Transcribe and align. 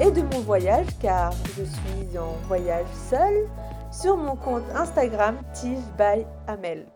et 0.00 0.10
de 0.10 0.22
mon 0.22 0.40
voyage 0.42 0.86
car 1.00 1.32
je 1.56 1.64
suis 1.64 2.18
en 2.18 2.32
voyage 2.46 2.86
seule 3.10 3.48
sur 3.90 4.16
mon 4.16 4.36
compte 4.36 4.62
Instagram 4.74 5.36
Tige 5.52 5.82
by 5.96 6.24
Amel. 6.46 6.86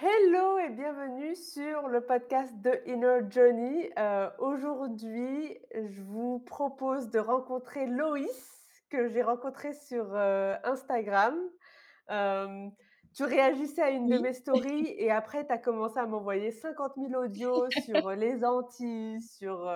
Hello 0.00 0.58
et 0.58 0.70
bienvenue 0.70 1.36
sur 1.36 1.88
le 1.88 2.00
podcast 2.00 2.52
de 2.60 2.72
Inner 2.86 3.20
Journey. 3.30 3.90
Euh, 3.98 4.30
aujourd'hui, 4.38 5.58
je 5.74 6.02
vous 6.02 6.40
propose 6.40 7.10
de 7.10 7.18
rencontrer 7.18 7.86
Loïs 7.86 8.64
que 8.90 9.08
j'ai 9.08 9.22
rencontré 9.22 9.72
sur 9.72 10.06
euh, 10.14 10.56
Instagram. 10.64 11.36
Euh, 12.10 12.68
tu 13.14 13.24
réagissais 13.24 13.82
à 13.82 13.90
une 13.90 14.08
de 14.08 14.18
mes 14.18 14.32
stories 14.32 14.94
et 14.98 15.10
après, 15.10 15.46
tu 15.46 15.52
as 15.52 15.58
commencé 15.58 15.98
à 15.98 16.06
m'envoyer 16.06 16.50
50 16.50 16.92
000 16.96 17.22
audios 17.22 17.66
sur 17.84 18.10
les 18.10 18.44
Antilles, 18.44 19.20
sur, 19.20 19.70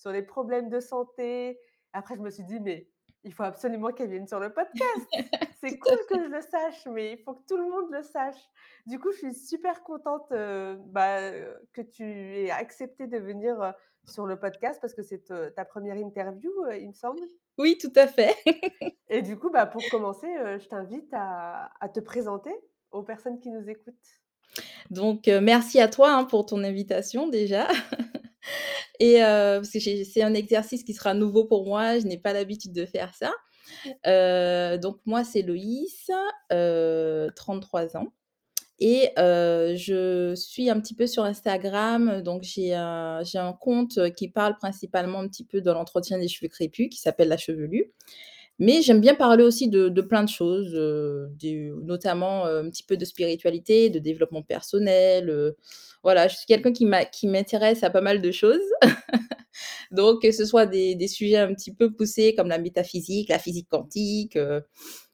sur 0.00 0.10
les 0.10 0.22
problèmes 0.22 0.70
de 0.70 0.80
santé. 0.80 1.60
Après, 1.92 2.16
je 2.16 2.20
me 2.20 2.30
suis 2.30 2.44
dit, 2.44 2.58
mais 2.58 2.88
il 3.22 3.34
faut 3.34 3.42
absolument 3.42 3.92
qu'elle 3.92 4.08
vienne 4.08 4.26
sur 4.26 4.40
le 4.40 4.52
podcast. 4.52 5.06
C'est 5.60 5.78
cool 5.78 5.98
que 6.08 6.18
je 6.18 6.28
le 6.28 6.40
sache, 6.40 6.86
mais 6.86 7.12
il 7.12 7.18
faut 7.18 7.34
que 7.34 7.44
tout 7.46 7.58
le 7.58 7.64
monde 7.64 7.90
le 7.90 8.02
sache. 8.02 8.40
Du 8.86 8.98
coup, 8.98 9.12
je 9.12 9.18
suis 9.18 9.34
super 9.34 9.82
contente 9.82 10.32
euh, 10.32 10.76
bah, 10.86 11.18
euh, 11.18 11.54
que 11.74 11.82
tu 11.82 12.04
aies 12.04 12.50
accepté 12.50 13.06
de 13.06 13.18
venir 13.18 13.60
euh, 13.60 13.72
sur 14.06 14.24
le 14.26 14.40
podcast 14.40 14.80
parce 14.80 14.94
que 14.94 15.02
c'est 15.02 15.24
ta 15.54 15.64
première 15.66 15.96
interview, 15.96 16.50
il 16.72 16.88
me 16.88 16.94
semble. 16.94 17.20
Oui, 17.58 17.76
tout 17.78 17.92
à 17.94 18.06
fait. 18.06 18.34
Et 19.10 19.20
du 19.20 19.38
coup, 19.38 19.50
bah, 19.50 19.66
pour 19.66 19.82
commencer, 19.90 20.26
je 20.58 20.66
t'invite 20.66 21.12
à, 21.12 21.70
à 21.78 21.88
te 21.90 22.00
présenter 22.00 22.54
aux 22.90 23.02
personnes 23.02 23.38
qui 23.38 23.50
nous 23.50 23.68
écoutent. 23.68 23.94
Donc, 24.88 25.26
merci 25.26 25.78
à 25.78 25.88
toi, 25.88 26.12
hein, 26.12 26.24
pour 26.24 26.46
ton 26.46 26.64
invitation 26.64 27.28
déjà 27.28 27.68
et 29.00 29.16
heu, 29.22 29.60
parce 29.60 29.70
que 29.72 29.80
c'est 29.80 30.22
un 30.22 30.34
exercice 30.34 30.84
qui 30.84 30.94
sera 30.94 31.14
nouveau 31.14 31.44
pour 31.46 31.66
moi, 31.66 31.98
je 31.98 32.06
n'ai 32.06 32.18
pas 32.18 32.32
l'habitude 32.34 32.72
de 32.74 32.86
faire 32.86 33.14
ça. 33.14 33.32
Heu, 34.06 34.78
donc 34.78 34.98
moi, 35.06 35.24
c'est 35.24 35.42
Loïs, 35.42 36.10
heu, 36.52 37.30
33 37.36 37.96
ans 37.96 38.12
et 38.80 39.10
je 39.18 40.34
suis 40.36 40.70
un 40.70 40.80
petit 40.80 40.94
peu 40.94 41.06
sur 41.06 41.24
Instagram, 41.24 42.22
donc 42.22 42.42
j'ai 42.44 42.74
un 42.74 43.22
un 43.34 43.52
compte, 43.54 43.98
qui 44.16 44.28
parle 44.28 44.56
principalement 44.58 45.20
un 45.20 45.28
petit 45.28 45.44
peu 45.44 45.60
de 45.60 45.70
l'entretien 45.70 46.18
des 46.18 46.28
cheveux 46.28 46.48
crépus 46.48 46.88
qui 46.90 46.98
s'appelle 47.00 47.28
La 47.28 47.36
Chevelue. 47.38 47.92
Mais 48.60 48.82
j'aime 48.82 49.00
bien 49.00 49.14
parler 49.16 49.42
aussi 49.42 49.68
de 49.68 50.02
plein 50.02 50.22
de 50.22 50.28
choses, 50.28 50.74
des 51.38 51.72
notamment, 51.82 52.46
heu, 52.46 52.58
un 52.60 52.70
petit 52.70 52.82
peu 52.84 52.96
de 52.98 53.04
spiritualité, 53.06 53.90
de 53.90 53.98
développement 53.98 54.42
personnel, 54.42 55.30
heu, 55.30 55.56
voilà, 56.02 56.28
je 56.28 56.36
suis 56.36 56.46
quelqu'un 56.46 56.72
qui 56.72 57.26
m'intéresse 57.26 57.82
à 57.84 57.90
pas 57.90 58.02
mal 58.02 58.22
de 58.22 58.30
choses. 58.32 58.60
Donc 59.92 60.22
que 60.22 60.32
ce 60.32 60.44
soit 60.46 60.66
des 60.66 61.08
sujets 61.08 61.38
un 61.38 61.54
petit 61.54 61.74
peu 61.74 61.92
poussés 61.92 62.34
comme 62.36 62.48
la 62.48 62.58
métaphysique, 62.58 63.28
la 63.30 63.38
physique 63.40 63.68
quantique, 63.70 64.38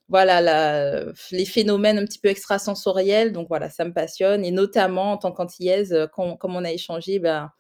voilà 0.09 1.05
les 1.33 1.45
phénomènes 1.47 1.99
un 1.99 2.05
petit 2.05 2.19
peu 2.21 2.29
extrasensoriels, 2.29 3.33
donc 3.33 3.49
voilà, 3.49 3.71
ça 3.71 3.85
me 3.85 3.93
passionne 3.93 4.45
et 4.45 4.53
notamment 4.53 5.13
en 5.13 5.19
tant 5.19 5.33
qu'antillaise, 5.33 5.97
comme 6.13 6.37
on 6.57 6.65
a 6.65 6.73
échangé, 6.73 7.19
ben, 7.21 7.51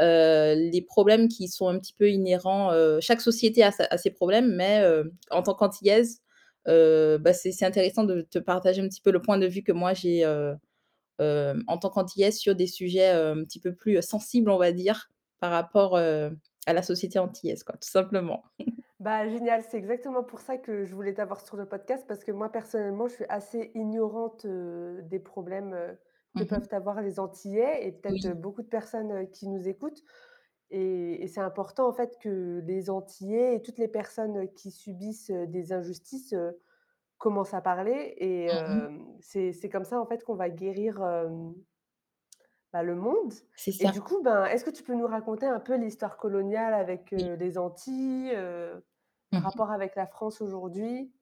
heu, 0.00 0.54
les 0.54 0.82
problèmes 0.82 1.28
qui 1.28 1.48
sont 1.48 1.68
un 1.68 1.78
petit 1.78 1.92
peu 1.92 2.10
inhérents, 2.10 2.72
heu, 2.72 2.98
chaque 3.00 3.20
société 3.20 3.62
a 3.62 3.98
ses 3.98 4.10
problèmes, 4.10 4.54
mais 4.54 4.82
heu, 4.82 5.12
en 5.30 5.42
tant 5.42 5.54
qu'antillaise, 5.54 6.22
bah, 6.66 7.32
c'est 7.32 7.64
intéressant 7.64 8.04
de 8.04 8.22
te 8.22 8.38
partager 8.38 8.80
un 8.82 8.88
petit 8.88 9.00
peu 9.00 9.10
le 9.10 9.20
point 9.22 9.38
de 9.38 9.46
vue 9.46 9.62
que 9.62 9.72
moi 9.72 9.94
j'ai, 9.94 10.24
en 11.18 11.78
tant 11.78 11.90
qu'antillaise 11.90 12.38
sur 12.38 12.54
des 12.54 12.66
sujets, 12.66 13.10
un 13.10 13.44
petit 13.44 13.60
peu 13.60 13.74
plus, 13.74 14.00
sensibles, 14.02 14.50
on 14.50 14.58
va 14.58 14.72
dire, 14.72 15.10
par 15.40 15.50
rapport, 15.50 15.96
à 15.96 16.72
la 16.72 16.82
société 16.82 17.18
antillaise, 17.18 17.64
quoi, 17.64 17.76
tout 17.76 17.88
simplement. 17.88 18.44
Bah, 19.00 19.26
génial, 19.26 19.62
c'est 19.62 19.78
exactement 19.78 20.22
pour 20.22 20.40
ça 20.40 20.58
que 20.58 20.84
je 20.84 20.94
voulais 20.94 21.14
t'avoir 21.14 21.40
sur 21.40 21.56
le 21.56 21.64
podcast 21.64 22.04
parce 22.06 22.22
que 22.22 22.32
moi, 22.32 22.52
personnellement, 22.52 23.08
je 23.08 23.14
suis 23.14 23.24
assez 23.30 23.70
ignorante 23.74 24.44
euh, 24.44 25.00
des 25.00 25.18
problèmes 25.18 25.72
euh, 25.72 25.94
que 26.36 26.42
Mmh 26.42 26.44
peuvent 26.44 26.68
avoir 26.72 27.02
les 27.02 27.20
Antillais 27.20 27.86
et 27.86 27.92
peut-être 27.92 28.28
Oui. 28.28 28.34
beaucoup 28.34 28.62
de 28.62 28.68
personnes 28.68 29.28
qui 29.30 29.48
nous 29.48 29.68
écoutent. 29.68 30.02
Et, 30.70 31.22
et 31.24 31.28
c'est 31.28 31.40
important, 31.40 31.88
en 31.88 31.92
fait, 31.92 32.18
que 32.20 32.62
les 32.66 32.90
Antillais 32.90 33.56
et 33.56 33.62
toutes 33.62 33.78
les 33.78 33.88
personnes 33.88 34.52
qui 34.54 34.70
subissent 34.70 35.30
des 35.32 35.72
injustices 35.72 36.32
euh, 36.34 36.52
commencent 37.18 37.54
à 37.54 37.60
parler. 37.62 38.14
Et 38.18 38.50
Mmh 38.50 38.50
euh, 38.52 38.98
c'est, 39.20 39.52
comme 39.70 39.84
ça, 39.84 40.00
en 40.00 40.06
fait, 40.06 40.24
qu'on 40.24 40.36
va 40.36 40.50
guérir 40.50 41.02
euh, 41.02 41.28
bah, 42.72 42.82
le 42.82 42.94
monde. 42.94 43.32
C'est 43.54 43.72
Et 43.78 43.88
ça. 43.88 43.90
du 43.90 44.02
coup, 44.02 44.22
ben, 44.22 44.44
est-ce 44.46 44.64
que 44.64 44.70
tu 44.70 44.82
peux 44.82 44.94
nous 44.94 45.06
raconter 45.06 45.46
un 45.46 45.60
peu 45.60 45.76
l'histoire 45.76 46.16
coloniale 46.18 46.74
avec 46.74 47.10
Oui. 47.16 47.30
les 47.38 47.58
Antilles, 47.58 48.32
le 48.34 48.82
Mmh 49.32 49.42
rapport 49.42 49.70
avec 49.72 49.96
la 49.96 50.06
France 50.06 50.40
aujourd'hui? 50.42 51.12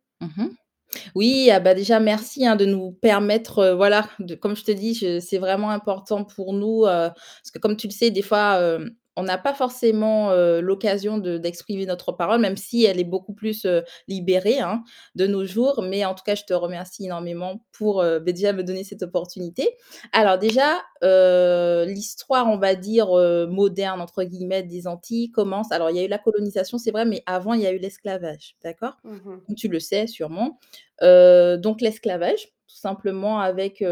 Oui, 1.15 1.51
ah 1.53 1.61
bah, 1.61 1.75
déjà 1.75 2.01
merci, 2.01 2.47
hein, 2.47 2.57
de 2.57 2.65
nous 2.65 2.93
permettre, 2.93 3.75
voilà, 3.77 4.09
comme 4.41 4.57
je 4.57 4.65
te 4.65 4.71
dis, 4.71 4.95
c'est 5.21 5.39
vraiment 5.39 5.71
important 5.71 6.25
pour 6.25 6.53
nous, 6.53 6.83
parce 6.85 7.51
que 7.53 7.59
comme 7.59 7.77
tu 7.77 7.87
le 7.87 7.93
sais, 7.93 8.11
des 8.11 8.23
fois, 8.23 8.79
on 9.19 9.25
n'a 9.25 9.37
pas 9.37 9.53
forcément, 9.53 10.31
heu, 10.33 10.61
l'occasion 10.61 11.19
de 11.19 11.39
d'exprimer 11.39 11.87
notre 11.87 12.13
parole, 12.13 12.41
même 12.41 12.57
si 12.57 12.85
elle 12.85 13.01
est 13.01 13.05
beaucoup 13.05 13.35
plus, 13.35 13.65
heu, 13.67 13.83
libérée, 14.07 14.61
hein, 14.61 14.83
de 15.17 15.27
nos 15.27 15.45
jours. 15.45 15.83
Mais 15.83 16.05
en 16.05 16.15
tout 16.15 16.23
cas, 16.25 16.35
je 16.37 16.45
te 16.45 16.55
remercie 16.55 17.07
énormément 17.07 17.65
pour, 17.73 18.03
heu, 18.03 18.21
beh, 18.21 18.33
déjà 18.33 18.53
me 18.53 18.63
donner 18.63 18.85
cette 18.85 19.03
opportunité. 19.03 19.77
Alors 20.13 20.39
déjà, 20.39 20.83
heu, 21.03 21.85
l'histoire, 21.87 22.47
on 22.49 22.59
va 22.59 22.75
dire, 22.77 23.17
heu, 23.19 23.47
«moderne» 23.47 24.01
entre 24.01 24.23
guillemets 24.25 24.63
des 24.63 24.87
Antilles 24.87 25.31
commence 25.33 25.73
alors 25.73 25.91
il 25.91 25.97
y 25.97 26.01
a 26.01 26.05
eu 26.05 26.09
la 26.09 26.19
colonisation, 26.19 26.79
c'est 26.79 26.91
vrai, 26.93 27.05
mais 27.05 27.23
avant 27.27 27.55
il 27.55 27.61
y 27.63 27.67
a 27.67 27.73
eu 27.73 27.79
l'esclavage, 27.79 28.57
d'accord? 28.63 28.95
Mmh 29.05 29.55
Tu 29.57 29.69
le 29.69 29.81
sais 29.81 30.07
sûrement. 30.07 30.59
Donc 31.03 31.81
l'esclavage, 31.81 32.47
tout 32.69 32.77
simplement 32.77 33.41
avec, 33.41 33.83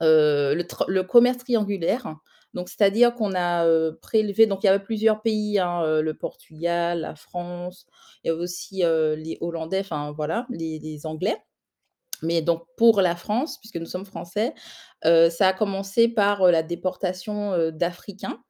le 0.00 1.02
commerce 1.02 1.38
triangulaire. 1.38 2.14
Donc 2.54 2.68
c'est-à-dire 2.68 3.14
qu'on 3.14 3.34
a, 3.34 3.92
prélevé 4.02 4.46
donc 4.46 4.62
il 4.62 4.66
y 4.66 4.68
avait 4.68 4.82
plusieurs 4.82 5.22
pays, 5.22 5.58
hein, 5.58 6.00
le 6.00 6.14
Portugal, 6.14 7.00
la 7.00 7.14
France, 7.14 7.86
il 8.22 8.28
y 8.28 8.30
avait 8.30 8.40
aussi, 8.40 8.82
les 8.82 9.38
Hollandais, 9.40 9.80
enfin 9.80 10.12
voilà, 10.12 10.46
les 10.50 10.78
les 10.78 11.06
Anglais. 11.06 11.36
Mais 12.22 12.42
donc 12.42 12.64
pour 12.76 13.00
la 13.00 13.16
France, 13.16 13.58
puisque 13.58 13.76
nous 13.76 13.86
sommes 13.86 14.04
français, 14.04 14.54
ça 15.04 15.48
a 15.48 15.52
commencé 15.52 16.08
par, 16.08 16.50
la 16.50 16.62
déportation, 16.62 17.70
d'Africains, 17.70 18.42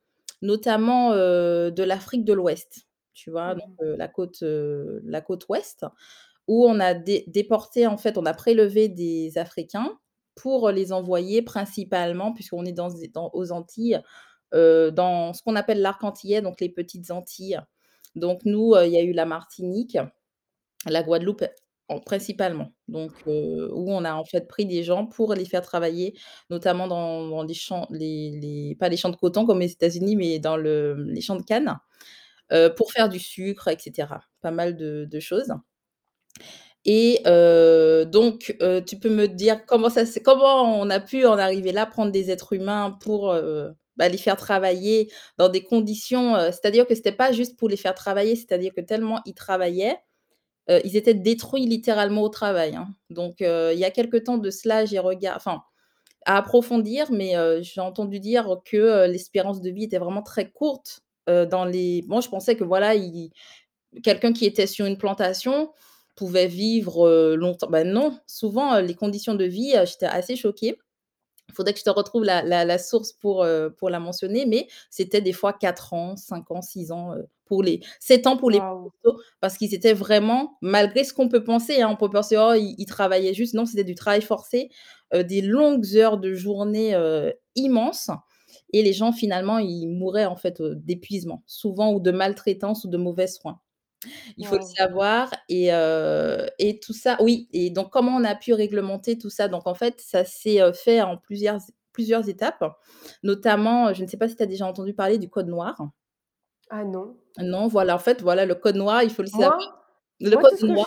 notamment, 0.43 1.13
de 1.13 1.83
l'Afrique 1.83 2.25
de 2.25 2.33
l'Ouest, 2.33 2.87
tu 3.15 3.31
vois? 3.31 3.55
Donc, 3.55 3.69
Mmh 3.83 3.97
la 3.97 4.09
côte, 4.09 4.43
la 4.43 5.21
côte 5.21 5.49
ouest 5.49 5.85
où 6.51 6.67
on 6.67 6.81
a 6.81 6.95
dé 6.95 7.25
déporté 7.29 7.87
en 7.87 7.97
fait, 7.97 8.19
on 8.19 8.27
a 8.27 8.35
prélevé 8.35 8.89
des 8.89 9.39
Africains 9.39 9.97
pour 10.43 10.71
les 10.71 10.93
envoyer 10.93 11.43
principalement, 11.43 12.33
puisqu'on 12.35 12.65
est 12.67 12.73
dans 12.73 12.91
aux 13.35 13.53
Antilles, 13.53 14.01
heu, 14.55 14.91
dans 14.93 15.35
ce 15.35 15.43
qu'on 15.43 15.57
appelle 15.57 15.81
l'arc 15.83 16.03
antillais, 16.05 16.43
donc 16.43 16.61
les 16.61 16.71
petites 16.71 17.11
Antilles. 17.13 17.61
Donc 18.17 18.43
nous, 18.47 18.75
heu, 18.77 18.87
il 18.87 18.93
y 18.93 18.99
a 18.99 19.03
eu 19.05 19.13
la 19.15 19.27
Martinique, 19.27 19.99
la 20.87 21.03
Guadeloupe 21.05 21.45
en 21.89 22.01
principalement, 22.01 22.73
donc 22.89 23.13
heu, 23.29 23.71
où 23.75 23.91
on 23.93 24.05
a 24.05 24.15
en 24.15 24.25
fait 24.25 24.49
pris 24.49 24.67
des 24.67 24.83
gens 24.85 25.07
pour 25.07 25.35
les 25.35 25.45
faire 25.47 25.63
travailler, 25.63 26.17
notamment 26.51 26.89
dans 26.89 27.43
les 27.45 27.55
champs 27.55 27.87
les 27.91 28.31
les 28.41 28.77
pas 28.81 28.89
les 28.91 28.97
champs 28.99 29.11
de 29.11 29.17
coton 29.17 29.47
comme 29.47 29.59
aux 29.61 29.63
États-Unis, 29.63 30.17
mais 30.17 30.39
dans 30.41 30.57
le 30.59 30.95
les 31.05 31.21
champs 31.23 31.37
de 31.37 31.43
canne, 31.45 31.77
pour 32.77 32.93
faire 32.93 33.09
du 33.11 33.19
sucre 33.21 33.69
et 33.69 33.79
cetera. 33.81 34.23
Pas 34.43 34.53
mal 34.53 34.77
de 34.77 35.21
choses. 35.21 35.53
Et 36.87 37.21
heu, 37.27 38.07
donc 38.07 38.57
heu, 38.63 38.83
tu 38.85 38.99
peux 38.99 39.11
me 39.11 39.29
dire 39.29 39.67
comment 39.67 39.91
ça 39.91 40.05
comment 40.25 40.81
on 40.81 40.89
a 40.89 40.99
pu 41.01 41.27
en 41.27 41.39
arriver 41.39 41.73
là, 41.73 41.85
prendre 41.87 42.11
des 42.11 42.31
êtres 42.31 42.55
humains 42.55 42.97
pour, 43.03 43.33
heu, 43.33 43.73
bah, 43.97 44.09
les 44.09 44.17
faire 44.17 44.37
travailler 44.39 45.11
dans 45.37 45.51
des 45.51 45.63
conditions, 45.63 46.37
c'est-à-dire 46.37 46.87
que 46.87 46.95
c'était 46.95 47.13
pas 47.13 47.33
juste 47.33 47.59
pour 47.59 47.69
les 47.69 47.77
faire 47.77 47.95
travailler, 47.95 48.35
c'est-à-dire 48.35 48.73
que 48.75 48.81
tellement 48.81 49.21
ils 49.27 49.35
travaillaient, 49.35 49.99
ils 50.85 50.97
étaient 50.97 51.15
détruits 51.15 51.67
littéralement 51.67 52.23
au 52.23 52.31
travail, 52.31 52.77
hein. 52.77 52.89
Donc 53.11 53.37
il 53.41 53.79
y 53.79 53.85
a 53.85 53.91
quelque 53.93 54.19
temps 54.19 54.39
de 54.39 54.51
cela, 54.51 54.85
j'ai 54.87 54.99
regard 55.01 55.37
enfin, 55.37 55.63
à 56.27 56.39
approfondir, 56.39 57.13
mais 57.13 57.35
j'ai 57.63 57.81
entendu 57.83 58.21
dire 58.21 58.59
que, 58.67 59.07
l'espérance 59.09 59.63
de 59.63 59.71
vie 59.71 59.85
était 59.85 59.99
vraiment 59.99 60.23
très 60.23 60.51
courte, 60.51 61.03
dans 61.29 61.65
les 61.67 62.05
moi 62.09 62.21
je 62.23 62.29
pensais 62.31 62.57
que 62.57 62.65
voilà, 62.65 62.95
quelqu'un 64.05 64.33
qui 64.33 64.47
était 64.47 64.67
sur 64.69 64.87
une 64.87 64.99
plantation 64.99 65.71
pouvait 66.21 66.47
vivre, 66.49 67.07
heu, 67.09 67.35
longtemps. 67.37 67.69
Bah 67.71 67.85
non, 67.85 68.19
souvent, 68.27 68.77
heu, 68.79 68.83
les 68.83 68.95
conditions 68.95 69.35
de 69.35 69.45
vie, 69.45 69.75
heu, 69.77 69.87
j'étais 69.87 70.07
assez 70.07 70.37
choquée. 70.37 70.79
Il 71.49 71.55
faudrait 71.55 71.73
que 71.75 71.81
je 71.81 71.85
te 71.85 71.91
retrouve 71.91 72.25
la 72.25 72.43
la 72.43 72.65
la 72.65 72.79
source 72.79 73.13
pour, 73.15 73.47
pour 73.79 73.91
la 73.91 74.01
mentionner, 74.01 74.47
mais 74.47 74.69
c'était 74.91 75.21
des 75.23 75.33
fois 75.33 75.53
4 75.55 75.95
ans, 75.95 76.17
5 76.17 76.51
ans, 76.53 76.63
6 76.63 76.93
ans, 76.93 77.15
pour 77.47 77.63
les 77.65 77.81
7 78.01 78.27
ans 78.29 78.37
pour 78.37 78.51
les 78.51 78.61
Waouh! 78.61 78.93
parce 79.41 79.57
qu'ils 79.57 79.75
étaient 79.75 79.93
vraiment 79.95 80.59
malgré 80.63 81.05
ce 81.05 81.13
qu'on 81.15 81.29
peut 81.29 81.45
penser, 81.45 81.83
hein, 81.83 81.89
on 81.91 81.97
peut 81.97 82.11
penser: 82.11 82.37
«Oh, 82.39 82.53
ils 82.55 82.75
ils 82.79 82.87
travaillaient 82.87 83.35
juste». 83.35 83.55
Non, 83.55 83.67
c'était 83.67 83.85
du 83.85 83.95
travail 83.95 84.23
forcé, 84.23 84.71
des 85.15 85.41
longues 85.43 85.97
heures 85.97 86.19
de 86.19 86.35
journée, 86.35 86.95
immenses 87.57 88.11
et 88.73 88.83
les 88.83 88.93
gens 88.93 89.13
finalement, 89.13 89.59
ils 89.59 89.87
mouraient 89.89 90.27
en 90.27 90.37
fait, 90.37 90.63
d'épuisement, 90.63 91.43
souvent 91.47 91.93
ou 91.93 92.01
de 92.01 92.11
maltraitance 92.11 92.85
ou 92.85 92.89
de 92.89 92.97
mauvais 92.97 93.27
soins. 93.27 93.61
Il 94.39 94.47
faut 94.47 94.57
le 94.57 94.63
savoir 94.79 95.31
et 95.49 95.73
heu 95.73 96.47
et 96.59 96.81
tout 96.81 96.93
ça 96.93 97.17
oui 97.21 97.49
et 97.53 97.71
donc 97.71 97.91
comment 97.91 98.17
on 98.17 98.25
a 98.25 98.35
pu 98.35 98.53
réglementer 98.55 99.19
tout 99.19 99.31
ça? 99.31 99.49
Donc 99.49 99.67
en 99.67 99.75
fait, 99.75 100.01
ça 100.01 100.25
s'est, 100.25 100.61
heu, 100.63 100.73
fait 100.73 101.03
en 101.03 101.17
plusieurs 101.17 101.59
plusieurs 101.93 102.29
étapes, 102.29 102.65
notamment, 103.23 103.89
heu, 103.91 103.95
je 103.95 104.03
ne 104.05 104.09
sais 104.09 104.17
pas 104.17 104.29
si 104.29 104.37
tu 104.37 104.43
as 104.43 104.47
déjà 104.47 104.67
entendu 104.67 104.95
parler 104.95 105.19
du 105.19 105.29
code 105.31 105.49
noir? 105.49 105.77
Ah 106.69 106.85
non. 106.85 107.21
Non, 107.39 107.69
voilà, 107.69 107.95
en 107.95 107.99
fait, 107.99 108.23
voilà, 108.23 108.45
le 108.47 108.55
code 108.55 108.77
noir, 108.77 109.03
il 109.03 109.11
faut 109.11 109.23
le 109.23 109.29
savoir. 109.29 109.53
Moi 109.53 109.61
Le 110.21 110.37
moi 110.37 110.43
code 110.43 110.51
tout 110.51 110.57
ce 110.57 110.65
que 110.65 110.75
noir 110.75 110.87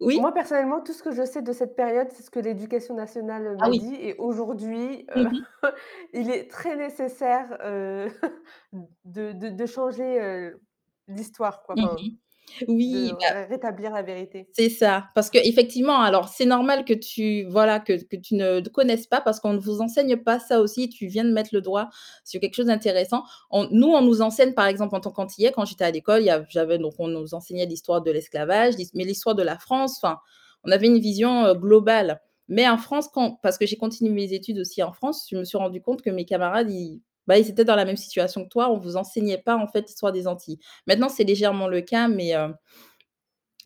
oui? 0.00 0.20
moi 0.20 0.32
personnellement, 0.34 0.82
tout 0.82 0.92
ce 0.94 1.02
que 1.04 1.12
je 1.12 1.24
sais 1.24 1.42
de 1.42 1.52
cette 1.52 1.76
période, 1.76 2.08
c'est 2.12 2.22
ce 2.24 2.30
que 2.30 2.40
l'éducation 2.40 2.94
nationale, 2.96 3.58
Ah 3.58 3.66
m'a 3.66 3.70
oui. 3.70 3.80
dit 3.80 3.94
et 3.96 4.16
aujourd'hui, 4.18 5.06
Mmh 5.14 5.22
heu, 5.22 5.30
mh. 5.30 5.44
il 6.14 6.30
est 6.30 6.50
très 6.50 6.76
nécessaire, 6.76 7.58
heu, 7.64 8.08
de 9.04 9.32
de 9.34 9.50
de 9.50 9.66
changer, 9.66 10.20
heu, 10.22 10.60
l'histoire 11.08 11.62
quoi, 11.64 11.74
Mmh 11.74 11.82
enfin, 11.82 12.00
mh. 12.00 12.18
De 12.60 12.66
Oui, 12.68 13.12
bah 13.20 13.32
ré 13.32 13.44
rétablir 13.46 13.90
la 13.92 14.02
vérité. 14.02 14.48
C'est 14.52 14.68
ça, 14.68 15.06
parce 15.14 15.30
qu'effectivement, 15.30 16.00
alors 16.00 16.28
c'est 16.28 16.46
normal 16.46 16.84
que 16.84 16.94
tu 16.94 17.44
voilà, 17.44 17.80
que 17.80 18.02
que 18.04 18.16
tu 18.16 18.34
ne 18.34 18.60
connaisses 18.68 19.06
pas 19.06 19.20
parce 19.20 19.40
qu'on 19.40 19.52
ne 19.54 19.58
vous 19.58 19.80
enseigne 19.80 20.16
pas 20.16 20.38
ça 20.38 20.60
aussi. 20.60 20.88
Tu 20.88 21.06
viens 21.06 21.24
de 21.24 21.32
mettre 21.32 21.50
le 21.52 21.60
doigt 21.60 21.90
sur 22.24 22.40
quelque 22.40 22.54
chose 22.54 22.66
d'intéressant. 22.66 23.24
On 23.50 23.68
nous, 23.70 23.88
on 23.88 24.02
nous 24.02 24.22
enseigne, 24.22 24.54
par 24.54 24.66
exemple, 24.66 24.94
en 24.94 25.00
tant 25.00 25.10
qu'antillais, 25.10 25.52
quand 25.52 25.64
j'étais 25.64 25.84
à 25.84 25.90
l'école, 25.90 26.22
il 26.22 26.26
y 26.26 26.30
a 26.30 26.44
j'avais 26.48 26.78
donc 26.78 26.94
on 26.98 27.08
nous 27.08 27.34
enseignait 27.34 27.66
l'histoire 27.66 28.02
de 28.02 28.10
l'esclavage, 28.10 28.76
l'his 28.76 28.90
mais 28.94 29.04
l'histoire 29.04 29.34
de 29.34 29.42
la 29.42 29.58
France, 29.58 29.98
enfin, 30.02 30.18
on 30.64 30.70
avait 30.70 30.86
une 30.86 30.98
vision, 31.00 31.54
globale. 31.54 32.20
Mais 32.48 32.68
en 32.68 32.76
France, 32.78 33.08
quand 33.12 33.38
parce 33.42 33.58
que 33.58 33.66
j'ai 33.66 33.76
continué 33.76 34.10
mes 34.10 34.32
études 34.32 34.58
aussi 34.58 34.82
en 34.82 34.92
France, 34.92 35.26
je 35.30 35.36
me 35.36 35.44
suis 35.44 35.58
rendu 35.58 35.80
compte 35.80 36.02
que 36.02 36.10
mes 36.10 36.24
camarades, 36.24 36.70
ils 36.70 37.00
bah, 37.26 37.38
ils 37.38 37.48
étaient 37.50 37.64
dans 37.64 37.76
la 37.76 37.84
même 37.84 37.96
situation 37.96 38.44
que 38.44 38.48
toi, 38.48 38.70
on 38.70 38.78
vous 38.78 38.96
enseignait 38.96 39.38
pas, 39.38 39.56
en 39.56 39.66
fait, 39.68 39.82
l'histoire 39.82 40.12
des 40.12 40.26
Antilles. 40.26 40.58
Maintenant, 40.86 41.08
c'est 41.08 41.24
légèrement 41.24 41.68
le 41.68 41.80
cas, 41.80 42.08
mais 42.08 42.34
heu 42.36 42.54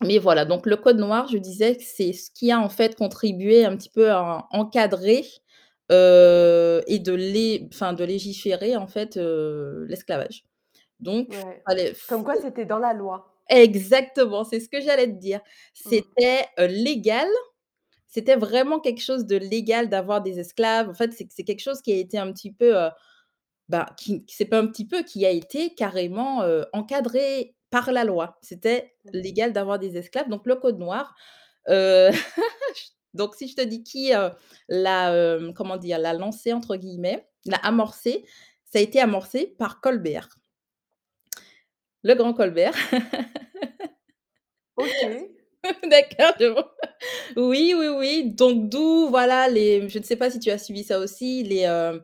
mais 0.01 0.17
voilà, 0.17 0.45
donc 0.45 0.65
le 0.65 0.77
code 0.77 0.97
noir, 0.97 1.27
je 1.27 1.37
disais 1.37 1.75
que 1.75 1.83
c'est 1.83 2.13
ce 2.13 2.31
qui 2.31 2.51
a 2.51 2.59
en 2.59 2.69
fait 2.69 2.95
contribué 2.95 3.65
un 3.65 3.75
petit 3.75 3.89
peu 3.89 4.11
à 4.11 4.47
encadrer, 4.51 5.25
heu 5.91 6.81
et 6.87 6.99
de 6.99 7.13
lé 7.13 7.67
enfin 7.73 7.93
de 7.93 8.03
légiférer 8.05 8.77
en 8.77 8.87
fait, 8.87 9.17
heu, 9.17 9.85
l'esclavage. 9.89 10.45
Donc 11.01 11.29
Ouais, 11.29 11.65
comme 12.07 12.23
quoi 12.25 12.35
c'était 12.35 12.65
dans 12.65 12.77
la 12.79 12.93
loi. 12.93 13.33
exactement, 13.49 14.43
c'est 14.43 14.59
ce 14.59 14.69
que 14.69 14.81
j'allais 14.81 15.07
te 15.07 15.19
dire. 15.19 15.39
Mmh. 15.85 15.89
C'était, 15.89 16.45
légal, 16.57 17.27
c'était 18.07 18.35
vraiment 18.35 18.79
quelque 18.79 19.01
chose 19.01 19.25
de 19.25 19.37
légal 19.37 19.89
d'avoir 19.89 20.21
des 20.21 20.39
esclaves. 20.39 20.89
En 20.89 20.93
fait, 20.93 21.13
c'est 21.13 21.43
quelque 21.43 21.61
chose 21.61 21.81
qui 21.81 21.93
a 21.93 21.97
été 21.97 22.17
un 22.19 22.31
petit 22.33 22.51
peu, 22.53 22.75
bah, 23.69 23.85
qui 23.97 24.25
c'est 24.27 24.45
pas 24.45 24.59
un 24.59 24.67
petit 24.67 24.85
peu, 24.87 25.03
qui 25.03 25.25
a 25.25 25.29
été 25.31 25.73
carrément, 25.75 26.43
encadré 26.73 27.55
par 27.69 27.91
la 27.91 28.03
loi. 28.03 28.37
C'était 28.41 28.93
Mmh. 29.05 29.09
légal 29.13 29.53
d'avoir 29.53 29.79
des 29.79 29.97
esclaves, 29.97 30.29
donc 30.29 30.45
le 30.45 30.55
code 30.55 30.77
noir, 30.79 31.15
donc 33.13 33.35
si 33.35 33.47
je 33.47 33.55
te 33.55 33.61
dis 33.61 33.83
qui, 33.83 34.11
l'a, 34.67 35.39
comment 35.55 35.77
dire? 35.77 35.99
«L'a 35.99 36.13
lancé» 36.13 36.53
entre 36.53 36.75
guillemets, 36.75 37.27
l'a 37.45 37.57
amorcé, 37.57 38.25
ça 38.65 38.79
a 38.79 38.81
été 38.81 38.99
amorcé 38.99 39.47
par 39.57 39.81
Colbert. 39.81 40.29
Le 42.03 42.13
grand 42.15 42.33
Colbert. 42.33 42.75
OK. 44.77 45.38
D'accord, 45.89 46.33
je 46.39 46.45
vois. 46.45 46.73
Oui, 47.37 47.73
oui, 47.77 47.87
oui, 47.87 48.31
donc 48.33 48.69
d'où 48.69 49.07
voilà 49.09 49.47
les 49.49 49.89
je 49.89 49.99
ne 49.99 50.03
sais 50.03 50.15
pas 50.15 50.29
si 50.31 50.39
tu 50.39 50.49
as 50.51 50.57
suivi 50.57 50.83
ça 50.83 50.99
aussi, 50.99 51.43
les, 51.43 51.65
heu, 51.65 52.03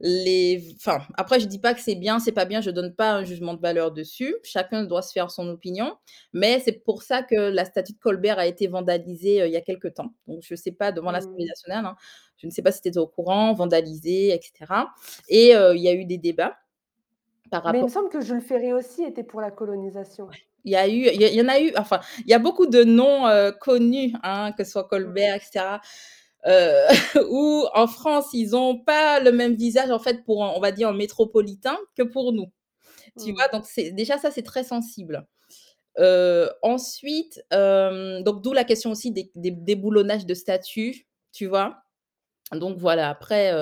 les 0.00 0.74
enfin, 0.76 1.00
après 1.16 1.40
je 1.40 1.46
dis 1.46 1.58
pas 1.60 1.74
que 1.74 1.80
c'est 1.80 1.94
bien, 1.96 2.18
c'est 2.20 2.32
pas 2.32 2.44
bien, 2.44 2.60
je 2.60 2.70
donne 2.70 2.94
pas 2.94 3.12
un 3.14 3.24
jugement 3.24 3.54
de 3.54 3.60
valeur 3.60 3.92
dessus. 3.92 4.36
Chacun 4.44 4.84
doit 4.84 5.02
se 5.02 5.12
faire 5.12 5.30
son 5.30 5.48
opinion, 5.48 5.96
mais 6.32 6.60
c'est 6.60 6.84
pour 6.84 7.02
ça 7.02 7.22
que 7.22 7.34
la 7.36 7.64
statue 7.64 7.94
de 7.94 7.98
Colbert 7.98 8.38
a 8.38 8.46
été 8.46 8.68
vandalisée, 8.68 9.42
heu, 9.42 9.46
il 9.48 9.52
y 9.52 9.56
a 9.56 9.60
quelque 9.62 9.88
temps. 9.88 10.14
Donc 10.28 10.42
je 10.44 10.54
sais 10.54 10.72
pas 10.72 10.92
devant 10.92 11.10
l'Assemblée 11.12 11.44
Mmh. 11.44 11.48
nationale, 11.48 11.86
hein. 11.86 11.96
Je 12.38 12.46
ne 12.48 12.52
sais 12.52 12.62
pas 12.62 12.72
si 12.72 12.80
tu 12.82 12.88
étais 12.88 12.98
au 12.98 13.06
courant, 13.08 13.54
vandalisée 13.54 14.28
et 14.34 14.40
cetera 14.42 14.90
et 15.28 15.54
heu, 15.56 15.74
il 15.76 15.82
y 15.82 15.88
a 15.88 15.94
eu 15.94 16.04
des 16.06 16.18
débats 16.18 16.56
par 17.50 17.64
Mais 17.64 17.78
il 17.78 17.84
rapport 17.84 17.84
me 17.84 17.88
semble 17.88 18.08
que 18.08 18.20
Jules 18.20 18.40
Ferry 18.40 18.72
aussi 18.72 19.04
était 19.04 19.22
pour 19.22 19.40
la 19.40 19.52
colonisation. 19.52 20.34
Il 20.64 20.72
y 20.72 20.76
a 20.76 20.88
eu 20.88 20.92
il 21.14 21.20
y 21.20 21.24
a 21.24 21.28
il 21.28 21.34
y 21.34 21.40
en 21.42 21.48
a 21.48 21.60
eu 21.60 21.72
enfin, 21.76 22.00
il 22.20 22.30
y 22.30 22.34
a 22.34 22.38
beaucoup 22.38 22.66
de 22.66 22.84
noms, 22.84 23.28
heu, 23.28 23.52
connus, 23.60 24.12
hein, 24.22 24.52
que 24.56 24.64
ce 24.64 24.72
soit. 24.72 24.84
Colbert 24.88 25.36
et 25.36 25.40
cetera, 25.40 25.80
heu, 26.48 26.72
où 27.30 27.66
en 27.74 27.86
France, 27.88 28.26
ils 28.34 28.54
ont 28.56 28.78
pas 28.78 29.20
le 29.20 29.32
même 29.32 29.54
visage 29.54 29.90
en 29.90 29.98
fait 30.00 30.24
pour 30.24 30.40
on 30.40 30.60
va 30.60 30.72
dire 30.72 30.88
un 30.88 30.94
métropolitain 30.94 31.78
que 31.96 32.02
pour 32.04 32.32
nous. 32.32 32.46
Tu 33.18 33.32
Mmh. 33.32 33.34
vois? 33.34 33.48
Donc 33.48 33.64
déjà 33.94 34.18
ça, 34.18 34.30
c'est 34.32 34.42
très 34.44 34.64
sensible. 34.64 35.26
Heu, 36.00 36.50
ensuite, 36.62 37.42
hem, 37.52 38.22
donc 38.24 38.42
d'où 38.42 38.52
la 38.54 38.64
question 38.64 38.90
aussi 38.92 39.12
des 39.12 39.30
des 39.36 39.50
déboulonnages 39.52 40.26
de 40.26 40.34
statues, 40.34 41.06
tu 41.32 41.46
vois? 41.46 41.78
Donc 42.52 42.78
voilà, 42.78 43.10
après, 43.10 43.52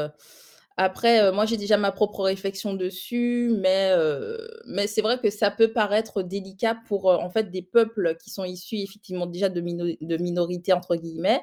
après, 0.83 1.23
heu, 1.29 1.33
moi 1.33 1.45
j'ai 1.47 1.59
déjà 1.59 1.77
ma 1.77 1.93
propre 1.93 2.23
réflexion 2.25 2.73
dessus, 2.75 3.53
mais 3.59 3.93
heu, 3.97 4.39
mais 4.67 4.87
c'est 4.87 5.03
vrai 5.03 5.19
que 5.19 5.29
ça 5.31 5.51
peut 5.51 5.73
paraître 5.73 6.23
délicat 6.23 6.77
pour, 6.89 7.11
heu, 7.13 7.17
en 7.17 7.29
fait 7.31 7.51
des 7.51 7.63
peuples 7.63 8.17
qui 8.17 8.31
sont 8.31 8.45
issus 8.45 8.79
effectivement 8.79 9.27
déjà 9.27 9.49
de 9.51 9.61
mino 9.61 9.85
de 10.01 10.17
«minorités» 10.17 10.73
entre 10.73 10.97
guillemets, 10.97 11.43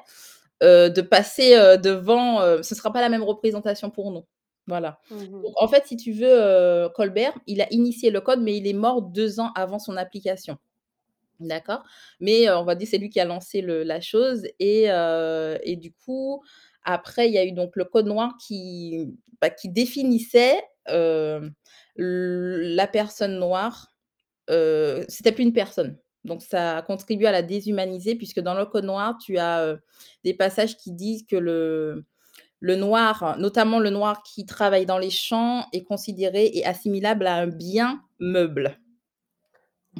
de 0.62 1.00
passer, 1.02 1.52
devant, 1.82 2.40
ce 2.62 2.74
sera 2.74 2.92
pas 2.92 3.00
la 3.00 3.08
même 3.08 3.22
représentation 3.22 3.90
pour 3.90 4.10
nous. 4.10 4.24
Voilà. 4.66 4.98
Mmh. 5.10 5.16
Donc 5.42 5.54
en 5.62 5.68
fait, 5.68 5.86
si 5.86 5.96
tu 5.96 6.12
veux, 6.12 6.88
Colbert, 6.96 7.32
il 7.46 7.60
a 7.62 7.66
initié 7.72 8.10
le 8.10 8.20
code, 8.20 8.40
mais 8.42 8.56
il 8.56 8.66
est 8.66 8.72
mort 8.74 9.02
2 9.02 9.40
ans 9.40 9.52
avant 9.54 9.78
son 9.78 9.96
application. 9.96 10.58
D'accord? 11.40 11.84
Mais 12.20 12.50
on 12.50 12.64
va 12.64 12.74
dire 12.74 12.88
c'est 12.90 12.98
lui 12.98 13.10
qui 13.10 13.20
a 13.20 13.24
lancé 13.24 13.60
le 13.60 13.84
la 13.84 14.00
chose 14.00 14.46
et 14.60 14.84
et 15.64 15.76
du 15.76 15.92
coup, 15.92 16.42
après 16.88 17.28
il 17.28 17.34
y 17.34 17.38
a 17.38 17.44
eu 17.44 17.52
donc 17.52 17.76
le 17.76 17.84
code 17.84 18.06
noir 18.06 18.34
qui, 18.44 19.14
bah, 19.40 19.50
qui 19.50 19.68
définissait, 19.68 20.60
la 21.96 22.86
personne 22.86 23.38
noire, 23.38 23.92
heu, 24.50 25.04
c'était 25.08 25.32
plus 25.32 25.44
une 25.44 25.52
personne. 25.52 25.98
Donc 26.24 26.42
ça 26.42 26.78
a 26.78 26.82
contribué 26.82 27.26
à 27.26 27.32
la 27.32 27.42
déshumaniser 27.42 28.14
puisque 28.14 28.40
dans 28.40 28.54
le 28.54 28.66
code 28.66 28.84
noir, 28.84 29.18
tu 29.18 29.38
as, 29.38 29.76
des 30.24 30.34
passages 30.34 30.76
qui 30.76 30.92
disent 30.92 31.24
que 31.26 31.36
le 31.36 32.04
le 32.60 32.74
noir, 32.74 33.36
notamment 33.38 33.78
le 33.78 33.90
noir 33.90 34.22
qui 34.24 34.44
travaille 34.44 34.86
dans 34.86 34.98
les 34.98 35.10
champs, 35.10 35.66
est 35.72 35.84
considéré 35.84 36.50
et 36.54 36.66
assimilable 36.66 37.26
à 37.26 37.36
un 37.36 37.46
bien 37.46 38.02
meuble. 38.18 38.80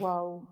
Waouh! 0.00 0.45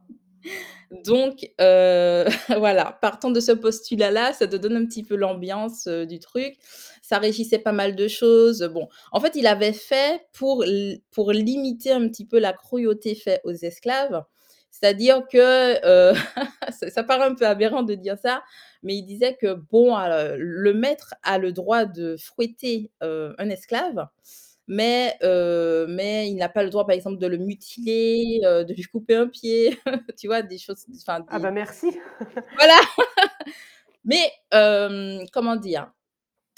Donc 1.05 1.51
heu, 1.61 2.25
voilà, 2.59 2.99
partant 3.03 3.31
de 3.31 3.41
ce 3.41 3.53
postulat-là, 3.53 4.33
ça 4.33 4.47
te 4.47 4.57
donne 4.57 4.77
un 4.77 4.87
petit 4.87 5.03
peu 5.03 5.17
l'ambiance, 5.17 5.87
heu, 5.87 6.07
du 6.07 6.19
truc. 6.19 6.55
Ça 7.03 7.19
régissait 7.19 7.59
pas 7.59 7.73
mal 7.73 7.95
de 7.97 8.09
choses, 8.09 8.63
bon, 8.73 8.89
en 9.13 9.21
fait, 9.21 9.33
il 9.37 9.47
avait 9.47 9.73
fait 9.73 10.21
pour 10.33 10.65
pour 11.13 11.33
limiter 11.33 11.93
un 11.93 12.09
petit 12.09 12.27
peu 12.27 12.39
la 12.39 12.53
cruauté 12.53 13.15
faite 13.15 13.41
aux 13.45 13.53
esclaves. 13.53 14.23
C'est-à-dire 14.71 15.23
que, 15.33 16.13
heu, 16.13 16.15
ça 16.71 16.91
ça 16.91 17.03
paraît 17.05 17.27
un 17.27 17.35
peu 17.35 17.47
aberrant 17.47 17.83
de 17.83 17.95
dire 17.95 18.19
ça, 18.19 18.43
mais 18.83 18.97
il 18.97 19.03
disait 19.05 19.37
que 19.41 19.55
bon, 19.55 19.97
le 20.39 20.73
maître 20.75 21.15
a 21.23 21.39
le 21.39 21.53
droit 21.53 21.85
de 21.85 22.17
fouetter, 22.19 22.91
un 23.01 23.49
esclave, 23.51 24.07
mais 24.67 25.17
mais 25.89 26.29
il 26.29 26.37
n'a 26.37 26.49
pas 26.49 26.63
le 26.63 26.71
droit, 26.71 26.87
par 26.87 26.95
exemple, 26.95 27.19
de 27.19 27.27
le 27.27 27.39
mutiler, 27.39 28.41
de 28.43 28.73
lui 28.73 28.85
couper 28.85 29.17
un 29.17 29.29
pied, 29.29 29.79
tu 30.19 30.27
vois? 30.27 30.43
Des 30.43 30.59
choses 30.59 30.87
enfin 30.97 31.25
Ah 31.29 31.39
bah 31.39 31.51
merci. 31.51 31.97
voilà! 32.57 32.79
Mais 34.05 34.31
comment 35.33 35.57
dire? 35.57 35.91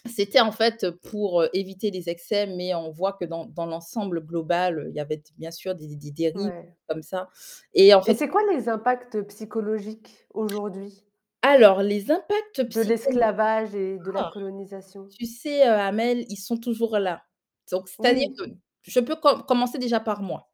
C'était 0.06 0.40
en 0.40 0.52
fait 0.52 0.90
pour, 1.10 1.44
éviter 1.52 1.90
les 1.90 2.08
excès, 2.08 2.46
mais 2.46 2.74
on 2.74 2.90
voit 2.90 3.14
que 3.14 3.24
dans 3.24 3.46
dans 3.46 3.66
l'ensemble 3.66 4.24
global, 4.24 4.86
il 4.90 4.94
y 4.94 5.00
avait 5.00 5.22
bien 5.36 5.50
sûr 5.50 5.74
des 5.74 5.96
des 5.96 6.10
dérives 6.12 6.46
Ouais. 6.46 6.76
comme 6.88 7.02
ça 7.02 7.28
et 7.74 7.92
en 7.94 8.00
fait 8.02 8.14
c'est 8.14 8.28
quoi 8.28 8.42
les 8.52 8.68
impacts 8.68 9.20
psychologiques 9.22 10.26
aujourd'hui? 10.32 11.04
Alors 11.42 11.82
les 11.82 12.10
impacts 12.10 12.60
de 12.60 12.62
psycholo 12.64 12.88
l'esclavage 12.88 13.74
et 13.74 13.98
de 13.98 14.10
la 14.10 14.26
ah! 14.26 14.30
colonisation? 14.32 15.08
Tu 15.08 15.26
sais, 15.26 15.62
Amel, 15.62 16.24
ils 16.28 16.36
sont 16.36 16.58
toujours 16.58 16.98
là. 16.98 17.22
Donc 17.70 17.88
c'est-à-dire 17.88 18.28
que 18.38 18.44
je 18.82 19.00
peux 19.00 19.16
com 19.16 19.42
commencer 19.46 19.78
déjà 19.78 20.00
par 20.00 20.22
moi. 20.22 20.50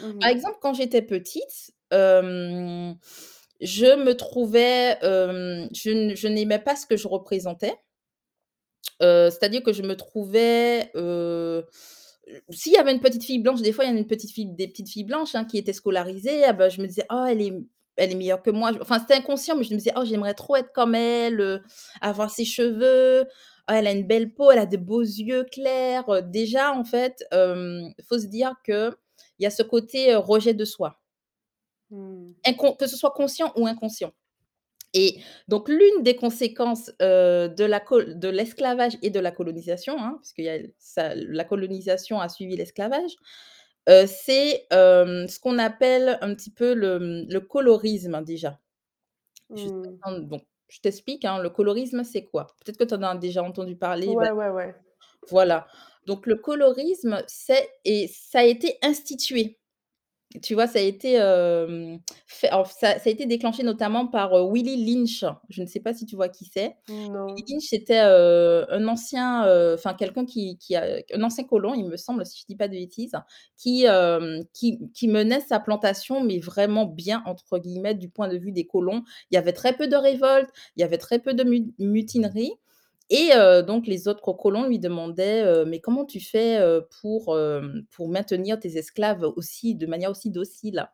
Mmh 0.00 0.18
Par 0.20 0.30
exemple, 0.30 0.58
quand 0.62 0.74
j'étais 0.74 1.02
petite, 1.02 1.72
je 1.92 2.94
me 3.96 4.12
trouvais, 4.14 4.98
je 5.02 5.90
n 5.90 6.16
je 6.16 6.28
n'aimais 6.28 6.60
pas 6.60 6.76
ce 6.76 6.86
que 6.86 6.96
je 6.96 7.08
représentais. 7.08 7.74
C'est-à-dire 9.00 9.62
que 9.62 9.72
je 9.72 9.82
me 9.82 9.96
trouvais, 9.96 10.90
s'il 12.50 12.72
y 12.72 12.76
avait 12.76 12.92
une 12.92 13.00
petite 13.00 13.24
fille 13.24 13.40
blanche, 13.40 13.60
des 13.62 13.72
fois, 13.72 13.84
il 13.84 13.92
y 13.92 13.96
a 13.96 13.98
une 13.98 14.06
petite 14.06 14.30
fille 14.32 14.46
des 14.46 14.68
petites 14.68 14.88
filles 14.88 15.04
blanches, 15.04 15.34
hein, 15.34 15.44
qui 15.44 15.58
étaient 15.58 15.72
scolarisées, 15.72 16.44
ah 16.44 16.52
bah, 16.52 16.68
je 16.68 16.80
me 16.80 16.86
disais: 16.86 17.04
«Oh 17.10 17.24
elle 17.28 17.42
est 17.42 17.52
elle 17.96 18.10
est 18.10 18.14
meilleure 18.14 18.42
que 18.42 18.50
moi». 18.50 18.70
Enfin, 18.80 18.98
c'était 19.00 19.14
inconscient, 19.14 19.56
mais 19.56 19.64
je 19.64 19.72
me 19.72 19.78
disais: 19.78 19.92
«Oh 19.96 20.04
j'aimerais 20.04 20.34
trop 20.34 20.56
être 20.56 20.72
comme 20.72 20.94
elle, 20.94 21.62
avoir 22.00 22.30
ses 22.30 22.44
cheveux. 22.44 23.26
Oh 23.68 23.72
elle 23.74 23.86
a 23.86 23.92
une 23.92 24.06
belle 24.06 24.32
peau, 24.34 24.50
elle 24.50 24.58
a 24.58 24.66
de 24.66 24.76
beaux 24.76 25.02
yeux 25.02 25.44
clairs», 25.44 26.08
heu, 26.10 26.22
déjà 26.22 26.72
en 26.72 26.84
fait, 26.84 27.24
hem, 27.32 27.92
faut 28.08 28.18
se 28.18 28.26
dire 28.26 28.54
qu'il 28.64 28.92
y 29.38 29.46
a 29.46 29.50
ce 29.50 29.62
côté, 29.62 30.12
heu, 30.12 30.18
rejet 30.18 30.54
de 30.54 30.64
soi. 30.64 30.98
Mmh. 31.90 32.32
Que 32.78 32.86
ce 32.86 32.96
soit 32.96 33.12
conscient 33.12 33.52
ou 33.56 33.66
inconscient 33.66 34.12
et 34.94 35.20
donc 35.48 35.68
l'une 35.68 36.02
des 36.02 36.16
conséquences, 36.16 36.90
de 37.00 38.28
l'esclavage 38.28 38.98
et 39.02 39.10
de 39.10 39.20
la 39.20 39.30
colonisation, 39.32 39.96
hein, 39.98 40.20
y 40.38 40.48
a 40.48 40.58
ça 40.78 41.14
la 41.14 41.44
colonisation 41.44 42.20
a 42.20 42.28
suivi 42.28 42.56
l'esclavage, 42.56 43.12
c'est, 43.88 44.66
ce 44.70 45.40
qu'on 45.40 45.58
appelle 45.58 46.18
un 46.22 46.34
petit 46.34 46.50
peu 46.50 46.74
le, 46.74 47.24
le 47.28 47.40
colorisme 47.40 48.22
déjà. 48.24 48.60
Donc 50.30 50.44
je 50.72 50.80
t'explique, 50.80 51.26
hein, 51.26 51.38
le 51.38 51.50
colorisme, 51.50 52.02
c'est 52.02 52.24
quoi? 52.24 52.46
Peut-être 52.64 52.78
que 52.78 52.84
tu 52.84 52.94
en 52.94 53.02
as 53.02 53.14
déjà 53.16 53.42
entendu 53.42 53.76
parler, 53.76 54.06
bah 54.06 54.14
Ouais, 54.14 54.30
ouais, 54.30 54.48
ouais. 54.48 54.74
voilà. 55.28 55.66
Donc 56.06 56.26
le 56.26 56.36
colorisme, 56.36 57.22
c'est 57.26 57.68
et 57.84 58.08
ça 58.08 58.40
a 58.40 58.44
été 58.44 58.78
institué. 58.82 59.58
Tu 60.40 60.54
vois? 60.54 60.66
Ça 60.66 60.78
a 60.78 60.82
été, 60.82 61.14
hem, 61.14 61.98
fait 62.26 62.48
alors 62.48 62.66
ça 62.66 62.98
ça 62.98 63.08
a 63.08 63.12
été 63.12 63.26
déclenché 63.26 63.62
notamment 63.62 64.06
par, 64.06 64.34
heu, 64.36 64.42
Willie 64.50 64.82
Lynch. 64.84 65.24
Je 65.50 65.62
ne 65.62 65.66
sais 65.66 65.80
pas 65.80 65.92
si 65.92 66.06
tu 66.06 66.16
vois 66.16 66.28
qui 66.28 66.44
c'est? 66.46 66.76
Willie 67.36 67.44
Non. 67.48 67.52
Lynch, 67.54 67.64
c'était, 67.68 68.00
heu, 68.04 68.66
un 68.72 68.88
ancien, 68.88 69.46
heu, 69.46 69.74
enfin 69.74 69.94
quelqu'un 69.94 70.24
qui 70.26 70.58
qui 70.58 70.76
a 70.76 70.98
un 71.14 71.22
ancien 71.22 71.44
colon, 71.44 71.74
il 71.74 71.86
me 71.86 71.96
semble, 71.96 72.24
si 72.26 72.40
je 72.40 72.46
dis 72.48 72.56
pas 72.56 72.68
de 72.68 72.74
bêtises, 72.74 73.12
qui, 73.58 73.84
hem, 73.84 74.40
qui 74.54 74.80
qui 74.94 75.08
menait 75.08 75.40
sa 75.40 75.60
plantation, 75.60 76.22
mais 76.24 76.38
vraiment 76.40 76.86
«bien» 76.86 77.22
entre 77.26 77.58
guillemets, 77.58 77.94
du 77.94 78.08
point 78.10 78.28
de 78.28 78.38
vue 78.38 78.52
des 78.52 78.66
colons. 78.66 79.02
Il 79.30 79.34
y 79.36 79.38
avait 79.38 79.52
très 79.52 79.74
peu 79.76 79.88
de 79.88 79.96
révoltes, 79.96 80.50
il 80.76 80.80
y 80.82 80.84
avait 80.84 80.98
très 80.98 81.18
peu 81.20 81.34
de 81.34 81.44
mu 81.44 81.72
mutineries 81.78 82.52
et 83.12 83.32
heu, 83.36 83.62
donc 83.64 83.86
les 83.88 84.08
autres 84.08 84.22
co 84.22 84.34
colons 84.34 84.66
lui 84.68 84.80
demandaient, 84.80 85.44
heu: 85.44 85.66
«Mais 85.66 85.80
comment 85.80 86.06
tu 86.06 86.20
fais, 86.20 86.60
heu, 86.60 86.88
pour, 87.02 87.38
pour 87.92 88.08
maintenir 88.10 88.60
tes 88.60 88.78
esclaves 88.78 89.24
aussi 89.36 89.76
de 89.76 89.86
manière 89.86 90.10
aussi 90.12 90.30
docile?» 90.30 90.88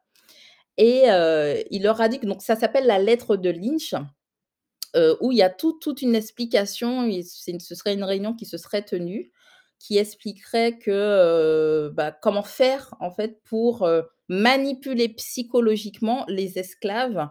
et 0.79 1.05
il 1.73 1.83
leur 1.85 2.01
a 2.03 2.09
dit 2.09 2.21
que 2.21 2.27
donc 2.27 2.43
ça 2.43 2.57
s'appelle 2.57 2.87
la 2.87 2.99
lettre 3.01 3.37
de 3.37 3.51
Lynch, 3.51 3.95
où 5.23 5.33
il 5.33 5.39
y 5.39 5.43
a 5.43 5.51
tout 5.51 5.75
toute 5.81 6.03
une 6.03 6.15
explication 6.17 7.09
ce 7.13 7.75
serait 7.77 7.95
une 7.95 8.05
réunion 8.05 8.35
qui 8.35 8.47
se 8.47 8.59
serait 8.59 8.83
tenue, 8.85 9.33
qui 9.81 9.99
expliquerait 9.99 10.79
que, 10.79 11.91
bah, 11.95 12.13
comment 12.13 12.43
faire 12.45 12.95
en 13.01 13.11
fait 13.13 13.41
pour, 13.45 13.89
manipuler 14.31 15.09
psychologiquement 15.11 16.25
les 16.29 16.59
esclaves, 16.59 17.29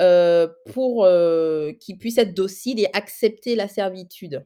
heu, 0.00 0.48
pour, 0.72 1.04
heu, 1.06 1.72
qu'ils 1.80 1.98
puissent 1.98 2.18
être 2.18 2.34
dociles 2.34 2.80
et 2.80 2.88
accepter 2.94 3.54
la 3.56 3.68
servitude, 3.68 4.44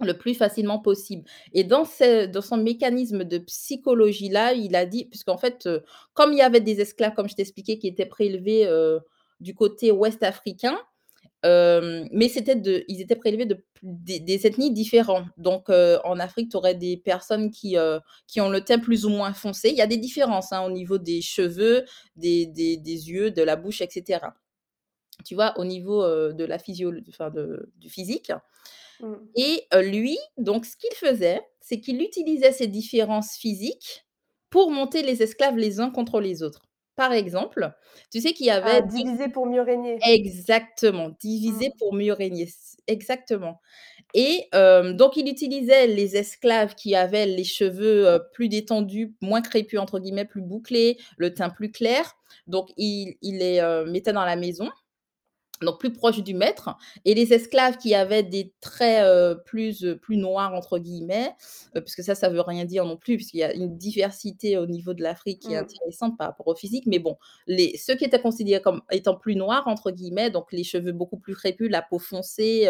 le 0.00 0.14
plus 0.18 0.34
facilement 0.34 0.78
possible 0.80 1.24
et 1.54 1.64
dans 1.64 1.84
ce 1.84 2.26
dans 2.26 2.40
son 2.42 2.56
mécanisme 2.58 3.24
de 3.24 3.38
psychologie-là, 3.38 4.54
il 4.54 4.74
a 4.76 4.86
dit 4.86 5.04
puisqu'en 5.06 5.38
fait, 5.38 5.66
heu, 5.66 5.82
comme 6.14 6.32
il 6.32 6.38
y 6.38 6.42
avait 6.42 6.60
des 6.60 6.80
esclaves, 6.80 7.14
comme 7.14 7.28
je 7.28 7.34
t'ai 7.36 7.42
expliqué, 7.42 7.78
qui 7.78 7.88
étaient 7.88 8.06
prélevés, 8.06 8.66
heu, 8.68 9.00
du 9.40 9.54
côté 9.54 9.92
ouest 9.92 10.22
africain, 10.24 10.78
mais 12.12 12.28
c'était 12.28 12.56
de 12.56 12.84
ils 12.88 13.00
étaient 13.00 13.16
prélevés 13.16 13.46
de 13.46 13.64
des 13.82 14.46
ethnies 14.46 14.72
différents. 14.72 15.24
Donc 15.36 15.68
en 15.70 16.18
Afrique, 16.20 16.50
tu 16.50 16.56
aurais 16.56 16.74
des 16.74 16.96
personnes 16.96 17.50
qui, 17.50 17.76
qui 18.28 18.40
ont 18.40 18.48
le 18.50 18.60
teint 18.62 18.78
plus 18.78 19.04
ou 19.06 19.10
moins 19.10 19.32
foncé. 19.34 19.70
Il 19.70 19.76
y 19.76 19.80
a 19.82 19.86
des 19.86 19.96
différences, 19.98 20.52
hein, 20.52 20.62
au 20.64 20.70
niveau 20.70 20.98
des 20.98 21.20
cheveux, 21.22 21.84
des 22.16 22.46
des 22.46 22.76
yeux, 23.10 23.30
de 23.30 23.42
la 23.42 23.56
bouche 23.56 23.80
et 23.82 23.88
cetera. 23.90 24.34
Tu 25.24 25.34
vois? 25.34 25.54
Au 25.58 25.64
niveau, 25.64 26.02
de 26.32 26.44
la 26.44 26.58
physiol 26.58 27.02
enfin 27.08 27.30
de 27.30 27.72
du 27.76 27.90
physique 27.90 28.32
Mmh. 29.00 29.32
et 29.36 29.66
lui, 29.82 30.18
donc 30.38 30.66
ce 30.66 30.76
qu'il 30.76 30.94
faisait, 30.96 31.40
c'est 31.60 31.80
qu'il 31.80 32.02
utilisait 32.02 32.52
ces 32.52 32.66
différences 32.68 33.36
physiques 33.36 34.06
pour 34.50 34.70
monter 34.70 35.02
les 35.02 35.22
esclaves 35.22 35.56
les 35.56 35.80
uns 35.80 35.90
contre 35.90 36.20
les 36.20 36.42
autres. 36.42 36.62
Par 36.96 37.12
exemple, 37.12 37.72
tu 38.10 38.20
sais 38.20 38.32
qu'il 38.34 38.46
y 38.46 38.50
avait 38.50 38.80
Ah, 38.80 38.82
2 38.82 38.88
diviser 38.88 39.28
pour 39.28 39.46
mieux 39.46 39.60
régner. 39.62 40.06
exactement, 40.12 41.10
diviser 41.20 41.68
Mmh. 41.68 41.78
pour 41.78 41.94
mieux 41.94 42.12
régner, 42.12 42.48
exactement 42.86 43.60
et 44.14 44.48
donc 44.94 45.16
il 45.16 45.28
utilisait 45.28 45.86
les 45.88 46.16
esclaves 46.16 46.74
qui 46.76 46.94
avaient 46.96 47.26
les 47.26 47.44
cheveux, 47.44 48.20
plus 48.34 48.48
détendus, 48.48 49.14
«moins 49.22 49.42
crépus» 49.42 49.80
entre 49.80 49.98
guillemets, 50.00 50.24
plus 50.26 50.42
bouclés, 50.42 50.98
le 51.18 51.34
teint 51.34 51.50
plus 51.50 51.72
clair, 51.72 52.14
donc 52.46 52.70
il 52.76 53.16
il 53.22 53.38
les, 53.38 53.84
mettait 53.88 54.12
dans 54.12 54.24
la 54.26 54.36
maison, 54.36 54.70
donc 55.64 55.80
plus 55.80 55.92
proche 55.92 56.22
du 56.22 56.34
maître 56.34 56.70
et 57.04 57.14
les 57.14 57.32
esclaves 57.32 57.76
qui 57.78 57.94
avaient 57.94 58.22
des 58.22 58.52
traits, 58.60 59.38
plus, 59.44 59.84
heu, 59.84 59.96
«plus 59.98 60.16
noirs» 60.16 60.54
entre 60.54 60.78
guillemets, 60.78 61.34
heu, 61.76 61.80
puisque 61.80 62.02
ça, 62.02 62.14
ça 62.14 62.28
veut 62.28 62.40
rien 62.40 62.64
dire 62.64 62.84
non 62.84 62.96
plus, 62.96 63.16
puisqu'il 63.16 63.38
y 63.38 63.42
a 63.44 63.52
une 63.54 63.76
diversité 63.76 64.58
au 64.58 64.66
niveau 64.66 64.94
de 64.94 65.02
l'Afrique 65.02 65.40
qui 65.40 65.52
est 65.52 65.56
Mmh. 65.56 65.82
intéressante 65.82 66.16
par 66.18 66.28
rapport 66.28 66.48
au 66.48 66.54
physique, 66.54 66.84
mais 66.86 66.98
bon, 66.98 67.16
les 67.46 67.76
ceux 67.78 67.94
qui 67.96 68.04
étaient 68.04 68.20
considérés 68.20 68.62
comme 68.62 68.82
étant 68.90 69.14
«plus 69.16 69.36
noirs» 69.36 69.66
entre 69.68 69.90
guillemets, 69.90 70.30
donc 70.30 70.52
les 70.52 70.64
cheveux 70.64 70.92
beaucoup 70.92 71.18
plus 71.18 71.34
crépus, 71.34 71.70
la 71.70 71.82
peau 71.82 71.98
foncée, 71.98 72.68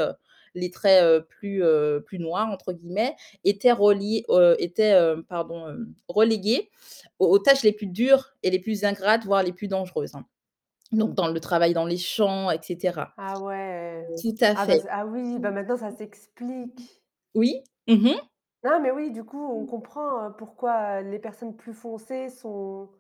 les 0.55 0.71
traits, 0.71 1.27
plus, 1.29 1.63
heu, 1.63 2.03
«plus 2.07 2.19
noirs» 2.19 2.49
entre 2.51 2.73
guillemets, 2.73 3.15
étaient 3.45 3.73
reliés, 3.73 4.25
étaient, 4.59 4.97
pardon, 5.29 5.67
relégués 6.09 6.71
aux 7.19 7.27
aux 7.33 7.39
tâches 7.39 7.63
les 7.63 7.73
plus 7.73 7.87
dures 7.87 8.31
et 8.43 8.51
les 8.51 8.59
plus 8.59 8.85
ingrates, 8.85 9.25
voire 9.25 9.43
les 9.43 9.53
plus 9.53 9.69
dangereuses, 9.69 10.15
hein. 10.15 10.27
Donc 10.93 11.15
dans 11.15 11.29
le 11.29 11.41
travail 11.41 11.73
dans 11.75 11.87
les 11.87 11.97
champs 11.99 12.51
et 12.51 12.61
cetera. 12.63 13.15
Ah 13.19 13.39
ouais. 13.41 14.07
Tout 14.21 14.35
à 14.41 14.55
Ah 14.55 14.67
bah, 14.67 14.75
fait. 14.75 14.83
ah 14.91 15.07
oui, 15.07 15.39
bah, 15.39 15.51
maintenant 15.51 15.77
ça 15.77 15.91
s'explique. 15.91 17.03
Oui. 17.35 17.63
Mmh 17.89 17.95
mh. 18.11 18.23
Non, 18.65 18.81
mais 18.81 18.93
oui, 18.93 19.11
du 19.11 19.25
coup, 19.25 19.43
on 19.45 19.67
comprend, 19.67 20.31
pourquoi, 20.39 21.03
les 21.03 21.19
personnes 21.19 21.57
plus 21.57 21.75
foncées 21.75 22.29
sont 22.31 22.91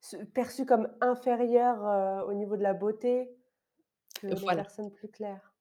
se 0.00 0.16
perçues 0.16 0.66
comme 0.66 0.88
inférieures, 1.00 2.26
au 2.28 2.34
niveau 2.34 2.56
de 2.56 2.62
la 2.62 2.74
beauté 2.74 3.36
que 4.14 4.28
les 4.28 4.36
Voilà. 4.42 4.54
personnes 4.54 4.92
plus 4.92 5.08
claires. 5.10 5.52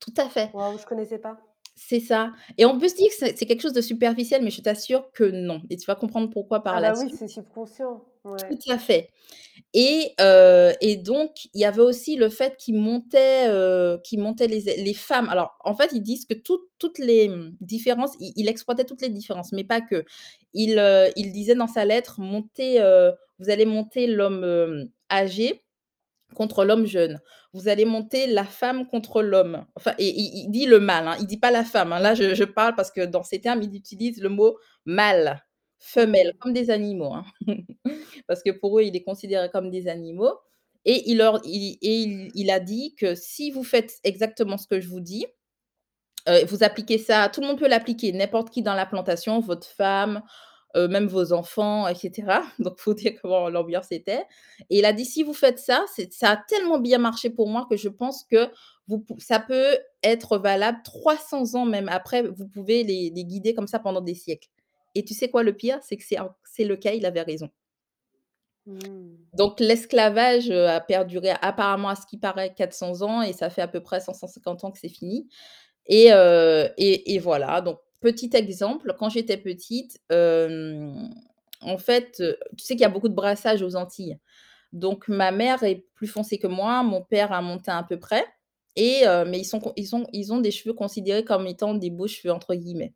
Tout 0.00 0.14
à 0.16 0.28
fait. 0.28 0.52
Waouh, 0.52 0.78
je 0.78 0.86
connaissais 0.86 1.18
pas. 1.18 1.51
C'est 1.76 2.00
ça. 2.00 2.32
Et 2.58 2.64
on 2.66 2.78
peut 2.78 2.88
se 2.88 2.94
dire 2.96 3.08
que 3.08 3.14
c'est 3.18 3.36
c'est 3.38 3.46
quelque 3.46 3.62
chose 3.62 3.72
de 3.72 3.80
superficiel, 3.80 4.42
mais 4.42 4.50
je 4.50 4.60
t'assure 4.60 5.10
que 5.12 5.24
non. 5.24 5.62
Et 5.70 5.76
tu 5.76 5.86
vas 5.86 5.94
comprendre 5.94 6.28
pourquoi 6.30 6.62
par 6.62 6.78
Ah 6.78 6.80
la 6.80 6.92
bah, 6.92 6.96
oui, 6.96 7.08
c'est 7.10 7.28
subconscient, 7.28 8.04
Tout 8.48 8.58
à 8.70 8.78
fait. 8.78 9.10
Et 9.74 10.14
heu 10.20 10.72
et 10.80 10.96
donc 10.96 11.46
il 11.54 11.60
y 11.62 11.64
avait 11.66 11.82
aussi 11.82 12.16
le 12.16 12.28
fait 12.30 12.56
qu'ils 12.58 12.76
montaient, 12.76 13.48
heu, 13.50 14.00
qu'ils 14.04 14.20
montaient 14.20 14.48
les 14.48 14.60
les 14.84 14.94
femmes. 14.94 15.28
Alors, 15.30 15.56
en 15.64 15.74
fait, 15.76 15.90
ils 15.94 16.02
disent 16.02 16.26
que 16.26 16.34
toutes 16.34 16.68
toutes 16.78 16.98
les, 16.98 17.28
mmh, 17.28 17.56
différences, 17.60 18.12
il 18.20 18.32
il 18.36 18.48
exploitait 18.48 18.84
toutes 18.84 19.02
les 19.02 19.10
différences, 19.10 19.52
mais 19.52 19.64
pas 19.64 19.80
que. 19.82 20.04
Il, 20.54 20.78
heu, 20.78 21.08
il 21.16 21.32
disait 21.32 21.54
dans 21.56 21.68
sa 21.68 21.84
lettre: 21.86 22.20
«Montez, 22.20 22.80
heu, 22.82 23.12
vous 23.40 23.50
allez 23.50 23.66
monter 23.66 24.06
l'homme, 24.08 24.88
âgé 25.12 25.62
contre 26.34 26.64
l'homme 26.64 26.86
jeune. 26.86 27.20
Vous 27.52 27.68
allez 27.68 27.84
monter 27.84 28.26
la 28.26 28.44
femme 28.44 28.86
contre 28.86 29.22
l'homme». 29.22 29.66
Enfin 29.76 29.94
et 29.98 30.08
il 30.08 30.44
il 30.46 30.50
dit 30.50 30.66
le 30.66 30.80
mâle, 30.80 31.08
hein, 31.08 31.16
il 31.20 31.26
dit 31.26 31.38
pas 31.38 31.50
la 31.50 31.64
femme, 31.64 31.92
hein. 31.92 32.00
Là, 32.00 32.14
je 32.14 32.34
je 32.34 32.44
parle 32.44 32.74
parce 32.76 32.90
que 32.92 33.02
dans 33.06 33.22
ces 33.24 33.40
termes, 33.40 33.62
il 33.62 33.74
utilise 33.76 34.20
le 34.22 34.28
mot 34.30 34.58
mâle, 34.86 35.42
femelle, 35.78 36.32
comme 36.40 36.52
des 36.54 36.70
animaux, 36.70 37.12
hein. 37.14 37.24
Parce 38.28 38.42
que 38.44 38.50
pour 38.52 38.78
eux, 38.80 38.84
il 38.84 38.92
les 38.94 39.02
considérait 39.04 39.50
comme 39.50 39.70
des 39.70 39.88
animaux 39.88 40.32
et 40.86 41.10
il 41.10 41.18
leur 41.18 41.40
il 41.44 41.78
et 41.82 41.96
il 42.02 42.30
il 42.34 42.50
a 42.50 42.60
dit 42.60 42.94
que: 42.96 43.14
«Si 43.16 43.50
vous 43.52 43.64
faites 43.64 43.94
exactement 44.04 44.58
ce 44.58 44.66
que 44.68 44.80
je 44.80 44.88
vous 44.88 45.00
dis, 45.00 45.26
heu, 46.28 46.44
vous 46.46 46.64
appliquez 46.64 46.98
ça 46.98 47.28
tout 47.30 47.40
le 47.42 47.48
monde 47.48 47.58
peut 47.60 47.68
l'appliquer, 47.68 48.12
n'importe 48.12 48.50
qui 48.50 48.62
dans 48.62 48.74
la 48.74 48.86
plantation, 48.86 49.40
votre 49.40 49.66
femme, 49.68 50.22
heu, 50.76 50.88
même 50.88 51.06
vos 51.06 51.32
enfants 51.32 51.88
et 51.88 51.94
cetera». 51.94 52.42
Donc 52.60 52.78
faut 52.80 52.94
dire 52.94 53.12
comment 53.22 53.48
l'ambiance 53.50 53.92
était 53.92 54.24
et 54.70 54.78
il 54.80 54.84
a 54.86 54.92
dit: 54.92 55.04
«Si 55.06 55.22
vous 55.24 55.34
faites 55.34 55.58
ça, 55.58 55.84
ça 56.10 56.30
a 56.30 56.36
tellement 56.48 56.78
bien 56.80 56.98
marché 56.98 57.30
pour 57.30 57.48
moi 57.48 57.66
que 57.70 57.76
je 57.76 57.88
pense 57.88 58.24
que 58.30 58.48
vous 58.88 59.04
ça 59.18 59.40
peut 59.40 59.78
être 60.02 60.38
valable 60.38 60.78
300 60.84 61.54
ans 61.56 61.64
même 61.66 61.88
après, 61.90 62.22
vous 62.22 62.48
pouvez 62.48 62.84
les 62.84 63.10
les 63.14 63.24
guider 63.24 63.54
comme 63.54 63.68
ça 63.68 63.78
pendant 63.80 64.00
des 64.02 64.14
siècles» 64.14 64.48
et 64.94 65.04
tu 65.04 65.14
sais 65.14 65.30
quoi 65.30 65.42
le 65.42 65.54
pire? 65.54 65.78
C'est 65.82 65.96
que 65.96 66.04
c'est 66.04 66.64
le 66.64 66.76
cas, 66.76 66.92
il 66.92 67.06
avait 67.06 67.22
raison. 67.22 67.48
Mmh. 68.66 69.16
Donc 69.34 69.58
l'esclavage, 69.58 70.48
heu, 70.50 70.68
a 70.68 70.80
perduré 70.80 71.30
apparemment 71.42 71.88
à 71.88 71.96
ce 71.96 72.06
qui 72.06 72.16
paraît 72.16 72.54
400 72.54 73.02
ans 73.02 73.20
et 73.22 73.32
ça 73.32 73.50
fait 73.50 73.62
à 73.62 73.66
peu 73.68 73.80
près 73.80 73.98
100-150 74.00 74.64
ans 74.64 74.70
que 74.70 74.78
c'est 74.78 74.88
fini 74.88 75.28
et 75.86 76.08
et 76.78 77.14
et 77.14 77.18
voilà 77.20 77.60
donc 77.62 77.78
petit 78.02 78.30
exemple, 78.34 78.94
quand 78.98 79.08
j'étais 79.08 79.38
petite, 79.38 79.98
en 80.10 81.78
fait, 81.78 82.22
tu 82.58 82.64
sais 82.64 82.74
qu'il 82.74 82.82
y 82.82 82.84
a 82.84 82.90
beaucoup 82.90 83.08
de 83.08 83.14
brassage 83.14 83.62
aux 83.62 83.76
Antilles? 83.76 84.18
Donc 84.72 85.08
ma 85.08 85.32
mère 85.32 85.62
est 85.64 85.86
plus 85.94 86.08
foncée 86.08 86.38
que 86.38 86.46
moi, 86.48 86.82
mon 86.82 87.02
père 87.02 87.32
a 87.32 87.42
mon 87.42 87.58
teint 87.58 87.78
à 87.78 87.84
peu 87.84 87.98
près 87.98 88.24
et 88.76 89.04
mais 89.26 89.38
ils 89.40 89.44
sont 89.44 89.60
ils 89.76 89.94
ont 89.96 90.06
ils 90.12 90.32
ont 90.32 90.40
des 90.40 90.50
cheveux 90.50 90.74
considérés 90.74 91.24
comme 91.24 91.46
étant 91.46 91.74
des 91.74 91.90
«beaux 91.90 92.08
cheveux» 92.08 92.32
entre 92.32 92.54
guillemets. 92.54 92.94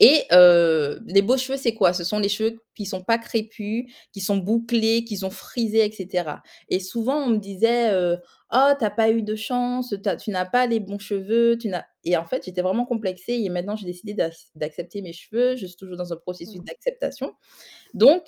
Et 0.00 0.24
les 1.06 1.22
beaux 1.22 1.36
cheveux, 1.36 1.58
c'est 1.58 1.74
quoi? 1.74 1.92
Ce 1.92 2.04
sont 2.04 2.18
les 2.18 2.28
cheveux 2.28 2.58
qui 2.74 2.86
sont 2.86 3.02
pas 3.02 3.18
crépus, 3.18 3.84
qui 4.12 4.20
sont 4.20 4.38
bouclés, 4.38 5.04
qui 5.04 5.16
sont 5.16 5.30
frisés 5.30 5.84
et 5.84 5.92
cetera. 5.92 6.42
Et 6.68 6.80
souvent 6.80 7.16
on 7.24 7.28
me 7.30 7.38
disait, 7.38 7.92
heu: 7.92 8.18
«Oh 8.52 8.70
tu 8.78 8.84
as 8.84 8.90
pas 8.90 9.10
eu 9.10 9.22
de 9.22 9.34
chance, 9.36 9.94
tu 10.02 10.08
as 10.08 10.16
tu 10.16 10.30
n'as 10.30 10.46
pas 10.46 10.66
les 10.66 10.80
bons 10.80 10.98
cheveux, 10.98 11.56
tu 11.58 11.68
n'as» 11.68 11.84
et 12.04 12.16
en 12.16 12.24
fait, 12.24 12.42
j'étais 12.46 12.62
vraiment 12.62 12.86
complexée 12.86 13.34
et 13.34 13.50
maintenant 13.50 13.76
j'ai 13.76 13.84
décidé 13.86 14.14
d'ac 14.14 14.32
d'accepter 14.54 15.02
mes 15.02 15.12
cheveux. 15.12 15.56
Je 15.56 15.66
suis 15.66 15.76
toujours 15.76 15.98
dans 15.98 16.12
un 16.12 16.16
processus 16.16 16.60
Mmh. 16.60 16.64
d'acceptation. 16.64 17.32
Donc 17.94 18.24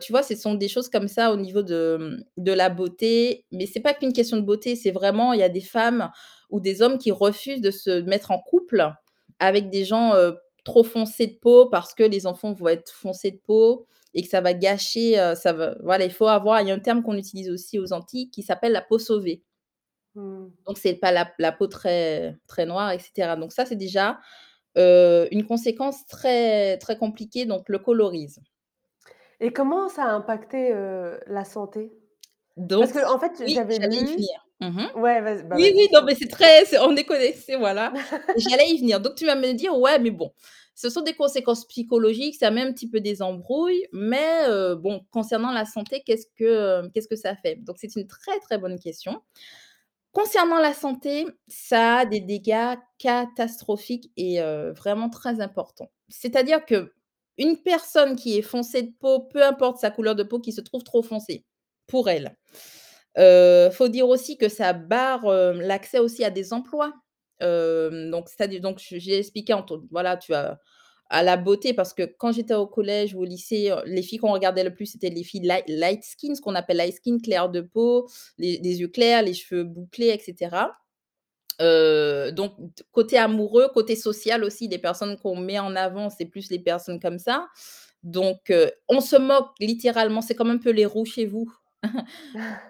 tu 0.00 0.12
vois, 0.12 0.22
ce 0.22 0.34
sont 0.36 0.54
des 0.54 0.68
choses 0.68 0.88
comme 0.88 1.08
ça 1.08 1.32
au 1.32 1.36
niveau 1.36 1.62
de, 1.62 2.18
de 2.36 2.52
la 2.52 2.68
beauté, 2.70 3.44
mais 3.52 3.66
c'est 3.66 3.80
pas 3.80 3.94
qu'une 3.94 4.12
question 4.12 4.36
de 4.36 4.42
beauté, 4.42 4.76
c'est 4.76 4.90
vraiment 4.90 5.32
il 5.32 5.40
y 5.40 5.42
a 5.42 5.48
des 5.48 5.60
femmes 5.60 6.10
ou 6.50 6.60
des 6.60 6.82
hommes 6.82 6.98
qui 6.98 7.10
refusent 7.12 7.60
de 7.60 7.70
se 7.70 8.00
mettre 8.02 8.30
en 8.30 8.38
couple 8.40 8.92
avec 9.38 9.70
des 9.70 9.84
gens, 9.84 10.14
trop 10.64 10.84
foncés 10.84 11.26
de 11.28 11.34
peau 11.38 11.68
parce 11.68 11.94
que 11.94 12.02
les 12.04 12.26
enfants 12.26 12.52
vont 12.52 12.68
être 12.68 12.90
foncés 12.92 13.30
de 13.32 13.38
peau 13.38 13.86
et 14.14 14.22
que 14.22 14.28
ça 14.28 14.40
va 14.40 14.54
gâcher, 14.54 15.18
heu, 15.20 15.34
ça 15.34 15.52
va 15.52 15.76
voilà, 15.82 16.04
il 16.06 16.12
faut 16.12 16.26
avoir 16.28 16.60
il 16.62 16.68
y 16.68 16.70
a 16.70 16.74
un 16.74 16.78
terme 16.80 17.02
qu'on 17.02 17.16
utilise 17.16 17.50
aussi 17.50 17.78
aux 17.78 17.92
Antilles 17.92 18.30
qui 18.30 18.42
s'appelle 18.42 18.72
la 18.72 18.82
peau 18.82 18.98
sauvée. 18.98 19.42
Mmh. 20.14 20.54
Donc 20.66 20.78
c'est 20.78 20.94
pas 20.94 21.12
la 21.12 21.30
la 21.38 21.52
peau 21.52 21.66
très 21.66 22.36
très 22.46 22.66
noire 22.66 22.92
et 22.92 22.98
cetera. 22.98 23.36
Donc 23.36 23.52
ça, 23.52 23.66
c'est 23.66 23.76
déjà, 23.76 24.18
heu, 24.78 25.28
une 25.32 25.46
conséquence 25.46 26.06
très 26.06 26.78
très 26.78 26.98
compliquée, 26.98 27.46
donc 27.46 27.68
le 27.68 27.78
colorisme. 27.78 28.42
Et 29.40 29.52
comment 29.52 29.88
ça 29.88 30.04
a 30.04 30.12
impacté, 30.12 30.72
heu, 30.72 31.18
la 31.26 31.44
santé? 31.44 31.92
Parce 32.78 32.92
Donc 32.92 32.92
qu'en 32.92 33.18
fait, 33.18 33.42
oui, 33.46 33.54
j'avais 33.54 33.78
lu. 33.80 34.28
Mmh 34.64 34.80
mh. 34.80 34.98
ouais, 35.00 35.20
vas-y, 35.20 35.42
bah, 35.44 35.56
Oui, 35.58 35.70
oui, 35.76 35.88
non, 35.92 36.00
mais 36.06 36.14
c'est 36.14 36.28
très 36.28 36.64
c'est 36.64 36.78
on 36.78 36.96
est 36.96 37.04
connectés, 37.04 37.56
voilà. 37.56 37.92
J'allais 38.36 38.70
y 38.70 38.78
venir. 38.80 39.00
Donc 39.00 39.14
tu 39.14 39.26
vas 39.26 39.34
me 39.36 39.52
dire: 39.52 39.76
«Ouais, 39.78 39.98
mais 39.98 40.10
bon, 40.10 40.32
ce 40.74 40.88
sont 40.88 41.02
des 41.02 41.12
conséquences 41.14 41.66
psychologiques, 41.66 42.36
ça 42.36 42.50
met 42.50 42.62
un 42.62 42.72
petit 42.72 42.88
peu 42.88 43.00
des 43.00 43.20
embrouilles, 43.22 43.86
mais 43.92 44.46
heu, 44.48 44.74
bon, 44.76 45.04
concernant 45.10 45.52
la 45.52 45.64
santé, 45.66 46.02
qu'est-ce 46.06 46.26
que, 46.36 46.44
heu, 46.84 46.90
qu'est-ce 46.94 47.08
que 47.08 47.16
ça 47.16 47.36
fait?» 47.36 47.56
donc 47.56 47.76
c'est 47.78 47.94
une 47.96 48.06
très, 48.06 48.38
très 48.40 48.58
bonne 48.58 48.78
question. 48.78 49.20
Concernant 50.12 50.60
la 50.60 50.72
santé, 50.74 51.26
ça 51.48 51.98
a 51.98 52.06
des 52.06 52.20
dégâts 52.20 52.76
catastrophiques 52.98 54.12
et 54.16 54.40
heu, 54.40 54.72
vraiment 54.72 55.10
très 55.10 55.40
importants. 55.40 55.90
C'est-à-dire 56.08 56.64
qu'une 56.64 57.56
personne 57.64 58.14
qui 58.16 58.38
est 58.38 58.42
foncée 58.42 58.82
de 58.82 58.92
peau, 59.00 59.20
peu 59.20 59.44
importe 59.44 59.78
sa 59.78 59.90
couleur 59.90 60.14
de 60.14 60.22
peau, 60.22 60.38
qui 60.40 60.52
se 60.52 60.60
trouve 60.60 60.84
trop 60.84 61.02
foncée, 61.02 61.44
pour 61.88 62.08
elle, 62.08 62.36
heu, 63.18 63.70
faut 63.72 63.88
dire 63.88 64.08
aussi 64.08 64.36
que 64.38 64.48
ça 64.48 64.72
barre, 64.72 65.26
l'accès 65.54 65.98
aussi 65.98 66.24
à 66.24 66.30
des 66.30 66.52
emplois. 66.52 66.92
Donc 67.40 68.28
c'est-à-dire 68.28 68.60
donc 68.60 68.78
j'ai 68.80 69.18
expliqué 69.18 69.52
en 69.54 69.64
voilà, 69.90 70.16
tu 70.16 70.34
as 70.34 70.58
à 71.10 71.22
la 71.22 71.36
beauté 71.36 71.74
parce 71.74 71.92
que 71.94 72.02
quand 72.18 72.32
j'étais 72.32 72.54
au 72.54 72.66
collège 72.66 73.14
ou 73.14 73.20
au 73.20 73.24
lycée, 73.24 73.72
les 73.86 74.02
filles 74.02 74.18
qu'on 74.18 74.32
regardait 74.32 74.64
le 74.64 74.74
plus, 74.74 74.86
c'était 74.86 75.10
les 75.10 75.22
filles 75.24 75.42
light 75.68 76.02
skin, 76.04 76.34
ce 76.34 76.40
qu'on 76.40 76.54
appelle 76.54 76.78
light 76.78 76.94
skin, 76.96 77.18
clair 77.22 77.50
de 77.50 77.60
peau, 77.60 78.08
les 78.38 78.58
yeux 78.80 78.88
clairs, 78.88 79.22
les 79.22 79.34
cheveux 79.34 79.64
bouclés 79.64 80.08
et 80.08 80.18
cetera. 80.18 80.72
Heu, 81.60 82.32
donc 82.32 82.54
côté 82.92 83.18
amoureux, 83.18 83.68
côté 83.74 83.96
social 83.96 84.44
aussi, 84.44 84.68
les 84.68 84.78
personnes 84.78 85.16
qu'on 85.18 85.36
met 85.36 85.58
en 85.58 85.76
avant, 85.76 86.10
c'est 86.10 86.26
plus 86.26 86.50
les 86.50 86.58
personnes 86.58 87.00
comme 87.00 87.18
ça. 87.18 87.48
Donc 88.02 88.52
on 88.88 89.00
se 89.00 89.16
moque 89.16 89.50
littéralement, 89.60 90.22
c'est 90.22 90.34
comme 90.34 90.50
un 90.50 90.58
peu 90.58 90.70
les 90.70 90.86
roux 90.86 91.04
chez 91.06 91.26
vous. 91.26 91.50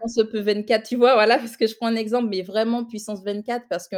Puissance 0.03 0.27
P24, 0.33 0.89
tu 0.89 0.97
vois? 0.97 1.15
Voilà, 1.15 1.39
parce 1.39 1.57
que 1.57 1.67
je 1.67 1.77
prends 1.77 1.87
un 1.89 1.97
exemple, 1.97 2.29
mais 2.31 2.43
vraiment 2.43 2.85
puissance 2.85 3.25
24 3.25 3.67
parce 3.69 3.89
que 3.89 3.97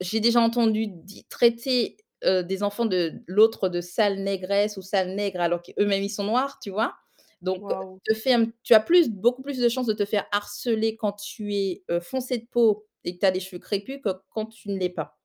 j'ai 0.00 0.20
déjà 0.20 0.40
entendu 0.40 0.88
traiter, 1.28 1.96
heu, 2.24 2.42
des 2.44 2.62
enfants 2.62 2.86
de 2.86 3.14
l'autre 3.26 3.68
de 3.68 3.80
sales 3.80 4.20
négresses 4.22 4.76
ou 4.76 4.82
sales 4.82 5.14
nègres 5.16 5.40
alors 5.40 5.62
qu'eux-mêmes 5.62 6.02
ils 6.04 6.10
sont 6.10 6.24
noirs, 6.24 6.58
tu 6.62 6.70
vois? 6.70 6.94
Donc 7.42 7.68
te 8.04 8.30
un 8.30 8.46
tu 8.64 8.74
as 8.74 8.80
plus 8.80 9.10
beaucoup 9.10 9.42
plus 9.42 9.58
de 9.58 9.68
chances 9.68 9.86
de 9.86 9.92
te 9.94 10.04
faire 10.06 10.26
harceler 10.32 10.96
quand 10.96 11.12
tu 11.14 11.54
es, 11.54 11.84
heu, 11.90 12.00
foncé 12.00 12.38
de 12.38 12.46
peau 12.50 12.86
et 13.04 13.14
que 13.16 13.20
tu 13.20 13.26
as 13.26 13.30
les 13.30 13.40
cheveux 13.40 13.60
crépus 13.60 14.00
que 14.04 14.10
quand 14.30 14.46
tu 14.46 14.70
ne 14.70 14.78
l'es 14.78 14.90
pas. 14.90 15.18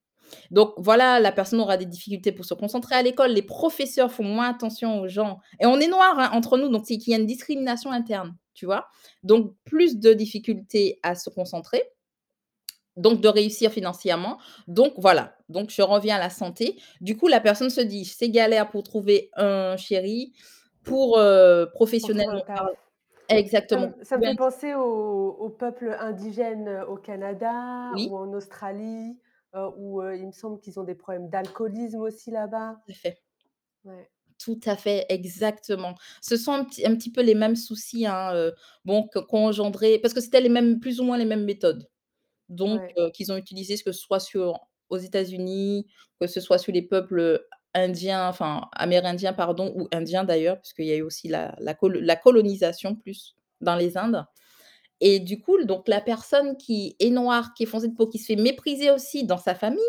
Donc 0.51 0.73
voilà, 0.77 1.19
la 1.19 1.31
personne 1.31 1.59
aura 1.61 1.77
des 1.77 1.85
difficultés 1.85 2.31
pour 2.31 2.45
se 2.45 2.53
concentrer 2.53 2.95
à 2.95 3.01
l'école, 3.03 3.31
les 3.31 3.41
professeurs 3.41 4.11
font 4.11 4.23
moins 4.23 4.49
attention 4.49 5.01
aux 5.01 5.07
gens 5.07 5.39
et 5.59 5.65
on 5.65 5.79
est 5.79 5.87
noirs, 5.87 6.17
hein, 6.19 6.29
entre 6.33 6.57
nous, 6.57 6.69
donc 6.69 6.85
c'est 6.87 6.97
qu'il 6.97 7.11
y 7.13 7.15
a 7.15 7.19
une 7.19 7.25
discrimination 7.27 7.91
interne, 7.91 8.35
tu 8.53 8.65
vois? 8.65 8.87
Donc 9.23 9.55
plus 9.65 9.97
de 9.99 10.13
difficultés 10.13 10.99
à 11.03 11.15
se 11.15 11.29
concentrer 11.29 11.83
donc 12.97 13.21
de 13.21 13.27
réussir 13.27 13.71
financièrement. 13.71 14.37
Donc 14.67 14.93
voilà, 14.97 15.37
donc 15.49 15.69
je 15.69 15.81
reviens 15.81 16.17
à 16.17 16.19
la 16.19 16.29
santé. 16.29 16.79
Du 16.99 17.17
coup, 17.17 17.27
la 17.27 17.39
personne 17.39 17.69
se 17.69 17.81
dit: 17.81 18.05
«C'est 18.05 18.29
galère 18.29 18.69
pour 18.69 18.83
trouver 18.83 19.29
un 19.35 19.77
chéri, 19.77 20.33
pour, 20.83 21.17
un 21.17 21.67
professionnellement 21.73 22.41
parlant» 22.45 22.45
taf. 22.45 22.77
Ça 23.71 23.79
exactement. 23.79 23.87
me 23.87 24.03
ça 24.03 24.17
me 24.17 24.23
fait 24.23 24.35
penser 24.35 24.73
aux 24.75 25.29
aux 25.39 25.49
peuples 25.49 25.95
indigènes, 25.99 26.67
heu, 26.67 26.87
au 26.87 26.97
Canada 26.97 27.95
Oui, 27.95 28.09
ou 28.09 28.17
en 28.17 28.33
Australie, 28.33 29.19
heu, 29.55 29.67
où, 29.77 30.01
il 30.03 30.27
me 30.27 30.31
semble 30.31 30.59
qu'ils 30.59 30.79
ont 30.79 30.83
des 30.83 30.95
problèmes 30.95 31.29
d'alcoolisme 31.29 32.01
aussi 32.01 32.31
là-bas. 32.31 32.77
tout 32.85 32.91
à 32.91 32.95
fait. 32.95 33.21
Ouais, 33.85 34.09
Tout 34.43 34.59
à 34.65 34.75
fait, 34.75 35.05
exactement. 35.09 35.93
Ce 36.21 36.35
sont 36.35 36.51
un 36.53 36.63
petit 36.63 36.85
un 36.85 36.95
petit 36.95 37.11
peu 37.11 37.21
les 37.21 37.35
mêmes 37.35 37.55
soucis, 37.55 38.07
hein, 38.07 38.51
bon, 38.85 39.07
que 39.07 39.19
qu'ont 39.19 39.45
engendré 39.47 39.99
parce 39.99 40.13
que 40.15 40.21
c'était 40.21 40.41
les 40.41 40.49
mêmes 40.49 40.79
plus 40.79 40.99
ou 40.99 41.03
moins 41.03 41.17
les 41.17 41.25
mêmes 41.25 41.43
méthodes. 41.45 41.87
Donc 42.49 42.83
ouais, 42.83 42.95
heu, 42.99 43.11
qu'ils 43.11 43.31
ont 43.31 43.37
utilisées, 43.37 43.77
que 43.77 43.91
ce 43.93 43.99
soit 44.01 44.19
sur 44.21 44.59
aux 44.89 44.97
États-Unis, 44.97 45.87
que 46.21 46.27
ce 46.27 46.41
soit 46.41 46.57
sur 46.59 46.73
les 46.73 46.83
peuples, 46.83 47.41
indiens, 47.75 48.27
enfin 48.29 48.69
amérindiens 48.73 49.33
pardon, 49.33 49.73
ou 49.77 49.87
indiens 49.93 50.23
d'ailleurs, 50.25 50.59
puisqu'il 50.61 50.85
y 50.87 50.93
a 50.93 50.97
eu 50.97 51.03
aussi 51.03 51.27
la 51.29 51.55
la 51.59 52.15
colonisation 52.17 52.95
plus 52.95 53.35
dans 53.61 53.75
les 53.75 53.97
Indes 53.97 54.25
et 55.01 55.19
du 55.19 55.39
coup, 55.41 55.63
donc 55.65 55.87
la 55.87 56.01
personne 56.01 56.57
qui 56.57 56.95
est 56.99 57.09
noire, 57.11 57.53
qui 57.55 57.63
est 57.63 57.65
foncée 57.67 57.89
de 57.89 57.95
peau, 57.95 58.07
qui 58.07 58.19
se 58.19 58.27
fait 58.27 58.35
mépriser 58.41 58.91
aussi 58.91 59.25
dans 59.25 59.37
sa 59.37 59.55
famille 59.55 59.81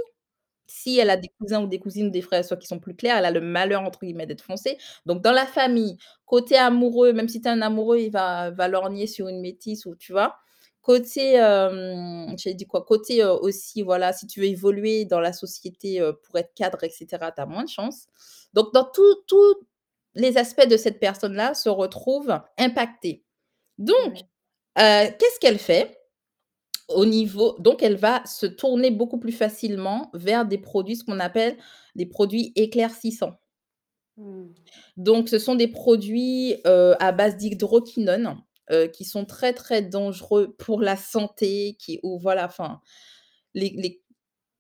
si 0.67 0.99
elle 0.99 1.11
a 1.11 1.17
des 1.17 1.29
cousins 1.41 1.63
ou 1.63 1.67
des 1.67 1.79
cousines 1.79 2.07
ou 2.09 2.11
des 2.11 2.23
frères 2.23 2.41
et 2.41 2.43
sœurs 2.45 2.59
qui 2.59 2.67
sont 2.69 2.79
plus 2.81 2.95
clairs, 2.97 3.19
elle 3.19 3.25
a 3.27 3.31
le 3.31 3.41
«malheur» 3.41 3.83
entre 3.83 4.01
guillemets 4.01 4.27
d'être 4.27 4.43
foncée. 4.43 4.79
Donc 5.07 5.23
dans 5.23 5.33
la 5.33 5.47
famille, 5.47 5.97
côté 6.27 6.57
amoureux, 6.59 7.13
même 7.13 7.29
si 7.29 7.41
tu 7.43 7.49
as 7.49 7.53
un 7.53 7.63
amoureux, 7.63 7.99
il 8.01 8.11
va 8.11 8.51
va 8.51 8.69
lorgner 8.69 9.07
sur 9.07 9.29
une 9.29 9.41
métisse 9.41 9.87
ou 9.87 9.95
tu 9.97 10.13
vois? 10.13 10.37
Côté, 10.83 11.35
j'allais 11.35 12.55
dire 12.57 12.67
quoi? 12.69 12.85
Côté, 12.85 13.25
aussi 13.25 13.83
voilà, 13.83 14.13
si 14.13 14.27
tu 14.27 14.41
veux 14.41 14.47
évoluer 14.47 15.05
dans 15.05 15.21
la 15.21 15.33
société, 15.33 16.01
pour 16.25 16.39
être 16.39 16.53
cadre 16.55 16.83
et 16.85 16.91
cetera, 16.91 17.31
tu 17.33 17.41
as 17.41 17.47
moins 17.47 17.65
de 17.65 17.69
chance. 17.69 18.07
Donc 18.55 18.73
dans 18.75 18.85
tous 18.85 19.57
les 20.15 20.37
aspects 20.39 20.67
de 20.69 20.77
cette 20.77 21.01
personne-là 21.01 21.55
se 21.55 21.69
retrouvent 21.71 22.39
impactés. 22.59 23.25
Donc, 23.79 24.15
heu, 24.19 24.23
qu'est-ce 25.19 25.41
qu'elle 25.41 25.59
fait? 25.61 26.02
Au 26.89 27.05
niveau 27.07 27.57
donc 27.59 27.83
elle 27.83 27.97
va 27.97 28.25
se 28.27 28.47
tourner 28.47 28.91
beaucoup 28.91 29.19
plus 29.19 29.33
facilement 29.33 30.11
vers 30.15 30.47
des 30.47 30.59
produits, 30.59 30.97
ce 30.97 31.05
qu'on 31.05 31.21
appelle 31.21 31.57
des 31.97 32.07
produits 32.07 32.53
éclaircissants. 32.57 33.39
mmh, 34.17 34.49
Donc 34.97 35.29
ce 35.29 35.39
sont 35.39 35.55
des 35.55 35.69
produits, 35.69 36.57
heu, 36.67 36.95
à 37.01 37.13
base 37.13 37.37
d'hydroquinone, 37.37 38.37
heu, 38.71 38.87
qui 38.89 39.05
sont 39.05 39.25
très, 39.25 39.53
très 39.53 39.83
dangereux 39.83 40.55
pour 40.59 40.81
la 40.81 40.97
santé, 40.97 41.77
qui 41.79 41.99
ou 42.03 42.19
voilà, 42.19 42.45
enfin, 42.47 42.81
les 43.55 43.71
les 43.71 44.03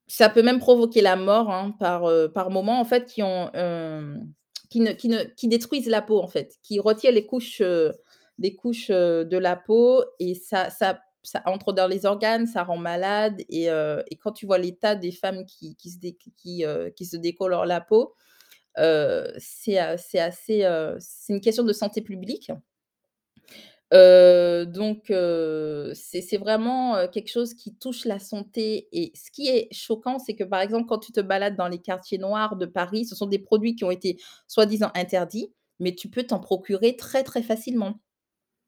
ça 0.08 0.28
peut 0.30 0.42
même 0.42 0.60
provoquer 0.60 1.02
la 1.02 1.16
mort, 1.16 1.50
hein, 1.50 1.74
par, 1.80 2.06
heu, 2.08 2.30
par 2.32 2.50
moment, 2.50 2.80
en 2.80 2.84
fait, 2.86 3.06
qui 3.06 3.22
ont, 3.22 3.50
qui 4.70 4.80
ne 4.80 4.92
qui 4.92 5.08
ne 5.08 5.22
qui 5.24 5.48
détruisent 5.48 5.88
la 5.88 6.02
peau, 6.02 6.18
en 6.20 6.28
fait, 6.28 6.56
qui 6.62 6.78
retirent 6.80 7.12
les 7.12 7.26
couches, 7.26 7.62
les 8.38 8.54
couches, 8.56 8.88
de 8.88 9.36
la 9.38 9.56
peau 9.56 10.04
et 10.18 10.34
ça 10.34 10.70
ça 10.70 11.00
ça 11.22 11.42
entre 11.46 11.72
dans 11.72 11.88
les 11.88 12.06
organes, 12.06 12.46
ça 12.46 12.64
rend 12.64 12.76
malade 12.78 13.42
et 13.48 13.70
heu 13.70 14.02
et 14.10 14.16
quand 14.16 14.32
tu 14.32 14.46
vois 14.46 14.58
l'état 14.58 14.94
des 14.96 15.12
femmes 15.12 15.44
qui 15.46 15.76
qui 15.76 15.90
se 15.90 15.98
qui, 16.36 16.64
heu, 16.64 16.90
qui 16.96 17.06
se 17.06 17.16
décolorent 17.16 17.66
la 17.66 17.80
peau, 17.80 18.14
heu, 18.78 19.32
c'est, 19.38 19.78
assez, 19.78 20.66
c'est 21.00 21.32
une 21.34 21.40
question 21.42 21.64
de 21.64 21.72
santé 21.74 22.02
publique. 22.02 22.52
Donc 23.92 25.04
c'est 25.94 26.36
vraiment, 26.38 27.06
quelque 27.08 27.30
chose 27.30 27.54
qui 27.54 27.74
touche 27.74 28.04
la 28.04 28.18
santé 28.18 28.88
et 28.92 29.12
ce 29.14 29.30
qui 29.30 29.48
est 29.48 29.68
choquant, 29.72 30.18
c'est 30.18 30.34
que, 30.34 30.44
par 30.44 30.60
exemple, 30.60 30.86
quand 30.88 30.98
tu 30.98 31.12
te 31.12 31.20
balades 31.20 31.56
dans 31.56 31.68
les 31.68 31.78
quartiers 31.80 32.18
noirs 32.18 32.56
de 32.56 32.66
Paris, 32.66 33.04
ce 33.06 33.14
sont 33.14 33.26
des 33.26 33.38
produits 33.38 33.74
qui 33.76 33.84
ont 33.84 33.90
été 33.90 34.16
soi-disant 34.48 34.90
interdits, 34.94 35.52
mais 35.80 35.94
tu 35.94 36.08
peux 36.08 36.22
t'en 36.24 36.40
procurer 36.40 36.96
très, 36.96 37.22
très 37.24 37.42
facilement. 37.42 37.98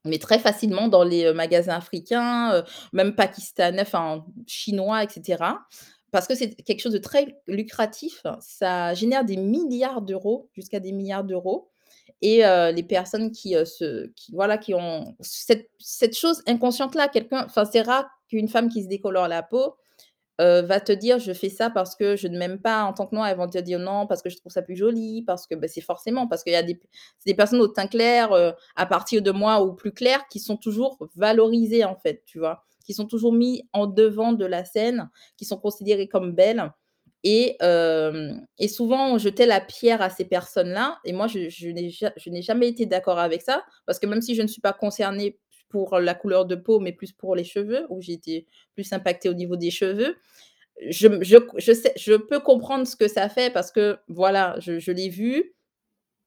Mais 0.05 0.19
très 0.19 0.38
facilement 0.38 0.88
dans 0.88 1.05
les, 1.05 1.33
magasins 1.33 1.75
africains, 1.75 2.64
même 2.93 3.14
pakistanais, 3.14 3.83
enfin 3.83 4.25
chinois 4.47 5.05
et 5.05 5.09
cetera. 5.09 5.67
Parce 6.11 6.29
que 6.29 6.35
c'est 6.35 6.55
quelque 6.55 6.81
chose 6.81 6.93
de 6.93 6.99
très 6.99 7.40
lucratif. 7.47 8.23
Ça 8.40 8.95
génère 8.95 9.25
des 9.25 9.37
milliards 9.37 10.03
d'euros, 10.03 10.49
jusqu'à 10.53 10.79
des 10.79 10.93
milliards 10.93 11.25
d'euros 11.25 11.71
et 12.23 12.43
les 12.73 12.83
personnes 12.83 13.33
qui, 13.33 13.55
se 13.64 14.11
voilà, 14.33 14.59
qui 14.59 14.75
ont 14.75 15.14
cette 15.21 16.17
chose 16.17 16.43
inconsciente-là, 16.47 17.09
quelqu'un 17.09 17.47
c'est 17.71 17.83
rare 17.83 18.07
qu'une 18.29 18.49
femme 18.49 18.69
qui 18.69 18.83
se 18.83 18.88
décolore 18.88 19.29
la 19.29 19.43
peau, 19.43 19.77
heu, 20.40 20.62
va 20.62 20.81
te 20.81 20.92
dire: 20.92 21.18
«Je 21.18 21.33
fais 21.33 21.49
ça 21.51 21.70
parce 21.70 21.97
que 21.97 22.16
je 22.16 22.29
ne 22.29 22.38
m'aime 22.38 22.61
pas 22.61 22.85
en 22.85 22.92
tant 22.92 23.07
que 23.07 23.14
noire». 23.14 23.29
Elles 23.29 23.37
vont 23.37 23.49
te 23.49 23.59
dire: 23.59 23.79
«Non, 23.79 24.07
parce 24.07 24.23
que 24.23 24.31
je 24.31 24.37
trouve 24.38 24.53
ça 24.53 24.62
plus 24.62 24.77
joli, 24.77 25.23
parce 25.27 25.47
que» 25.47 25.55
bah, 25.55 25.68
c'est 25.68 25.81
forcément 25.81 26.27
parce 26.29 26.42
qu'il 26.44 26.53
y 26.53 26.57
a 26.57 26.62
des 26.62 26.81
des 27.27 27.35
personnes 27.35 27.61
au 27.61 27.68
teint 27.68 27.87
clair, 27.87 28.33
heu, 28.35 28.53
à 28.77 28.87
partir 28.87 29.23
de 29.23 29.31
moi 29.31 29.62
ou 29.62 29.75
plus 29.75 29.92
clair, 29.92 30.27
qui 30.31 30.40
sont 30.40 30.57
toujours 30.57 30.99
valorisées, 31.16 31.85
en 31.85 31.97
fait, 31.97 32.23
tu 32.27 32.38
vois? 32.38 32.64
Qui 32.87 32.94
sont 32.94 33.07
toujours 33.07 33.33
mis 33.33 33.68
en 33.73 33.87
devant 33.87 34.33
de 34.33 34.44
la 34.47 34.64
scène, 34.64 35.11
qui 35.37 35.44
sont 35.44 35.57
considérées 35.59 36.09
comme 36.09 36.33
belles 36.33 36.70
et 37.27 37.57
hem 37.61 38.47
et 38.59 38.68
souvent 38.68 39.14
on 39.14 39.18
jetait 39.18 39.47
la 39.47 39.61
pierre 39.61 40.03
à 40.03 40.11
ces 40.11 40.27
personnes-là 40.27 40.99
et 41.07 41.12
moi 41.14 41.27
je 41.27 41.49
je 41.49 41.70
n'ai 42.31 42.42
jamais 42.42 42.68
été 42.68 42.85
d'accord 42.87 43.18
avec 43.18 43.40
ça 43.42 43.64
parce 43.87 43.99
que 43.99 44.07
même 44.07 44.20
si 44.23 44.35
je 44.35 44.42
ne 44.42 44.47
suis 44.47 44.61
pas 44.61 44.75
concernée 44.75 45.38
pour 45.75 45.99
la 45.99 46.15
couleur 46.15 46.47
de 46.47 46.55
peau, 46.57 46.79
mais 46.81 46.93
plus 46.93 47.11
pour 47.13 47.35
les 47.35 47.43
cheveux, 47.45 47.85
où 47.91 48.01
j'ai 48.01 48.13
été 48.15 48.47
plus 48.77 48.93
impactée 48.93 49.29
au 49.29 49.35
niveau 49.35 49.57
des 49.57 49.73
cheveux, 49.73 50.17
je 50.91 51.09
je 51.23 51.39
je 51.59 51.73
sais 51.75 51.93
je 51.97 52.15
peux 52.15 52.41
comprendre 52.41 52.87
ce 52.87 52.97
que 52.97 53.09
ça 53.09 53.29
fait 53.29 53.53
parce 53.53 53.73
que 53.73 53.99
voilà, 54.09 54.57
je 54.61 54.81
je 54.81 54.93
l'ai 54.93 55.09
vu, 55.11 55.55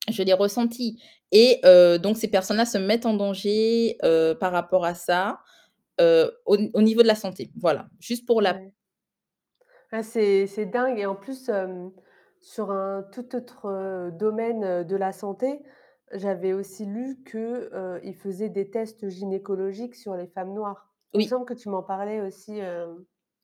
je 0.10 0.24
l'ai 0.24 0.34
ressenti. 0.34 1.02
Et 1.32 1.62
heu, 1.66 2.00
donc 2.00 2.18
ces 2.18 2.30
personnes-là 2.30 2.66
se 2.66 2.78
mettent 2.80 3.06
en 3.08 3.16
danger, 3.16 3.98
heu, 4.06 4.36
par 4.40 4.52
rapport 4.54 4.86
à 4.86 4.96
ça, 4.96 5.40
heu, 6.02 6.32
au 6.46 6.82
niveau 6.82 7.04
de 7.04 7.08
la 7.08 7.16
santé, 7.16 7.52
voilà, 7.58 7.88
juste 8.00 8.26
pour 8.28 8.42
la 8.42 8.54
Ouais. 8.54 8.74
Ah, 9.92 10.04
c'est 10.04 10.66
dingue. 10.66 11.00
Et 11.00 11.06
en 11.06 11.16
plus, 11.16 11.50
sur 12.42 12.72
un 12.72 13.04
tout 13.14 13.36
autre, 13.36 14.10
domaine, 14.12 14.84
de 14.84 14.96
la 14.96 15.12
santé, 15.14 15.62
j'avais 16.13 16.54
aussi 16.54 16.86
lu 16.86 17.22
que, 17.24 17.70
heu, 17.74 18.00
ils 18.04 18.15
faisaient 18.15 18.50
des 18.50 18.70
tests 18.70 19.10
gynécologiques 19.10 19.96
sur 19.96 20.15
les 20.15 20.28
femmes 20.28 20.54
noires. 20.54 20.93
Il 21.13 21.22
me 21.22 21.26
oui, 21.26 21.28
semble 21.28 21.46
que 21.46 21.54
tu 21.54 21.70
m'en 21.70 21.84
parlais 21.84 22.22
aussi, 22.22 22.62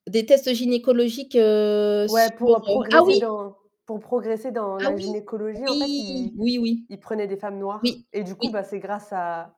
des 0.07 0.25
tests 0.25 0.53
gynécologiques, 0.53 1.35
heu, 1.35 2.07
ouais, 2.07 2.29
sur, 2.37 2.37
pour, 2.37 2.55
heu, 2.57 2.61
heu 2.69 2.83
ah 2.91 3.01
progresser 3.01 3.05
oui, 3.05 3.17
dans 3.17 3.57
pour 3.85 3.99
progresser 3.99 4.51
dans 4.51 4.79
ah 4.83 4.89
la 4.89 4.95
oui, 4.95 4.97
gynécologie, 4.97 5.67
en 5.67 5.75
fait, 5.75 5.91
oui, 6.09 6.31
ils 6.31 6.33
oui, 6.35 6.57
oui, 6.59 6.87
ils 6.89 6.99
prenaient 6.99 7.27
des 7.27 7.37
femmes 7.37 7.59
noires 7.59 7.83
oui, 7.83 8.05
et 8.13 8.23
du 8.23 8.35
coup, 8.35 8.49
oui. 8.49 8.51
bah, 8.51 8.63
c'est 8.63 8.79
grâce 8.79 9.11
à 9.13 9.57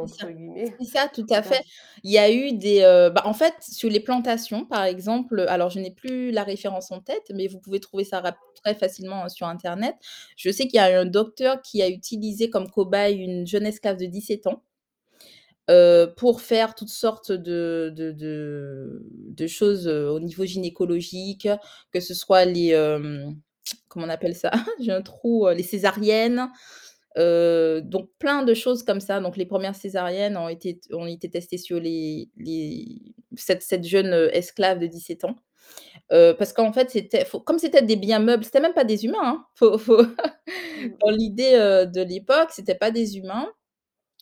C'est 0.00 0.08
ça. 0.08 0.26
entre 0.26 0.30
guillemets, 0.30 0.74
C'est 0.80 0.86
ça, 0.98 1.08
tout 1.08 1.26
à 1.30 1.42
fait. 1.42 1.62
Il 2.04 2.10
y 2.10 2.18
a 2.18 2.32
eu 2.32 2.52
des, 2.52 2.82
heu, 2.82 3.10
bah, 3.10 3.22
en 3.26 3.34
fait, 3.34 3.54
sur 3.62 3.90
les 3.90 4.00
plantations, 4.00 4.64
par 4.66 4.84
exemple, 4.84 5.40
alors 5.48 5.70
je 5.70 5.78
n'ai 5.80 5.92
plus 5.92 6.30
la 6.32 6.44
référence 6.44 6.90
en 6.92 7.00
tête, 7.00 7.30
mais 7.34 7.46
vous 7.48 7.60
pouvez 7.60 7.80
trouver 7.80 8.04
ça 8.04 8.20
rap 8.20 8.36
très 8.64 8.74
facilement, 8.74 9.24
heu, 9.26 9.28
sur 9.28 9.46
internet. 9.48 9.96
Je 10.36 10.50
sais 10.50 10.64
qu'il 10.68 10.76
y 10.76 10.80
a 10.80 11.00
un 11.00 11.06
docteur 11.06 11.62
qui 11.62 11.82
a 11.82 11.88
utilisé 11.88 12.50
comme 12.50 12.70
cobaye 12.70 13.16
une 13.18 13.46
jeune 13.46 13.66
esclave 13.66 13.98
de 13.98 14.06
17 14.06 14.46
ans, 14.46 14.62
heu, 15.70 16.12
pour 16.16 16.40
faire 16.40 16.74
toutes 16.74 16.88
sortes 16.90 17.32
de 17.32 17.92
de 17.94 18.12
de 18.12 19.02
de 19.08 19.46
choses, 19.46 19.86
heu, 19.88 20.10
au 20.10 20.20
niveau 20.20 20.44
gynécologique, 20.44 21.48
que 21.92 22.00
ce 22.00 22.14
soit 22.14 22.44
les, 22.44 22.68
hem, 22.70 23.36
comment 23.88 24.06
on 24.06 24.08
appelle 24.08 24.34
ça? 24.36 24.50
J'ai 24.80 24.92
un 24.92 25.02
trou, 25.02 25.46
heu, 25.48 25.54
les 25.54 25.62
césariennes, 25.62 26.48
Donc 27.16 28.10
plein 28.18 28.42
de 28.44 28.54
choses 28.54 28.82
comme 28.82 29.00
ça. 29.00 29.20
Donc 29.20 29.36
les 29.36 29.46
premières 29.46 29.74
césariennes 29.76 30.36
ont 30.36 30.48
été 30.48 30.80
ont 30.92 31.06
été 31.06 31.30
testées 31.30 31.58
sur 31.58 31.80
les 31.80 32.30
les 32.38 33.02
cette 33.36 33.62
cette 33.62 33.84
jeune, 33.84 34.12
esclave 34.32 34.78
de 34.78 34.86
17 34.86 35.24
ans. 35.24 35.36
Parce 36.10 36.52
qu'en 36.52 36.72
fait, 36.72 36.90
c'était 36.90 37.26
comme 37.46 37.58
c'était 37.58 37.82
des 37.82 37.96
biens 37.96 38.20
meubles, 38.20 38.44
c'était 38.44 38.60
même 38.60 38.74
pas 38.74 38.84
des 38.84 39.04
humains, 39.06 39.18
hein. 39.22 39.46
Faut 39.56 39.78
faut 39.78 40.02
mmh 40.04 40.16
dans 41.04 41.10
l'idée, 41.10 41.52
de 41.94 42.02
l'époque, 42.02 42.50
c'était 42.52 42.74
pas 42.74 42.90
des 42.90 43.18
humains. 43.18 43.48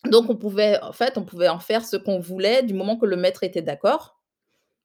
Donc 0.07 0.31
on 0.31 0.37
pouvait 0.37 0.81
en 0.83 0.93
fait, 0.93 1.19
on 1.19 1.25
pouvait 1.25 1.49
en 1.49 1.59
faire 1.61 1.85
ce 1.85 1.97
qu'on 1.97 2.21
voulait 2.21 2.63
du 2.63 2.75
moment 2.75 2.97
que 2.99 3.07
le 3.07 3.17
maître 3.17 3.45
était 3.45 3.63
d'accord. 3.63 4.21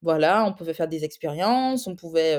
Voilà, 0.01 0.45
on 0.45 0.53
pouvait 0.53 0.73
faire 0.75 0.87
des 0.89 1.03
expériences, 1.05 1.87
on 1.87 1.95
pouvait, 1.95 2.35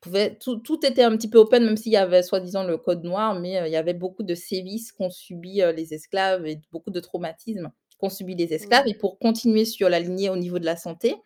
pouvait 0.00 0.36
tout 0.36 0.56
tout 0.58 0.84
était 0.86 1.02
un 1.02 1.16
petit 1.16 1.28
peu 1.30 1.38
open, 1.38 1.64
même 1.64 1.76
s'il 1.76 1.92
y 1.92 1.96
avait 1.96 2.22
soi-disant 2.22 2.64
le 2.64 2.78
code 2.78 3.04
noir, 3.04 3.38
mais 3.40 3.60
heu, 3.62 3.66
il 3.66 3.72
y 3.72 3.76
avait 3.76 3.94
beaucoup 3.94 4.22
de 4.22 4.34
sévices 4.34 4.92
qu'ont 4.92 5.10
subi, 5.10 5.62
heu, 5.62 5.72
les 5.72 5.94
esclaves 5.94 6.46
et 6.46 6.60
beaucoup 6.72 6.90
de 6.90 7.00
traumatismes 7.00 7.70
qu'ont 7.98 8.10
subi 8.10 8.34
les 8.36 8.52
esclaves 8.54 8.86
et 8.86 8.94
pour 8.94 9.18
continuer 9.18 9.64
sur 9.64 9.88
la 9.88 9.98
lignée 10.00 10.30
au 10.30 10.36
niveau 10.36 10.58
de 10.60 10.64
la 10.66 10.76
santé, 10.76 11.16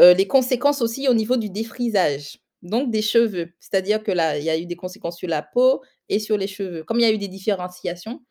heu, 0.00 0.12
les 0.14 0.26
conséquences 0.26 0.82
aussi 0.82 1.08
au 1.08 1.14
niveau 1.14 1.36
du 1.36 1.50
défrisage, 1.50 2.38
donc 2.62 2.90
des 2.90 3.02
cheveux. 3.02 3.50
C'est-à-dire 3.60 4.02
que 4.02 4.12
là, 4.12 4.38
il 4.38 4.44
y 4.44 4.50
a 4.50 4.58
eu 4.58 4.66
des 4.66 4.76
conséquences 4.76 5.18
sur 5.18 5.28
la 5.28 5.42
peau 5.42 5.82
et 6.08 6.18
sur 6.18 6.36
les 6.38 6.46
cheveux. 6.46 6.84
Comme 6.84 6.98
il 7.00 7.02
y 7.02 7.06
a 7.06 7.12
eu 7.12 7.18
des 7.18 7.28
différenciations, 7.28 8.22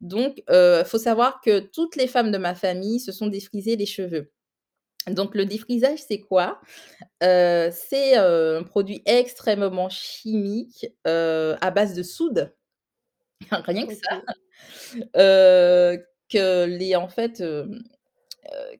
donc 0.00 0.42
heu, 0.50 0.84
faut 0.86 0.98
savoir 0.98 1.40
que 1.42 1.60
toutes 1.60 1.96
les 1.96 2.06
femmes 2.08 2.32
de 2.32 2.38
ma 2.38 2.54
famille 2.54 3.00
se 3.00 3.12
sont 3.12 3.28
défrisées 3.28 3.76
les 3.76 3.86
cheveux. 3.86 4.30
Donc 5.10 5.34
le 5.34 5.44
défrisage, 5.46 5.98
c'est 6.06 6.20
quoi? 6.20 6.60
Heu, 7.22 7.70
c'est, 7.72 8.18
heu, 8.18 8.58
un 8.58 8.62
produit 8.64 9.02
extrêmement 9.06 9.88
chimique, 9.88 10.86
heu, 11.06 11.56
à 11.60 11.70
base 11.70 11.94
de 11.94 12.02
soude, 12.02 12.54
rien 13.52 13.86
que 13.86 13.94
ça, 13.94 14.22
que 16.30 16.64
les 16.66 16.96
en 16.96 17.08
fait, 17.08 17.42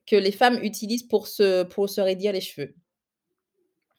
que 0.07 0.17
les 0.17 0.33
femmes 0.33 0.59
utilisent 0.63 1.03
pour 1.07 1.29
se 1.29 1.63
pour 1.65 1.89
se 1.89 2.01
raidir 2.01 2.33
les 2.33 2.41
cheveux. 2.41 2.75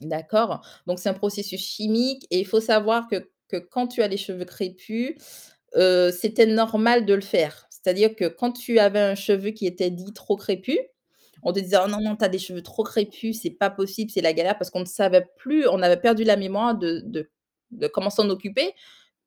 D'accord? 0.01 0.65
Donc 0.87 0.99
c'est 0.99 1.09
un 1.09 1.13
processus 1.13 1.59
chimique 1.61 2.25
et 2.31 2.39
il 2.39 2.47
faut 2.47 2.61
savoir 2.61 3.07
que 3.09 3.29
que 3.49 3.57
quand 3.57 3.87
tu 3.87 4.01
as 4.03 4.07
les 4.07 4.17
cheveux 4.17 4.45
crépus, 4.45 5.15
c'était 5.75 6.45
normal 6.45 7.05
de 7.05 7.13
le 7.13 7.21
faire. 7.21 7.67
C'est-à-dire 7.69 8.15
que 8.15 8.25
quand 8.25 8.51
tu 8.51 8.79
avais 8.79 8.99
un 8.99 9.15
cheveu 9.15 9.49
qui 9.51 9.65
était 9.65 9.89
dit 9.89 10.13
trop 10.13 10.35
crépus, 10.37 10.77
on 11.43 11.53
te 11.53 11.59
disait: 11.59 11.77
«Oh 11.83 11.87
non, 11.89 11.99
non, 12.01 12.15
tu 12.15 12.25
as 12.25 12.29
des 12.29 12.39
cheveux 12.39 12.61
trop 12.63 12.83
crépus, 12.83 13.39
c'est 13.41 13.49
pas 13.51 13.69
possible, 13.69 14.11
c'est 14.11 14.21
la 14.21 14.33
galère», 14.33 14.57
parce 14.57 14.69
qu'on 14.71 14.81
ne 14.81 14.85
savait 14.85 15.25
plus, 15.37 15.67
on 15.67 15.81
avait 15.81 15.97
perdu 15.97 16.23
la 16.23 16.37
mémoire 16.37 16.75
de 16.77 17.01
de 17.05 17.29
de 17.71 17.87
comment 17.87 18.09
s'en 18.09 18.29
occuper. 18.29 18.73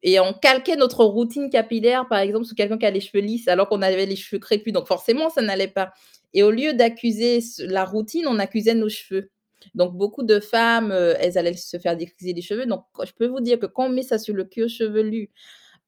Et 0.03 0.19
on 0.21 0.33
calquait 0.33 0.77
notre 0.77 1.05
routine 1.05 1.49
capillaire, 1.51 2.09
par 2.09 2.19
exemple, 2.19 2.45
sur 2.47 2.57
quelqu'un 2.57 2.79
qui 2.79 2.87
a 2.87 2.91
les 2.91 3.01
cheveux 3.01 3.23
lisses 3.25 3.49
alors 3.49 3.69
qu'on 3.69 3.83
avait 3.83 4.07
les 4.07 4.17
cheveux 4.17 4.41
crépus, 4.41 4.73
donc 4.73 4.87
forcément 4.89 5.31
ça 5.31 5.43
n'allait 5.43 5.69
pas. 5.69 5.93
Et 6.35 6.43
au 6.43 6.51
lieu 6.51 6.75
d'accuser 6.75 7.41
la 7.61 7.85
routine, 7.85 8.27
on 8.29 8.39
accusait 8.41 8.75
nos 8.75 8.89
cheveux. 8.89 9.31
Donc 9.77 9.95
beaucoup 9.97 10.25
de 10.25 10.41
femmes, 10.41 10.91
heu, 10.93 11.15
elles 11.21 11.39
allaient 11.39 11.55
se 11.57 11.79
faire 11.79 11.97
défriser 11.97 12.33
les 12.33 12.43
cheveux, 12.43 12.67
donc 12.67 12.85
je 13.05 13.13
peux 13.13 13.27
vous 13.29 13.41
dire 13.41 13.59
que 13.61 13.67
quand 13.67 13.87
on 13.87 13.91
met 13.91 14.03
ça 14.03 14.19
sur 14.19 14.35
le 14.35 14.45
cuir 14.45 14.69
chevelu, 14.69 15.31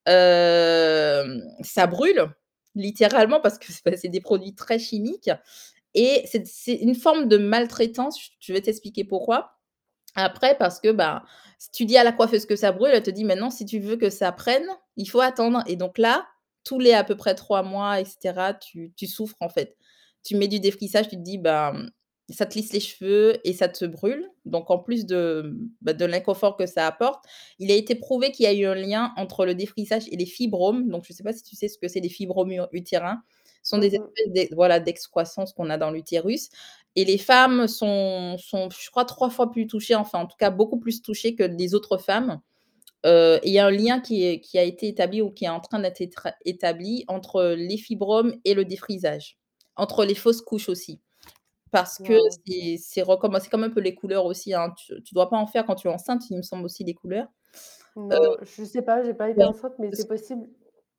hem, 0.07 1.43
ça 1.61 1.87
brûle, 1.87 2.27
littéralement 2.75 3.39
parce 3.41 3.57
que 3.59 3.67
c'est 3.97 4.09
des 4.09 4.21
produits 4.21 4.55
très 4.55 4.79
chimiques 4.79 5.29
et 5.95 6.25
c'est 6.27 6.73
une 6.75 6.95
forme 6.95 7.27
de 7.29 7.37
maltraitance, 7.37 8.19
je 8.39 8.53
vais 8.53 8.61
t'expliquer 8.61 9.05
pourquoi. 9.05 9.53
Après 10.15 10.57
parce 10.57 10.79
que, 10.79 10.91
bah, 10.91 11.23
si 11.59 11.71
tu 11.71 11.85
dis 11.85 11.97
à 11.97 12.03
la 12.05 12.11
coiffeuse 12.13 12.45
que 12.45 12.55
ça 12.55 12.71
brûle, 12.71 12.91
elle 12.93 13.03
te 13.03 13.11
dit: 13.11 13.25
«Maintenant 13.25 13.49
si 13.51 13.65
tu 13.65 13.79
veux 13.79 13.97
que 13.97 14.09
ça 14.09 14.31
prenne, 14.31 14.67
il 14.97 15.07
faut 15.09 15.21
attendre» 15.21 15.63
et 15.67 15.75
donc 15.77 15.97
là, 15.99 16.25
tous 16.65 16.79
les 16.79 16.93
à 16.93 17.03
peu 17.03 17.15
près 17.17 17.35
3 17.35 17.63
mois 17.63 18.01
et 18.01 18.05
cetera, 18.05 18.53
tu 18.55 18.93
tu 18.97 19.07
souffres 19.07 19.37
en 19.41 19.49
fait. 19.49 19.77
Tu 20.25 20.35
mets 20.37 20.47
du 20.49 20.59
défrisage, 20.61 21.09
tu 21.09 21.17
te 21.17 21.21
dis, 21.21 21.37
bah, 21.37 21.73
ça 22.29 22.45
te 22.47 22.55
lisse 22.57 22.73
les 22.73 22.79
cheveux 22.79 23.37
et 23.43 23.53
ça 23.53 23.69
te 23.69 23.85
brûle. 23.85 24.27
Donc 24.45 24.71
en 24.71 24.79
plus 24.79 25.05
de, 25.05 25.53
bah, 25.81 25.93
de 25.93 26.05
l'inconfort 26.05 26.57
que 26.57 26.65
ça 26.65 26.87
apporte, 26.87 27.23
il 27.59 27.71
a 27.71 27.75
été 27.75 27.95
prouvé 27.95 28.31
qu'il 28.31 28.45
y 28.45 28.47
a 28.47 28.53
eu 28.53 28.65
un 28.65 28.75
lien 28.75 29.13
entre 29.17 29.45
le 29.45 29.53
défrisage 29.55 30.05
et 30.11 30.17
les 30.17 30.25
fibromes. 30.25 30.89
Donc 30.89 31.05
je 31.05 31.13
ne 31.13 31.17
sais 31.17 31.23
pas 31.23 31.33
si 31.33 31.43
tu 31.43 31.55
sais 31.55 31.67
ce 31.67 31.77
que 31.77 31.87
c'est 31.87 31.99
les 32.01 32.09
fibromes 32.09 32.51
utérins? 32.73 33.21
Sont 33.65 33.79
des 33.79 33.89
Mmh 33.91 33.99
mh. 33.99 34.15
espèces 34.17 34.33
d'ex 34.33 34.53
voilà, 34.55 34.79
d'excroissance 34.81 35.53
qu'on 35.53 35.71
a 35.71 35.77
dans 35.79 35.91
l'utérus 35.91 36.49
et 36.97 37.05
les 37.05 37.17
femmes 37.19 37.67
sont 37.67 38.37
sont, 38.39 38.69
je 38.71 38.91
crois, 38.91 39.05
3 39.05 39.29
fois 39.31 39.51
plus 39.51 39.67
touchées, 39.67 39.95
enfin, 39.95 40.19
en 40.21 40.27
tout 40.27 40.37
cas, 40.39 40.51
beaucoup 40.51 40.79
plus 40.79 41.01
touchées 41.03 41.35
que 41.35 41.43
les 41.43 41.75
autres 41.75 41.97
femmes. 41.99 42.41
Heu, 43.05 43.39
et 43.43 43.49
il 43.49 43.53
y 43.53 43.59
a 43.59 43.67
un 43.67 43.71
lien 43.71 44.01
qui 44.01 44.25
est 44.25 44.41
qui 44.41 44.59
a 44.59 44.63
été 44.63 44.87
établi 44.89 45.21
ou 45.21 45.31
qui 45.31 45.45
est 45.45 45.49
en 45.49 45.61
train 45.61 45.79
d'être 45.79 46.01
établi 46.45 47.05
entre 47.09 47.43
les 47.57 47.77
fibromes 47.77 48.35
et 48.45 48.53
le 48.55 48.65
défrisage. 48.65 49.37
Entre 49.77 50.05
les 50.05 50.15
fausses 50.15 50.41
couches 50.41 50.69
aussi. 50.69 51.01
Parce 51.71 51.99
que 51.99 52.13
Waouh. 52.13 52.39
c'est 52.79 53.03
comme 53.51 53.63
un 53.65 53.69
peu 53.71 53.81
les 53.81 53.95
couleurs 53.95 54.25
aussi, 54.25 54.53
hein. 54.55 54.73
Tu 54.77 55.01
tu 55.03 55.13
dois 55.15 55.29
pas 55.29 55.37
en 55.37 55.47
faire 55.47 55.65
quand 55.65 55.75
tu 55.75 55.87
es 55.89 55.91
enceinte, 55.91 56.23
il 56.31 56.37
me 56.37 56.43
semble 56.43 56.65
aussi 56.65 56.83
les 56.85 56.93
couleurs. 56.95 57.27
Non, 57.95 58.35
je 58.41 58.63
sais 58.65 58.81
pas, 58.81 59.03
j'ai 59.03 59.13
pas 59.13 59.29
été 59.29 59.41
ouais, 59.41 59.45
enceinte, 59.45 59.73
mais 59.79 59.91
c'est 59.93 60.05
possible. 60.07 60.49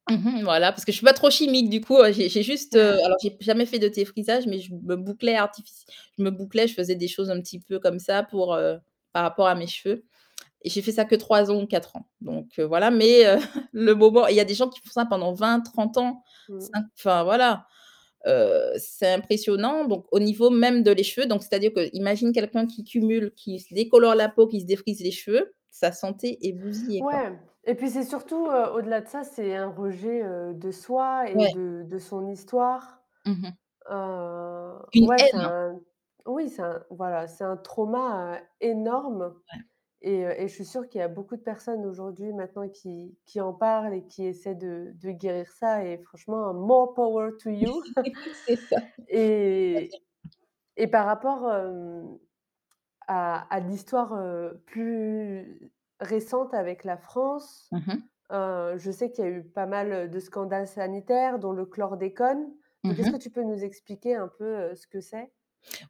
Mmh 0.09 0.43
voilà, 0.45 0.71
parce 0.71 0.85
que 0.85 0.93
je 0.93 0.97
suis 0.99 1.05
pas 1.05 1.13
trop 1.13 1.31
chimique 1.31 1.69
du 1.69 1.81
coup, 1.81 1.97
heu, 1.99 2.13
j'ai 2.13 2.29
j'ai 2.29 2.45
juste, 2.45 2.77
heu, 2.77 2.93
alors 3.05 3.17
j'ai 3.21 3.37
jamais 3.41 3.67
fait 3.67 3.81
de 3.81 3.89
défrisage, 3.89 4.47
mais 4.47 4.61
je 4.61 4.73
me 4.73 4.95
bouclais 4.95 5.35
artifici 5.35 5.85
je 6.17 6.23
me 6.23 6.31
bouclais, 6.31 6.69
je 6.69 6.75
faisais 6.75 6.95
des 6.95 7.09
choses 7.09 7.29
un 7.29 7.41
petit 7.41 7.59
peu 7.59 7.81
comme 7.81 7.99
ça 7.99 8.23
pour, 8.23 8.55
heu, 8.55 8.79
par 9.13 9.25
rapport 9.25 9.49
à 9.49 9.57
mes 9.57 9.67
cheveux 9.67 10.05
et 10.63 10.71
j'ai 10.71 10.83
fait 10.83 10.93
ça 10.93 11.05
que 11.07 11.17
3 11.17 11.51
ans 11.51 11.63
ou 11.63 11.67
4 11.67 11.97
ans. 11.97 12.09
Donc 12.21 12.59
heu, 12.59 12.65
voilà, 12.65 12.91
mais 12.93 13.27
heu, 13.27 13.39
le 13.73 13.95
moment 13.95 14.29
il 14.29 14.37
y 14.37 14.41
a 14.41 14.45
des 14.47 14.55
gens 14.55 14.69
qui 14.71 14.81
font 14.81 14.91
ça 14.93 15.07
pendant 15.07 15.35
20-30 15.35 15.99
ans, 15.99 16.23
Mmh. 16.49 16.87
enfin 16.99 17.25
voilà, 17.25 17.67
heu, 18.27 18.73
c'est 18.79 19.13
impressionnant. 19.13 19.87
Donc 19.87 20.07
au 20.13 20.21
niveau 20.21 20.51
même 20.51 20.83
de 20.85 20.93
les 20.93 21.05
cheveux, 21.05 21.27
donc 21.29 21.43
c'est-à-dire 21.45 21.73
que 21.75 21.91
imagine 21.95 22.33
quelqu'un 22.33 22.67
qui 22.67 22.85
cumule, 22.85 23.33
qui 23.37 23.61
se 23.61 23.75
décolore 23.75 24.15
la 24.17 24.29
peau, 24.31 24.47
qui 24.49 24.61
se 24.63 24.67
défrise 24.67 25.01
les 25.03 25.13
cheveux, 25.13 25.55
sa 25.71 25.93
santé 25.93 26.39
est 26.49 26.53
bousillée, 26.53 27.07
quoi. 27.11 27.21
Ouais 27.21 27.46
Et 27.69 27.75
puis 27.75 27.91
c'est 27.91 28.05
surtout, 28.05 28.47
heu, 28.47 28.71
au-delà 28.75 29.01
de 29.01 29.09
ça, 29.09 29.25
c'est 29.25 29.57
un 29.57 29.69
rejet, 29.69 30.23
heu, 30.23 30.55
de 30.55 30.71
soi 30.71 31.29
et 31.29 31.35
Ouais. 31.35 31.49
de 31.49 31.83
de 31.85 31.99
son 31.99 32.29
histoire. 32.29 33.03
Mmh 33.25 33.33
mh. 33.43 33.57
Heu, 33.91 34.79
Une 34.93 35.09
ouais, 35.09 35.25
c'est 35.25 35.37
haine. 35.37 35.53
un 35.53 35.81
oui, 36.27 36.51
c'est 36.51 36.63
un 36.63 36.85
voilà, 36.91 37.29
c'est 37.29 37.45
un 37.45 37.57
trauma, 37.59 38.37
heu, 38.39 38.41
énorme 38.61 39.37
Ouais. 39.53 39.67
et 40.03 40.27
heu 40.27 40.33
et 40.41 40.49
je 40.49 40.55
suis 40.55 40.65
sûre 40.67 40.89
qu'il 40.89 41.01
y 41.01 41.03
a 41.05 41.09
beaucoup 41.09 41.37
de 41.37 41.43
personnes 41.43 41.87
aujourd'hui, 41.87 42.33
maintenant, 42.35 42.69
qui 42.69 43.19
qui 43.27 43.41
en 43.41 43.55
parlent 43.55 43.95
et 43.95 44.07
qui 44.07 44.27
essaient 44.27 44.57
de 44.57 44.93
de 44.97 45.11
guérir 45.13 45.51
ça 45.53 45.85
et 45.85 45.99
franchement, 45.99 46.55
more 46.55 46.95
power 46.95 47.31
to 47.41 47.51
you. 47.51 47.83
C'est 48.47 48.57
ça. 48.57 48.77
Et 49.09 49.99
et 50.77 50.89
par 50.89 51.07
rapport, 51.07 51.53
hem, 51.53 52.19
à 53.09 53.41
à 53.55 53.61
l'histoire, 53.61 54.15
heu, 54.15 54.63
plus 54.67 55.73
récente 56.01 56.55
avec 56.55 56.85
la 56.85 56.97
France, 56.97 57.69
Mmh 57.73 57.95
je 58.31 58.91
sais 58.91 59.13
qu'il 59.13 59.25
y 59.25 59.29
a 59.29 59.31
eu 59.31 59.45
pas 59.45 59.67
mal 59.67 60.11
de 60.11 60.21
scandales 60.21 60.67
sanitaires, 60.67 61.39
dont 61.39 61.53
le 61.53 61.65
chlordécone. 61.65 62.53
Mmh 62.83 62.91
Donc 62.91 62.99
est-ce 62.99 63.11
que 63.13 63.17
tu 63.17 63.31
peux 63.31 63.45
nous 63.45 63.63
expliquer 63.63 64.17
un 64.17 64.29
peu, 64.29 64.75
ce 64.75 64.87
que 64.89 65.01
c'est? 65.01 65.31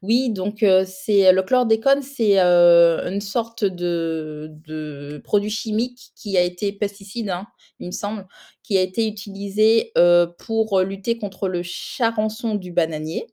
Oui, 0.03 0.29
donc 0.29 0.63
c'est 0.85 1.31
le 1.31 1.41
chlordécone, 1.41 2.01
c'est, 2.03 2.37
une 2.37 3.21
sorte 3.21 3.65
de 3.65 4.51
de 4.67 5.19
produit 5.23 5.49
chimique 5.49 6.11
qui 6.15 6.37
a 6.37 6.41
été 6.41 6.71
pesticide, 6.71 7.29
hein, 7.29 7.47
il 7.79 7.87
me 7.87 7.91
semble, 7.91 8.27
qui 8.63 8.77
a 8.77 8.81
été 8.81 9.07
utilisé, 9.07 9.91
pour 10.37 10.79
lutter 10.81 11.17
contre 11.17 11.47
le 11.47 11.63
charançon 11.63 12.55
du 12.55 12.71
bananier. 12.71 13.25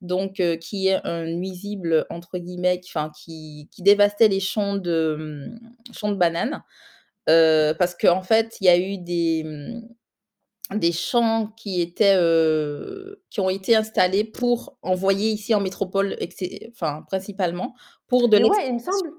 Donc 0.00 0.42
qui 0.60 0.88
est 0.88 1.00
un 1.04 1.24
«nuisible» 1.26 2.06
entre 2.10 2.38
guillemets, 2.38 2.80
qui 2.80 2.90
enfin 2.94 3.10
qui 3.16 3.68
qui 3.72 3.82
dévastait 3.82 4.28
les 4.28 4.40
champs 4.40 4.76
de, 4.76 5.16
mmh, 5.18 5.92
champs 5.92 6.10
de 6.10 6.16
bananes. 6.16 6.62
Parce 7.26 7.94
qu'en 7.94 8.22
fait, 8.22 8.56
il 8.60 8.66
y 8.66 8.68
a 8.68 8.78
eu 8.78 8.98
des, 8.98 9.44
mmh, 9.44 10.78
des 10.78 10.92
champs 10.92 11.48
qui 11.56 11.80
étaient, 11.80 12.16
qui 13.30 13.40
ont 13.40 13.50
été 13.50 13.74
installés 13.74 14.24
pour 14.24 14.78
envoyer 14.82 15.30
ici 15.30 15.54
en 15.54 15.60
métropole 15.60 16.16
enfin 16.70 17.02
principalement 17.08 17.74
pour 18.06 18.28
de 18.28 18.38
ouais, 18.38 18.68
il 18.68 18.74
me 18.74 18.78
semble 18.78 19.12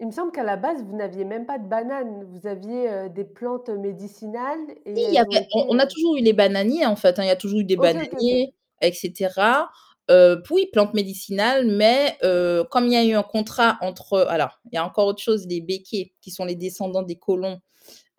il 0.00 0.06
me 0.06 0.12
semble 0.12 0.30
qu'à 0.30 0.44
la 0.44 0.56
base, 0.56 0.82
vous 0.84 0.96
n'aviez 0.96 1.24
même 1.24 1.44
pas 1.44 1.58
de 1.58 1.66
bananes. 1.66 2.24
Vous 2.30 2.46
aviez, 2.46 3.08
des 3.10 3.24
plantes 3.24 3.68
médicinales 3.68 4.60
et 4.86 4.94
Si, 4.94 5.02
il 5.02 5.12
y 5.12 5.16
elles 5.16 5.22
ont 5.22 5.36
avait 5.36 5.46
on 5.68 5.78
a 5.78 5.86
toujours 5.86 6.16
eu 6.16 6.20
les 6.20 6.32
bananiers, 6.32 6.86
en 6.86 6.96
fait, 6.96 7.18
hein, 7.18 7.24
il 7.24 7.28
y 7.28 7.30
a 7.30 7.36
toujours 7.36 7.60
eu 7.60 7.64
des 7.64 7.76
bananiers 7.76 8.54
et 8.80 8.92
cetera. 8.92 9.70
Heu, 10.10 10.42
p 10.42 10.54
oui, 10.54 10.68
plantes 10.72 10.94
médicinales, 10.94 11.66
mais 11.66 12.16
heu, 12.24 12.64
comme 12.70 12.86
il 12.86 12.92
y 12.94 12.96
a 12.96 13.04
eu 13.04 13.12
un 13.14 13.22
contrat 13.22 13.78
entre 13.82 14.26
alors, 14.30 14.58
il 14.72 14.74
y 14.74 14.78
a 14.78 14.84
encore 14.86 15.06
autre 15.06 15.22
chose, 15.22 15.46
les 15.48 15.60
Békés, 15.60 16.14
qui 16.22 16.30
sont 16.30 16.44
les 16.46 16.56
descendants 16.56 17.02
des 17.02 17.16
colons, 17.16 17.60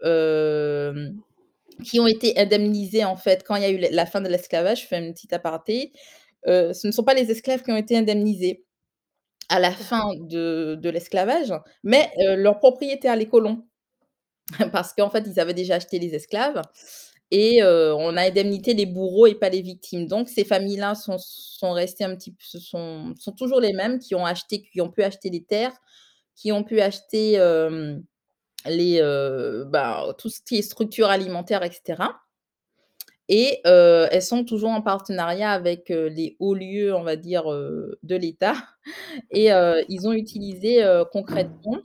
hem, 0.03 1.17
qui 1.85 1.99
ont 1.99 2.07
été 2.07 2.37
indemnisés, 2.39 3.05
en 3.05 3.17
fait, 3.17 3.43
quand 3.45 3.55
il 3.57 3.63
y 3.63 3.65
a 3.65 3.71
eu 3.71 3.79
la 3.91 4.05
fin 4.07 4.21
de 4.21 4.29
l'esclavage. 4.29 4.83
Je 4.83 4.87
fais 4.87 4.99
une 5.05 5.13
petite 5.13 5.33
aparté. 5.33 5.93
Ce 6.47 6.87
ne 6.87 6.91
sont 6.93 7.03
pas 7.03 7.13
les 7.15 7.31
esclaves 7.31 7.63
qui 7.63 7.71
ont 7.71 7.77
été 7.77 7.97
indemnisés 7.97 8.65
à 9.49 9.59
la 9.59 9.71
fin 9.71 10.11
de 10.21 10.75
de 10.81 10.89
l'esclavage, 10.91 11.53
mais 11.83 12.11
leurs 12.37 12.59
propriétaires, 12.59 13.15
les 13.17 13.27
colons. 13.29 13.65
Parce 14.73 14.93
qu'en 14.93 15.09
fait, 15.11 15.25
ils 15.27 15.39
avaient 15.41 15.53
déjà 15.55 15.75
acheté 15.75 15.99
les 15.99 16.15
esclaves 16.15 16.61
et 17.31 17.61
on 17.63 18.17
a 18.17 18.23
indemnité 18.27 18.73
les 18.75 18.85
bourreaux 18.87 19.27
et 19.27 19.35
pas 19.35 19.49
les 19.49 19.61
victimes. 19.61 20.07
Donc 20.07 20.29
ces 20.29 20.45
familles-là 20.45 20.95
sont 20.95 21.17
sont 21.19 21.71
restées 21.73 22.05
un 22.05 22.15
petit 22.15 22.31
p 22.31 22.37
se 22.41 22.59
sont 22.59 23.13
sont 23.19 23.33
toujours 23.33 23.61
les 23.61 23.73
mêmes, 23.73 23.99
qui 23.99 24.15
ont 24.15 24.25
acheté 24.25 24.63
qui 24.63 24.81
ont 24.81 24.89
pu 24.91 25.03
acheter 25.03 25.29
des 25.31 25.43
terres, 25.43 25.73
qui 26.35 26.51
ont 26.53 26.63
pu 26.63 26.81
acheter, 26.81 27.33
hem, 27.35 28.03
les, 28.67 28.99
heu, 29.01 29.65
bah, 29.69 30.15
tout 30.19 30.29
ce 30.29 30.41
qui 30.41 30.57
est 30.59 30.63
structure 30.63 31.09
alimentaire 31.09 31.63
et 31.63 31.71
cetera 31.71 32.21
et 33.29 33.61
elles 33.65 34.23
sont 34.23 34.43
toujours 34.43 34.71
en 34.71 34.81
partenariat 34.81 35.51
avec, 35.51 35.89
les 35.89 36.35
hauts 36.39 36.55
lieux, 36.55 36.93
on 36.95 37.03
va 37.03 37.15
dire, 37.15 37.45
de 37.45 38.15
l'État 38.15 38.55
et 39.31 39.49
ils 39.89 40.07
ont 40.07 40.13
utilisé, 40.13 40.83
concrètement, 41.11 41.77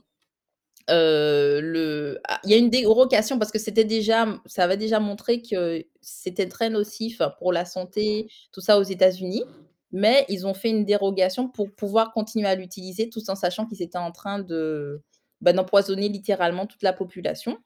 le 0.89 2.19
ah, 2.27 2.39
il 2.43 2.51
y 2.51 2.53
a 2.53 2.57
une 2.57 2.69
dérogation 2.69 3.39
parce 3.39 3.51
que 3.51 3.59
c'était 3.59 3.83
déjà, 3.85 4.27
ça 4.45 4.63
avait 4.63 4.77
déjà 4.77 4.99
montré 4.99 5.41
que 5.41 5.83
c'était 6.01 6.47
très 6.47 6.69
nocif 6.69 7.21
pour 7.39 7.51
la 7.53 7.65
santé, 7.65 8.29
tout 8.51 8.61
ça, 8.61 8.77
aux 8.79 8.83
États-Unis, 8.83 9.43
mais 9.91 10.25
ils 10.29 10.45
ont 10.47 10.53
fait 10.53 10.69
une 10.69 10.85
dérogation 10.85 11.47
pour 11.49 11.71
pouvoir 11.73 12.11
continuer 12.13 12.47
à 12.47 12.55
l'utiliser, 12.55 13.09
tout 13.09 13.21
en 13.29 13.35
sachant 13.35 13.65
qu'ils 13.65 13.81
étaient 13.81 13.97
en 13.97 14.11
train 14.11 14.39
de, 14.39 15.01
bah, 15.41 15.53
d'empoisonner 15.53 16.09
littéralement 16.09 16.65
toute 16.67 16.83
la 16.83 16.93
population. 16.93 17.57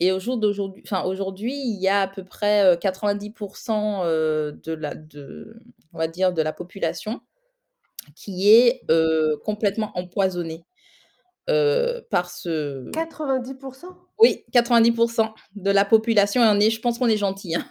Et 0.00 0.12
au 0.12 0.20
jour 0.20 0.38
d'aujourd'hui 0.38 0.82
enfin, 0.86 1.04
aujourd'hui, 1.04 1.54
il 1.56 1.80
y 1.80 1.88
a 1.88 2.02
à 2.02 2.08
peu 2.08 2.24
près, 2.24 2.74
heu, 2.74 2.76
90 2.76 3.32
% 3.32 4.04
heu, 4.06 4.60
de 4.64 4.72
la 4.74 4.94
on 5.94 5.98
va 5.98 6.08
dire, 6.08 6.32
de 6.34 6.42
la 6.42 6.52
population 6.52 7.20
qui 8.16 8.50
est, 8.50 8.82
complètement 9.44 9.92
empoisonnée, 9.96 10.64
par 12.10 12.30
ce 12.30 12.90
90 12.92 13.54
%? 13.60 13.96
Oui, 14.18 14.44
90 14.52 14.92
% 14.92 15.34
de 15.56 15.70
la 15.70 15.84
population 15.84 16.42
et 16.42 16.46
on 16.48 16.60
est 16.60 16.70
je 16.70 16.80
pense 16.80 16.98
qu'on 16.98 17.08
est 17.08 17.16
gentils, 17.16 17.54
hein. 17.56 17.66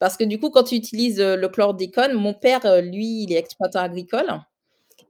Parce 0.00 0.16
que 0.16 0.24
du 0.24 0.38
coup, 0.40 0.50
quand 0.50 0.64
tu 0.64 0.74
utilises, 0.76 1.20
le 1.20 1.48
chlordécone, 1.48 2.14
mon 2.14 2.34
père, 2.34 2.60
lui, 2.82 3.24
il 3.24 3.32
est 3.32 3.36
exploitant 3.38 3.80
agricole 3.80 4.30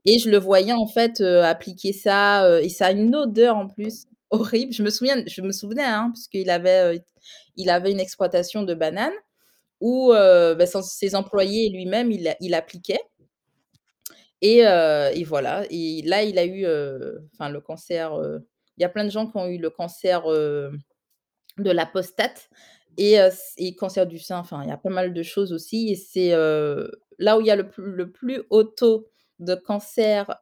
et 0.05 0.19
je 0.19 0.29
le 0.31 0.37
voyais, 0.39 0.73
en 0.73 0.87
fait, 0.87 1.21
appliquer 1.21 1.93
ça, 1.93 2.59
et 2.61 2.69
ça 2.69 2.87
a 2.87 2.91
une 2.93 3.15
odeur, 3.15 3.57
en 3.57 3.67
plus, 3.69 4.05
horrible. 4.31 4.73
Je 4.73 4.83
me 4.83 4.89
souviens 4.91 5.23
je 5.27 5.41
me 5.41 5.51
souvenais, 5.53 5.83
hein, 5.85 6.11
parce 6.15 6.27
qu'il 6.29 6.49
avait, 6.51 7.01
il 7.57 7.69
avait 7.71 7.91
une 7.91 7.99
exploitation 8.01 8.63
de 8.63 8.73
bananes 8.75 9.13
où, 9.81 10.13
son 10.71 10.81
ses 10.83 11.15
employés 11.15 11.67
et 11.67 11.69
lui-même, 11.71 12.11
il 12.11 12.55
appliquait 12.55 12.99
et 14.43 14.65
heu 14.67 15.11
et 15.15 15.25
voilà 15.25 15.65
et 15.71 16.03
là, 16.03 16.23
il 16.23 16.39
a 16.39 16.45
eu, 16.47 16.65
enfin 17.33 17.49
le 17.49 17.61
cancer, 17.61 18.15
heu, 18.19 18.47
il 18.77 18.83
y 18.83 18.85
a 18.85 18.89
plein 18.89 19.05
de 19.05 19.11
gens 19.11 19.27
qui 19.27 19.37
ont 19.37 19.47
eu 19.47 19.59
le 19.59 19.71
cancer, 19.71 20.23
de 21.59 21.71
la 21.71 21.85
prostate 21.87 22.49
et 22.97 23.19
heu, 23.21 23.31
c 23.31 23.53
et 23.57 23.75
cancer 23.75 24.07
du 24.07 24.19
sein, 24.19 24.39
enfin, 24.39 24.63
il 24.63 24.69
y 24.69 24.73
a 24.73 24.77
pas 24.77 24.89
mal 24.91 25.13
de 25.13 25.23
choses 25.23 25.53
aussi 25.53 25.89
et 25.91 25.95
c'est, 25.97 26.31
là 27.19 27.37
où 27.37 27.41
il 27.41 27.47
y 27.47 27.51
a 27.51 27.57
le 27.57 27.69
plus 27.69 27.91
le 27.93 28.11
plus 28.11 28.43
haut 28.51 28.63
taux 28.65 29.07
de 29.39 29.55
cancer, 29.55 30.37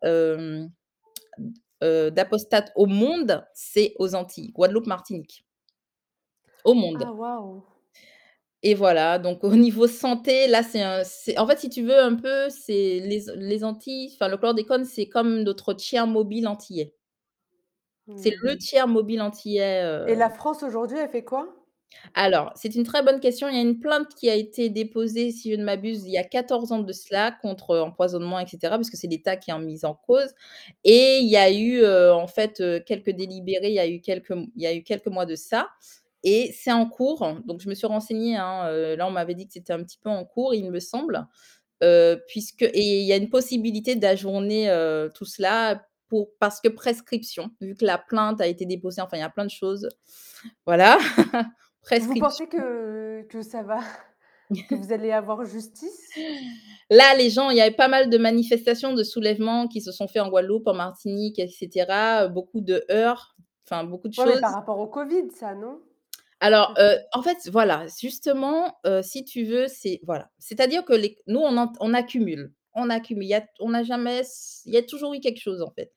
d'apostate 1.82 2.72
au 2.76 2.86
monde, 2.88 3.46
c'est 3.56 3.94
aux 4.00 4.16
Antilles, 4.16 4.52
Guadeloupe, 4.54 4.88
Martinique. 4.88 5.44
Au 6.66 6.74
Ah 6.94 7.10
monde. 7.10 7.12
waouh! 7.12 7.64
Et 8.64 8.76
voilà, 8.76 9.18
donc 9.18 9.44
au 9.44 9.56
niveau 9.56 9.88
santé, 9.88 10.46
là, 10.48 10.62
c'est 10.62 10.82
un 10.84 11.04
c'est 11.04 11.36
en 11.40 11.48
fait, 11.48 11.58
si 11.58 11.70
tu 11.70 11.82
veux 11.82 11.98
un 12.00 12.14
peu, 12.16 12.48
c'est 12.50 13.00
les 13.00 13.24
les 13.36 13.64
Antilles, 13.64 14.12
enfin, 14.14 14.28
le 14.28 14.38
chlordécone, 14.38 14.86
c'est 14.86 15.08
comme 15.10 15.42
notre 15.42 15.74
tiers 15.74 16.06
mobile 16.06 16.48
antillais. 16.48 16.94
C'est 18.18 18.34
Mmh. 18.34 18.42
le 18.42 18.58
tiers 18.58 18.88
mobile 18.88 19.22
antillais, 19.22 19.84
Et 20.08 20.16
la 20.16 20.30
heu 20.30 20.32
France 20.32 20.64
aujourd'hui, 20.64 20.98
elle 20.98 21.10
fait 21.10 21.24
quoi? 21.24 21.48
Alors, 22.16 22.52
c'est 22.56 22.76
une 22.76 22.84
très 22.84 23.04
bonne 23.04 23.20
question. 23.22 23.48
Il 23.48 23.56
y 23.56 23.58
a 23.58 23.62
une 23.62 23.80
plainte 23.80 24.14
qui 24.16 24.30
a 24.30 24.36
été 24.36 24.70
déposée, 24.70 25.32
si 25.32 25.52
je 25.52 25.56
ne 25.56 25.64
m'abuse, 25.64 26.04
il 26.06 26.12
y 26.12 26.18
a 26.18 26.24
14 26.24 26.72
ans 26.74 26.80
de 26.80 26.92
cela, 26.92 27.32
contre 27.42 27.78
empoisonnement 27.78 28.40
et 28.40 28.48
cetera, 28.48 28.78
puisque 28.78 28.98
c'est 28.98 29.08
l'État 29.08 29.38
qui 29.38 29.52
est 29.52 29.54
en 29.54 29.60
mise 29.60 29.86
en 29.86 29.94
cause 29.96 30.30
et 30.84 31.20
il 31.20 31.28
y 31.30 31.38
a 31.38 31.52
eu, 31.52 31.80
heu, 31.82 32.12
en 32.14 32.28
fait, 32.28 32.60
heu, 32.62 32.82
quelques 32.86 33.12
délibérés, 33.12 33.70
il 33.70 33.74
y 33.76 33.80
a 33.80 33.88
eu 33.88 34.02
quelques 34.02 34.32
m 34.32 34.48
il 34.56 34.62
y 34.64 34.68
a 34.68 34.74
eu 34.76 34.84
quelques 34.84 35.08
mois 35.08 35.26
de 35.26 35.36
ça 35.36 35.70
et 36.24 36.52
c'est 36.54 36.72
en 36.72 36.86
cours. 36.88 37.28
Donc 37.46 37.62
je 37.62 37.70
me 37.70 37.74
suis 37.76 37.88
renseignée, 37.88 38.38
hein, 38.38 38.68
heu, 38.70 38.96
là, 38.96 39.08
on 39.08 39.12
m'avait 39.12 39.36
dit 39.36 39.48
que 39.48 39.54
c'était 39.54 39.74
un 39.74 39.84
petit 39.84 39.98
peu 40.00 40.10
en 40.10 40.26
cours, 40.26 40.54
il 40.56 40.70
me 40.72 40.80
semble, 40.80 41.28
heu, 41.84 42.22
puisque 42.28 42.64
et 42.64 43.02
il 43.02 43.06
y 43.08 43.14
a 43.14 43.18
une 43.18 43.30
possibilité 43.30 43.96
d'ajourner, 43.96 44.70
heu, 44.72 45.12
tout 45.16 45.26
cela 45.26 45.86
pour 46.10 46.30
parce 46.40 46.62
que 46.62 46.70
prescription, 46.70 47.52
vu 47.62 47.76
que 47.76 47.86
la 47.86 47.98
plainte 48.00 48.42
a 48.42 48.48
été 48.48 48.66
déposée, 48.66 49.02
enfin, 49.02 49.18
il 49.18 49.22
y 49.22 49.24
a 49.24 49.30
plein 49.30 49.46
de 49.46 49.52
choses. 49.52 49.90
Voilà, 50.68 50.98
Vous 51.98 52.16
prescription. 52.16 52.18
pensez 52.18 52.48
que 52.48 53.22
que 53.30 53.42
ça 53.42 53.64
va 53.64 53.80
que 54.68 54.76
vous 54.76 54.92
allez 54.92 55.12
avoir 55.12 55.46
justice? 55.46 56.20
Là, 56.90 57.16
les 57.16 57.30
gens 57.30 57.50
il 57.50 57.58
y 57.58 57.62
avait 57.62 57.76
pas 57.76 57.88
mal 57.88 58.10
de 58.10 58.18
manifestations, 58.18 58.94
de 58.94 59.04
soulèvements 59.04 59.68
qui 59.68 59.82
se 59.82 59.92
sont 59.92 60.08
faits 60.08 60.22
en 60.24 60.30
Guadeloupe, 60.30 60.68
en 60.68 60.74
Martinique 60.74 61.40
et 61.40 61.48
cetera, 61.48 62.26
heu, 62.26 62.30
beaucoup 62.30 62.62
de 62.62 62.84
heurts, 62.92 63.36
enfin, 63.66 63.84
beaucoup 63.84 64.10
de 64.10 64.14
Ouais, 64.16 64.26
mais 64.26 64.38
par 64.38 64.54
choses. 64.54 64.54
rapport 64.54 64.80
au 64.80 64.88
covid, 64.88 65.32
ça, 65.32 65.54
non? 65.54 65.82
Alors, 66.44 66.74
que 66.74 66.98
en 67.14 67.22
fait, 67.22 67.38
voilà, 67.52 67.86
justement, 68.02 68.76
si 69.04 69.24
tu 69.24 69.44
veux, 69.44 69.68
c'est 69.68 70.00
voilà, 70.04 70.30
c'est-à-dire 70.40 70.84
que 70.84 70.94
les 70.94 71.18
nous, 71.28 71.40
on 71.40 71.72
on 71.80 71.94
accumule, 71.94 72.52
on 72.74 72.90
accumule. 72.90 73.26
Il 73.26 73.30
y 73.30 73.36
a 73.36 73.46
on 73.60 73.70
n'a 73.70 73.84
jamais 73.84 74.24
il 74.66 74.74
y 74.74 74.78
a 74.78 74.82
toujours 74.84 75.14
eu 75.14 75.20
quelque 75.20 75.40
chose, 75.40 75.62
en 75.62 75.70
fait. 75.72 75.92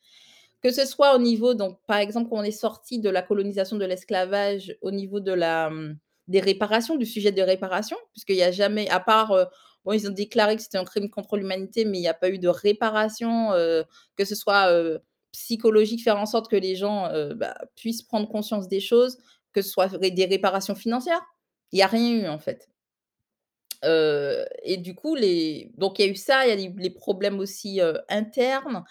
Que 0.63 0.71
ce 0.73 0.87
soit 0.87 1.15
au 1.17 1.19
niveau 1.19 1.55
donc 1.55 1.79
par 1.87 1.99
exemple, 1.99 2.31
quand 2.31 2.39
on 2.39 2.43
est 2.45 2.51
sortis 2.53 2.99
de 3.01 3.11
la 3.11 3.23
colonisation, 3.23 3.77
de 3.79 3.87
l'esclavage, 3.87 4.77
au 4.83 4.91
niveau 4.93 5.21
de 5.21 5.33
la, 5.33 5.71
mmh, 5.71 5.99
des 6.29 6.41
réparations, 6.41 6.97
du 6.97 7.07
sujet 7.07 7.33
des 7.33 7.45
réparations, 7.45 7.99
puisqu'il 8.13 8.37
y 8.37 8.43
a 8.43 8.53
jamais 8.53 8.89
à 8.91 9.01
part, 9.01 9.35
bon, 9.85 9.93
ils 9.93 10.09
ont 10.09 10.13
déclaré 10.13 10.57
que 10.57 10.63
c'était 10.63 10.79
un 10.79 10.85
crime 10.85 11.11
contre 11.11 11.37
l'humanité, 11.39 11.85
mais 11.87 11.99
il 11.99 12.03
y 12.03 12.09
a 12.09 12.15
pas 12.15 12.31
eu 12.31 12.39
de 12.39 12.49
réparation, 12.49 13.51
que 14.17 14.25
ce 14.27 14.35
soit, 14.35 14.71
psychologique, 15.33 16.03
faire 16.05 16.19
en 16.19 16.27
sorte 16.27 16.51
que 16.51 16.57
les 16.57 16.77
gens, 16.77 17.11
bah, 17.37 17.55
puissent 17.77 18.03
prendre 18.03 18.29
conscience 18.29 18.69
des 18.69 18.81
choses. 18.81 19.19
Que 19.55 19.63
ce 19.63 19.71
soit 19.71 19.89
des 19.99 20.27
réparations 20.27 20.75
financières. 20.77 21.23
Il 21.73 21.81
y 21.81 21.83
a 21.83 21.89
rien 21.89 22.13
eu, 22.17 22.29
en 22.29 22.39
fait. 22.41 22.69
Et 24.65 24.77
du 24.79 24.95
coup, 24.95 25.15
les 25.15 25.71
donc 25.77 25.99
il 25.99 26.07
y 26.07 26.09
a 26.09 26.11
eu 26.13 26.17
ça, 26.17 26.47
il 26.47 26.49
y 26.51 26.53
a 26.53 26.57
les 26.57 26.73
les 26.79 26.91
problèmes 26.91 27.39
aussi, 27.41 27.81
internes 28.09 28.85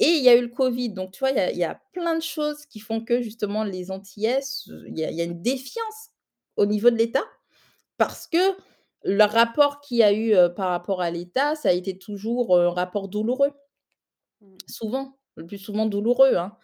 et 0.00 0.06
il 0.08 0.22
y 0.24 0.28
a 0.28 0.36
eu 0.36 0.42
le 0.42 0.48
covid. 0.48 0.90
Donc 0.90 1.12
tu 1.12 1.20
vois, 1.20 1.30
il 1.30 1.36
y 1.36 1.40
a 1.40 1.50
il 1.52 1.58
y 1.58 1.64
a 1.64 1.80
plein 1.92 2.16
de 2.16 2.22
choses 2.22 2.66
qui 2.66 2.80
font 2.80 3.00
que 3.04 3.20
justement 3.22 3.64
les 3.64 3.90
Antillais 3.90 4.40
il 4.88 4.98
y 4.98 5.04
a 5.04 5.10
il 5.10 5.16
y 5.16 5.20
a 5.20 5.24
une 5.24 5.42
défiance 5.42 6.10
au 6.56 6.66
niveau 6.66 6.90
de 6.90 6.96
l'État 6.96 7.22
parce 7.98 8.26
que 8.26 8.38
le 9.04 9.24
rapport 9.24 9.80
qu'il 9.82 9.98
y 9.98 10.02
a 10.04 10.12
eu, 10.14 10.34
par 10.56 10.70
rapport 10.70 11.02
à 11.02 11.10
l'État, 11.10 11.54
ça 11.56 11.70
a 11.70 11.72
été 11.72 11.98
toujours, 11.98 12.58
un 12.58 12.70
rapport 12.70 13.08
douloureux. 13.08 13.52
Mmh. 14.42 14.56
Souvent, 14.68 15.18
le 15.36 15.46
plus 15.46 15.58
souvent 15.58 15.86
douloureux, 15.86 16.36
hein. 16.36 16.56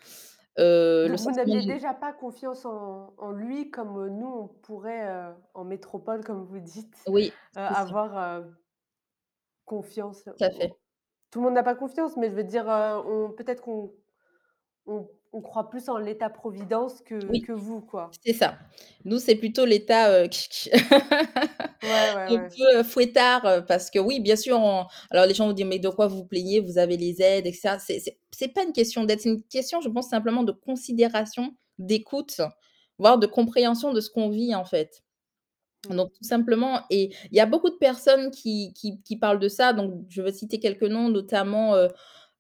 Heu, 0.59 1.09
le 1.09 1.17
Donc 1.17 1.21
vous 1.21 1.31
sentiment 1.31 1.33
n'aviez 1.33 1.63
de 1.63 1.73
déjà 1.75 1.93
pas 1.95 2.13
confiance 2.13 2.65
en 2.65 3.15
en 3.19 3.31
lui 3.33 3.71
comme, 3.71 3.99
heu, 3.99 4.09
nous 4.09 4.27
on 4.29 4.49
pourrait, 4.49 5.07
heu, 5.09 5.35
en 5.55 5.65
métropole 5.65 6.25
comme 6.25 6.45
vous 6.45 6.59
dites, 6.59 6.95
oui, 7.07 7.39
heu, 7.57 7.61
c'est 7.63 7.75
ça, 7.75 7.93
avoir, 7.93 8.17
heu, 8.41 8.55
confiance 9.67 10.29
tout 10.37 10.45
à 10.45 10.51
le 11.41 11.45
monde 11.45 11.55
n'a 11.55 11.63
pas 11.63 11.75
confiance, 11.75 12.17
mais 12.17 12.31
je 12.31 12.37
veux 12.37 12.45
dire, 12.45 12.69
heu, 12.71 13.03
on 13.07 13.33
peut-être 13.33 13.63
qu'on 13.63 13.95
on 14.87 15.11
on 15.37 15.43
croit 15.43 15.69
plus 15.71 15.89
en 15.89 15.99
l'État-providence 15.99 17.03
que 17.03 17.33
Oui. 17.33 17.43
que 17.43 17.53
vous, 17.53 17.83
quoi. 17.83 18.19
C'est 18.25 18.35
ça. 18.35 18.59
Nous, 19.05 19.19
c'est 19.21 19.37
plutôt 19.37 19.65
l'état, 19.67 20.11
heu, 20.25 20.29
Ouais, 21.83 22.11
ouais, 22.11 22.29
un 22.29 22.37
ouais. 22.37 22.51
peu, 22.57 22.79
heu, 22.81 22.83
fouettard, 22.83 23.45
heu, 23.47 23.65
parce 23.67 23.91
que 23.91 23.99
oui, 23.99 24.21
bien 24.21 24.37
sûr, 24.37 24.59
on 24.59 24.87
alors 25.11 25.27
les 25.27 25.35
gens 25.35 25.47
vont 25.49 25.53
dire: 25.53 25.67
«Mais 25.67 25.79
de 25.79 25.89
quoi 25.89 26.07
vous 26.09 26.19
vous 26.19 26.25
plaignez? 26.27 26.61
Vous 26.61 26.79
avez 26.79 26.97
les 26.97 27.23
aides 27.23 27.47
et 27.47 27.53
cetera». 27.53 27.79
C'est 27.81 28.49
pas 28.55 28.65
une 28.65 28.73
question 28.73 29.05
d'aide, 29.05 29.21
c'est 29.21 29.31
une 29.31 29.43
question, 29.45 29.81
je 29.81 29.89
pense, 29.89 30.09
simplement 30.11 30.43
de 30.45 30.53
considération, 30.53 31.57
d'écoute, 31.79 32.41
voire 32.99 33.19
de 33.19 33.27
compréhension 33.27 33.93
de 33.93 34.01
ce 34.01 34.11
qu'on 34.11 34.29
vit, 34.31 34.55
en 34.55 34.65
fait. 34.65 35.03
Mmh. 35.85 35.91
Donc 35.91 36.13
tout 36.15 36.25
simplement 36.25 36.83
et 36.91 37.11
il 37.31 37.37
y 37.37 37.41
a 37.41 37.47
beaucoup 37.47 37.71
de 37.71 37.77
personnes 37.77 38.31
qui 38.33 38.73
qui 38.75 39.01
qui 39.05 39.17
parlent 39.19 39.39
de 39.39 39.49
ça, 39.49 39.73
donc 39.73 40.05
je 40.09 40.21
vais 40.23 40.33
citer 40.33 40.59
quelques 40.61 40.83
noms, 40.83 41.09
notamment, 41.11 41.77
heu 41.77 41.89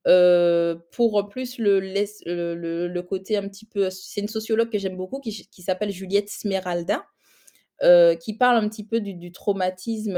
Heu, 0.07 0.81
pour 0.93 1.29
plus 1.29 1.59
le 1.59 1.81
le 1.81 2.89
le 2.89 3.03
côté 3.03 3.37
un 3.37 3.49
petit 3.49 3.67
peu 3.67 3.91
c'est 3.91 4.21
une 4.21 4.29
sociologue 4.29 4.71
que 4.71 4.79
j'aime 4.79 4.97
beaucoup 4.97 5.21
qui 5.21 5.49
qui 5.51 5.63
s'appelle 5.63 5.91
Juliette 5.93 6.29
Smeralda, 6.31 7.05
heu, 7.85 8.17
qui 8.21 8.35
parle 8.37 8.59
un 8.65 8.69
petit 8.69 8.85
peu 8.85 9.01
du 9.01 9.33
traumatisme, 9.33 10.17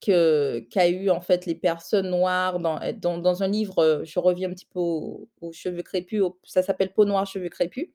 que 0.00 0.60
qu'a 0.70 0.88
eu 0.88 1.10
en 1.10 1.20
fait 1.22 1.46
les 1.46 1.54
personnes 1.54 2.10
noires 2.10 2.60
dans 2.60 2.78
dans 3.18 3.42
un 3.42 3.48
livre, 3.48 3.82
heu, 3.84 4.04
je 4.04 4.18
reviens 4.18 4.50
un 4.50 4.54
petit 4.54 4.66
peu 4.66 4.80
aux 4.80 5.28
cheveux 5.52 5.82
crépus, 5.82 6.22
ça 6.44 6.62
s'appelle 6.62 6.92
«Peau 6.92 7.04
noire, 7.06 7.26
cheveux 7.26 7.48
crépus». 7.48 7.88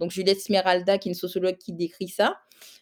Donc 0.00 0.10
Juliette 0.10 0.40
Smeralda 0.40 0.98
qui 0.98 1.08
est 1.08 1.12
une 1.12 1.16
sociologue 1.18 1.56
qui 1.58 1.72
décrit 1.72 2.08
ça. 2.08 2.36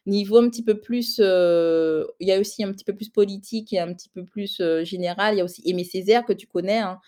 Niveau 0.07 0.39
un 0.39 0.49
petit 0.51 0.65
peu 0.65 0.81
plus, 0.81 1.19
il 1.19 2.29
y 2.29 2.33
a 2.33 2.41
aussi 2.41 2.65
un 2.65 2.73
petit 2.73 2.85
peu 2.85 2.95
plus 2.95 3.11
politique 3.11 3.73
et 3.73 3.81
un 3.81 3.93
petit 3.95 4.09
peu 4.09 4.25
plus, 4.25 4.61
général, 4.85 5.35
il 5.35 5.39
y 5.39 5.41
a 5.43 5.45
aussi 5.45 5.63
Aimé 5.67 5.85
Césaire 5.85 6.25
que 6.25 6.33
tu 6.33 6.47
connais, 6.47 6.79
hein, 6.79 6.99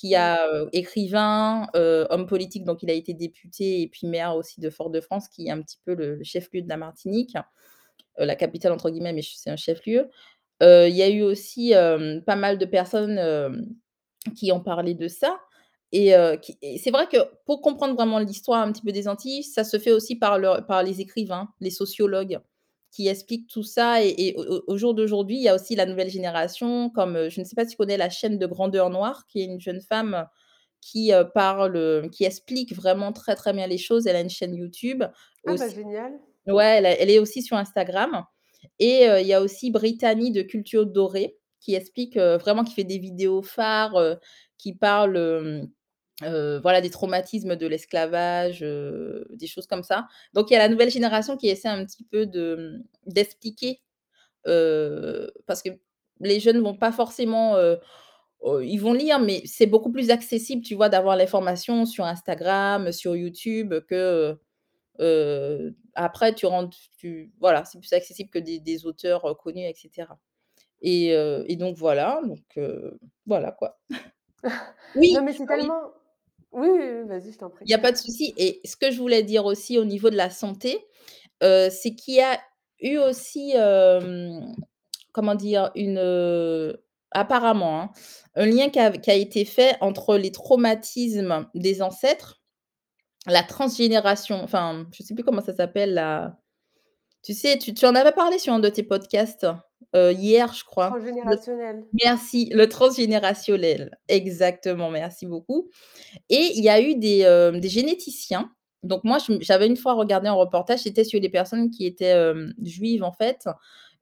qui 0.00 0.16
a, 0.16 0.38
écrivain, 0.72 1.68
homme 1.74 2.26
politique, 2.26 2.64
donc 2.64 2.82
il 2.82 2.90
a 2.90 2.94
été 2.94 3.14
député 3.14 3.82
et 3.82 3.88
puis 3.88 4.08
maire 4.08 4.34
aussi 4.34 4.60
de 4.60 4.68
Fort-de-France, 4.68 5.28
qui 5.28 5.46
est 5.46 5.50
un 5.50 5.62
petit 5.62 5.78
peu 5.84 5.94
le 5.94 6.18
chef-lieu 6.24 6.62
de 6.62 6.68
la 6.68 6.76
Martinique, 6.76 7.36
«la 8.18 8.34
capitale» 8.34 8.72
entre 8.72 8.90
guillemets, 8.90 9.12
mais 9.12 9.22
c'est 9.22 9.50
un 9.50 9.56
chef-lieu. 9.56 10.08
Il 10.60 10.94
y 10.94 11.02
a 11.02 11.08
eu 11.08 11.22
aussi, 11.22 11.74
pas 12.26 12.36
mal 12.36 12.58
de 12.58 12.64
personnes, 12.64 13.76
qui 14.36 14.50
ont 14.50 14.60
parlé 14.60 14.94
de 14.94 15.06
ça 15.06 15.38
et 15.92 16.08
et 16.62 16.78
c'est 16.78 16.90
vrai 16.90 17.06
que 17.06 17.18
pour 17.46 17.60
comprendre 17.60 17.94
vraiment 17.94 18.18
l'histoire 18.18 18.62
un 18.62 18.72
petit 18.72 18.82
peu 18.82 18.90
des 18.90 19.06
Antilles, 19.06 19.44
ça 19.44 19.62
se 19.62 19.78
fait 19.78 19.92
aussi 19.92 20.16
par 20.16 20.38
le 20.38 20.66
par 20.66 20.82
les 20.82 21.00
écrivains, 21.00 21.48
les 21.60 21.70
sociologues 21.70 22.40
qui 22.94 23.08
expliquent 23.08 23.48
tout 23.48 23.64
ça 23.64 24.04
et 24.04 24.14
et 24.18 24.36
au 24.68 24.76
jour 24.78 24.94
d'aujourd'hui, 24.94 25.36
il 25.38 25.42
y 25.42 25.48
a 25.48 25.54
aussi 25.56 25.76
la 25.76 25.86
nouvelle 25.86 26.10
génération 26.10 26.90
comme, 26.90 27.16
heu, 27.16 27.30
je 27.30 27.40
ne 27.40 27.46
sais 27.46 27.56
pas 27.56 27.64
si 27.66 27.72
tu 27.72 27.76
connais 27.78 27.96
la 27.98 28.10
chaîne 28.10 28.38
de 28.38 28.46
Grandeur 28.46 28.90
Noire, 28.90 29.26
qui 29.28 29.40
est 29.42 29.46
une 29.46 29.60
jeune 29.60 29.80
femme 29.82 30.26
qui, 30.82 31.12
heu, 31.14 31.26
parle, 31.34 32.08
qui 32.12 32.24
explique 32.24 32.74
vraiment 32.74 33.12
très, 33.12 33.36
très 33.36 33.52
bien 33.54 33.66
les 33.68 33.78
choses. 33.78 34.06
Elle 34.06 34.16
a 34.16 34.20
une 34.22 34.30
chaîne 34.30 34.54
YouTube 34.56 35.04
Ah 35.46 35.54
bah, 35.54 35.68
aussi 35.68 35.74
génial. 35.74 36.20
ouais, 36.48 36.76
elle 36.78 36.86
elle 36.86 37.10
est 37.10 37.18
aussi 37.20 37.42
sur 37.42 37.56
Instagram 37.56 38.24
et 38.78 39.04
il 39.20 39.26
y 39.26 39.32
a 39.34 39.42
aussi 39.42 39.70
Brittany 39.70 40.32
de 40.32 40.42
Culture 40.42 40.86
Dorée 40.86 41.38
qui 41.60 41.74
explique, 41.74 42.16
vraiment 42.18 42.64
qui 42.64 42.74
fait 42.74 42.84
des 42.84 42.98
vidéos 42.98 43.42
phares, 43.42 43.96
heu, 43.98 44.18
qui 44.58 44.74
parle, 44.74 45.68
heu, 46.22 46.60
voilà 46.62 46.80
des 46.80 46.90
traumatismes 46.90 47.56
de 47.56 47.66
l'esclavage, 47.66 48.62
heu, 48.62 49.26
des 49.30 49.46
choses 49.46 49.66
comme 49.66 49.82
ça. 49.82 50.06
Donc 50.34 50.50
il 50.50 50.54
y 50.54 50.56
a 50.56 50.60
la 50.60 50.68
nouvelle 50.68 50.90
génération 50.90 51.36
qui 51.36 51.48
essaie 51.48 51.68
un 51.68 51.84
petit 51.84 52.04
peu 52.04 52.26
de, 52.26 52.78
mmh, 53.06 53.10
d'expliquer, 53.12 53.80
heu, 54.46 55.32
parce 55.46 55.62
que 55.62 55.70
les 56.20 56.40
jeunes 56.40 56.60
vont 56.62 56.76
pas 56.76 56.92
forcément, 56.92 57.56
heu 57.58 57.78
heu, 58.46 58.64
ils 58.66 58.78
vont 58.78 58.92
lire, 58.94 59.20
mais 59.20 59.42
c'est 59.46 59.66
beaucoup 59.66 59.90
plus 59.92 60.10
accessible, 60.10 60.62
tu 60.62 60.74
vois, 60.74 60.88
d'avoir 60.90 61.16
l'information 61.16 61.86
sur 61.86 62.04
Instagram, 62.06 62.92
sur 62.92 63.16
YouTube 63.16 63.74
que, 63.88 64.38
heu, 65.00 65.76
après 65.94 66.34
tu 66.34 66.46
rentres 66.46 66.76
tu 66.98 67.32
voilà, 67.40 67.64
c'est 67.64 67.78
plus 67.80 67.92
accessible 67.94 68.30
que 68.30 68.38
des 68.40 68.60
des 68.60 68.86
auteurs, 68.86 69.26
heu, 69.28 69.34
connus 69.34 69.62
et 69.66 69.74
cetera 69.76 70.18
et 70.82 71.12
heu 71.14 71.44
et 71.48 71.56
donc 71.56 71.76
voilà, 71.78 72.20
donc 72.26 72.42
heu, 72.58 72.98
voilà 73.26 73.52
quoi. 73.52 73.78
Non, 75.10 75.22
Oui, 75.22 75.22
mais 75.22 75.32
c'est 75.34 75.46
oui, 75.48 75.48
tellement 75.48 75.92
oui, 76.54 77.02
vas-y, 77.06 77.32
je 77.32 77.38
t'en 77.38 77.50
prie. 77.50 77.64
il 77.66 77.70
y 77.70 77.74
a 77.74 77.78
pas 77.78 77.92
de 77.92 77.96
souci 77.96 78.32
et 78.36 78.60
ce 78.64 78.76
que 78.76 78.90
je 78.90 78.98
voulais 78.98 79.22
dire 79.22 79.44
aussi 79.44 79.78
au 79.78 79.84
niveau 79.84 80.10
de 80.10 80.16
la 80.16 80.30
santé, 80.30 80.78
heu, 81.42 81.68
c'est 81.70 81.94
qu'il 81.94 82.14
y 82.14 82.20
a 82.20 82.40
eu 82.80 82.98
aussi, 82.98 83.54
comment 85.12 85.34
dire? 85.34 85.70
Une, 85.74 85.98
apparemment, 87.14 87.80
hein, 87.80 87.90
un 88.34 88.46
lien 88.46 88.68
qui 88.68 88.78
a 88.78 89.14
été 89.14 89.44
fait 89.44 89.76
entre 89.80 90.16
les 90.16 90.32
traumatismes 90.32 91.48
des 91.54 91.80
ancêtres, 91.80 92.42
la 93.26 93.42
transgénération, 93.42 94.42
enfin, 94.42 94.86
je 94.92 95.02
sais 95.02 95.14
plus 95.14 95.24
comment 95.24 95.40
ça 95.40 95.54
s'appelle 95.54 95.94
la 95.94 96.36
Tu 97.22 97.32
sais, 97.34 97.58
tu 97.58 97.72
tu 97.72 97.86
en 97.86 97.94
avais 97.94 98.12
parlé 98.12 98.38
sur 98.38 98.52
un 98.52 98.58
de 98.60 98.68
tes 98.68 98.82
podcasts, 98.82 99.46
heu, 99.94 100.12
hier, 100.12 100.52
je 100.52 100.64
crois. 100.64 100.86
Le 100.86 100.90
Transgénérationnel. 100.92 101.84
merci, 102.04 102.50
le 102.52 102.68
transgénérationnel. 102.68 103.98
Exactement, 104.08 104.90
merci 104.90 105.26
beaucoup 105.26 105.70
et 106.28 106.52
il 106.56 106.64
y 106.64 106.68
a 106.68 106.80
eu 106.80 106.96
des, 106.96 107.20
hem, 107.20 107.60
des 107.60 107.68
généticiens. 107.68 108.50
Donc 108.82 109.02
moi, 109.04 109.18
j'avais 109.40 109.66
une 109.66 109.76
fois 109.76 109.94
regardé 109.94 110.28
un 110.28 110.34
reportage, 110.34 110.80
c'était 110.80 111.04
sur 111.04 111.20
les 111.20 111.30
personnes 111.30 111.70
qui 111.70 111.86
étaient, 111.86 112.16
hem, 112.16 112.52
juives, 112.62 113.02
en 113.02 113.12
fait, 113.12 113.48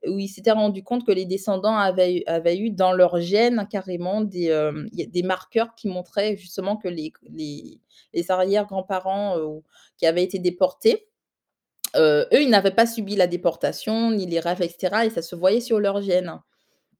où 0.09 0.18
ils 0.18 0.28
s'étaient 0.28 0.50
rendus 0.50 0.83
compte 0.83 1.07
que 1.07 1.12
les 1.12 1.24
descendants 1.26 1.76
avaient 1.76 2.16
eu 2.16 2.22
avaient 2.26 2.59
eu 2.59 2.70
dans 2.70 2.92
leurs 2.92 3.20
gènes 3.20 3.68
carrément 3.70 4.20
des, 4.22 4.50
des 4.92 5.22
marqueurs 5.22 5.76
qui 5.76 5.87
montraient 5.88 6.37
justement 6.37 6.76
que 6.76 6.88
les 6.88 7.12
les 7.31 7.81
les 8.12 8.31
arrière-grands-parents, 8.33 9.37
qui 9.98 10.07
avaient 10.07 10.24
été 10.24 10.40
déportés 10.40 11.07
Heu, 11.96 12.26
eux, 12.33 12.42
ils 12.42 12.48
n'avaient 12.50 12.70
pas 12.74 12.87
subi 12.87 13.16
la 13.16 13.26
déportation, 13.26 14.11
ni 14.12 14.26
les 14.26 14.40
rafles 14.40 14.64
et 14.64 14.68
cetera 14.68 15.05
et 15.07 15.11
ça 15.11 15.22
se 15.22 15.37
voyait 15.37 15.61
sur 15.61 15.78
leurs 15.81 16.00
gènes. 16.02 16.38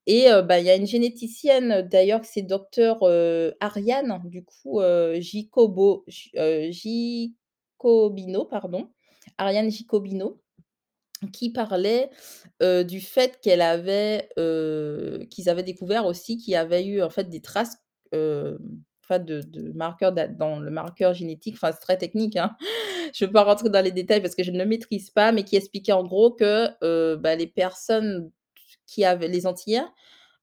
Et 0.07 0.31
heu, 0.31 0.43
bah, 0.43 0.61
il 0.61 0.67
y 0.67 0.71
a 0.71 0.77
une 0.77 0.87
généticienne, 0.87 1.83
d'ailleurs, 1.91 2.23
c'est 2.25 2.43
docteur, 2.43 2.99
heu, 3.05 3.55
Ariane, 3.61 4.23
du 4.27 4.45
coup, 4.45 4.81
Gicobo 5.21 6.05
Jicobino, 6.09 7.35
pardon, 8.47 8.91
Ariane 9.39 9.71
Jicobino, 9.71 10.41
qui 11.33 11.53
parlait, 11.53 12.11
du 12.63 13.01
fait 13.01 13.41
qu'elle 13.43 13.63
avait, 13.63 14.29
qu'ils 15.31 15.49
avaient 15.51 15.63
découvert 15.65 16.07
aussi 16.07 16.37
qu'il 16.39 16.53
y 16.55 16.57
avait 16.57 16.85
eu, 16.87 17.03
en 17.03 17.11
fait, 17.11 17.29
des 17.31 17.41
traces, 17.43 17.79
enfin 19.05 19.19
de 19.19 19.43
marqueurs 19.75 20.13
d'a 20.13 20.29
dans 20.29 20.59
le 20.61 20.71
marqueur 20.71 21.15
génétique, 21.15 21.55
enfin, 21.57 21.73
c'est 21.73 21.81
très 21.81 21.99
technique, 21.99 22.37
hein. 22.37 22.57
Je 23.15 23.25
ne 23.25 23.29
veux 23.29 23.33
pas 23.33 23.45
rentrer 23.45 23.69
dans 23.71 23.83
les 23.85 23.93
détails 23.93 24.23
parce 24.23 24.35
que 24.35 24.43
je 24.45 24.51
ne 24.53 24.59
le 24.59 24.67
maîtrise 24.67 25.11
pas, 25.11 25.33
mais 25.33 25.45
qui 25.45 25.57
expliquait 25.57 25.93
en 25.93 26.05
gros 26.05 26.31
que, 26.33 26.69
heu, 26.85 27.17
bah, 27.17 27.37
les 27.37 27.47
personnes 27.49 28.31
qui 28.87 29.05
avaient 29.05 29.29
les 29.29 29.47
Antillais, 29.47 29.83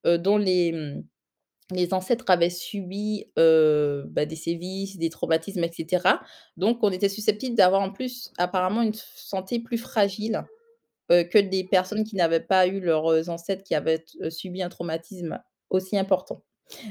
heu, 0.08 0.18
dont 0.20 0.38
les, 0.38 0.96
les 1.72 1.94
ancêtres 1.94 2.26
avaient 2.30 2.50
subi, 2.50 3.26
heu, 3.38 4.06
bah, 4.10 4.26
des 4.26 4.36
sévices, 4.36 4.98
des 4.98 5.10
traumatismes 5.10 5.64
et 5.64 5.72
cetera. 5.72 6.22
Donc 6.58 6.80
on 6.84 6.92
était 6.92 7.10
susceptible 7.10 7.56
d'avoir 7.56 7.82
en 7.82 7.92
plus 7.92 8.32
apparemment 8.38 8.82
une 8.82 8.94
santé 8.96 9.60
plus 9.60 9.78
fragile, 9.78 10.46
heu, 11.12 11.24
que 11.26 11.40
des 11.40 11.64
personnes 11.66 12.04
qui 12.06 12.16
n'avaient 12.18 12.40
pas 12.42 12.68
eu 12.68 12.80
leurs 12.82 13.30
ancêtres 13.30 13.64
qui 13.64 13.76
avaient 13.76 14.06
subi 14.32 14.64
un 14.64 14.70
traumatisme 14.70 15.40
aussi 15.72 15.98
important. 15.98 16.44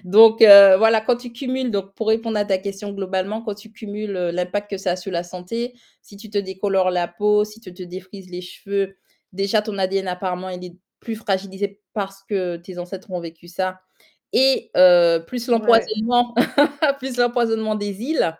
Donc 0.05 0.43
heu, 0.43 0.76
voilà, 0.76 1.01
quand 1.01 1.16
tu 1.16 1.33
cumules 1.33 1.70
donc 1.70 1.95
pour 1.95 2.09
répondre 2.09 2.39
à 2.39 2.45
ta 2.45 2.59
question 2.59 2.93
globalement, 2.93 3.43
quand 3.43 3.55
tu 3.55 3.72
cumules, 3.72 4.16
heu, 4.16 4.31
l'impact 4.31 4.70
que 4.70 4.76
ça 4.79 4.93
a 4.93 4.97
sur 4.97 5.12
la 5.12 5.22
santé, 5.22 5.74
si 6.03 6.16
tu 6.16 6.31
te 6.31 6.39
décolores 6.39 6.91
la 6.91 7.09
peau, 7.09 7.45
si 7.45 7.61
tu 7.61 7.72
te 7.74 7.83
défrises 7.83 8.31
les 8.31 8.41
cheveux, 8.41 8.97
déjà 9.33 9.62
ton 9.62 9.79
ADN 9.79 10.09
apparemment 10.09 10.49
il 10.51 10.64
est 10.64 10.76
plus 11.01 11.16
fragilisé 11.16 11.81
parce 11.93 12.22
que 12.24 12.57
tes 12.57 12.79
ancêtres 12.79 13.11
ont 13.11 13.20
vécu 13.20 13.49
ça 13.49 13.81
et 14.33 14.70
heu, 14.76 15.24
plus 15.26 15.47
Ouais. 15.49 15.49
l'empoisonnement 15.49 16.35
plus 16.99 17.16
l'empoisonnement 17.16 17.74
des 17.76 18.03
îles, 18.03 18.37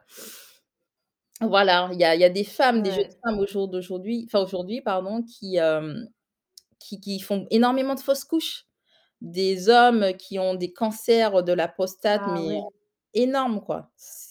Voilà, 1.41 1.89
il 1.93 1.99
y 2.01 2.05
a 2.05 2.14
il 2.16 2.20
y 2.20 2.24
a 2.24 2.30
des 2.30 2.43
femmes, 2.45 2.82
des 2.82 2.91
jeunes 2.93 3.05
femmes 3.24 3.39
au 3.39 3.47
jour 3.47 3.68
d'aujourd'hui, 3.68 4.24
enfin 4.26 4.41
aujourd'hui 4.41 4.80
pardon, 4.80 5.22
qui, 5.22 5.57
hem, 5.57 6.09
qui 6.80 7.01
qui 7.01 7.20
font 7.20 7.47
énormément 7.51 7.97
de 7.97 8.01
fausses 8.01 8.24
couches. 8.24 8.67
Des 9.20 9.68
hommes 9.68 10.12
qui 10.16 10.38
ont 10.38 10.54
des 10.54 10.72
cancers 10.72 11.42
de 11.42 11.52
la 11.52 11.66
prostate, 11.66 12.22
Ah 12.22 12.26
mais 12.26 12.46
oui. 12.46 12.68
énormes 13.14 13.60
quoi. 13.60 13.90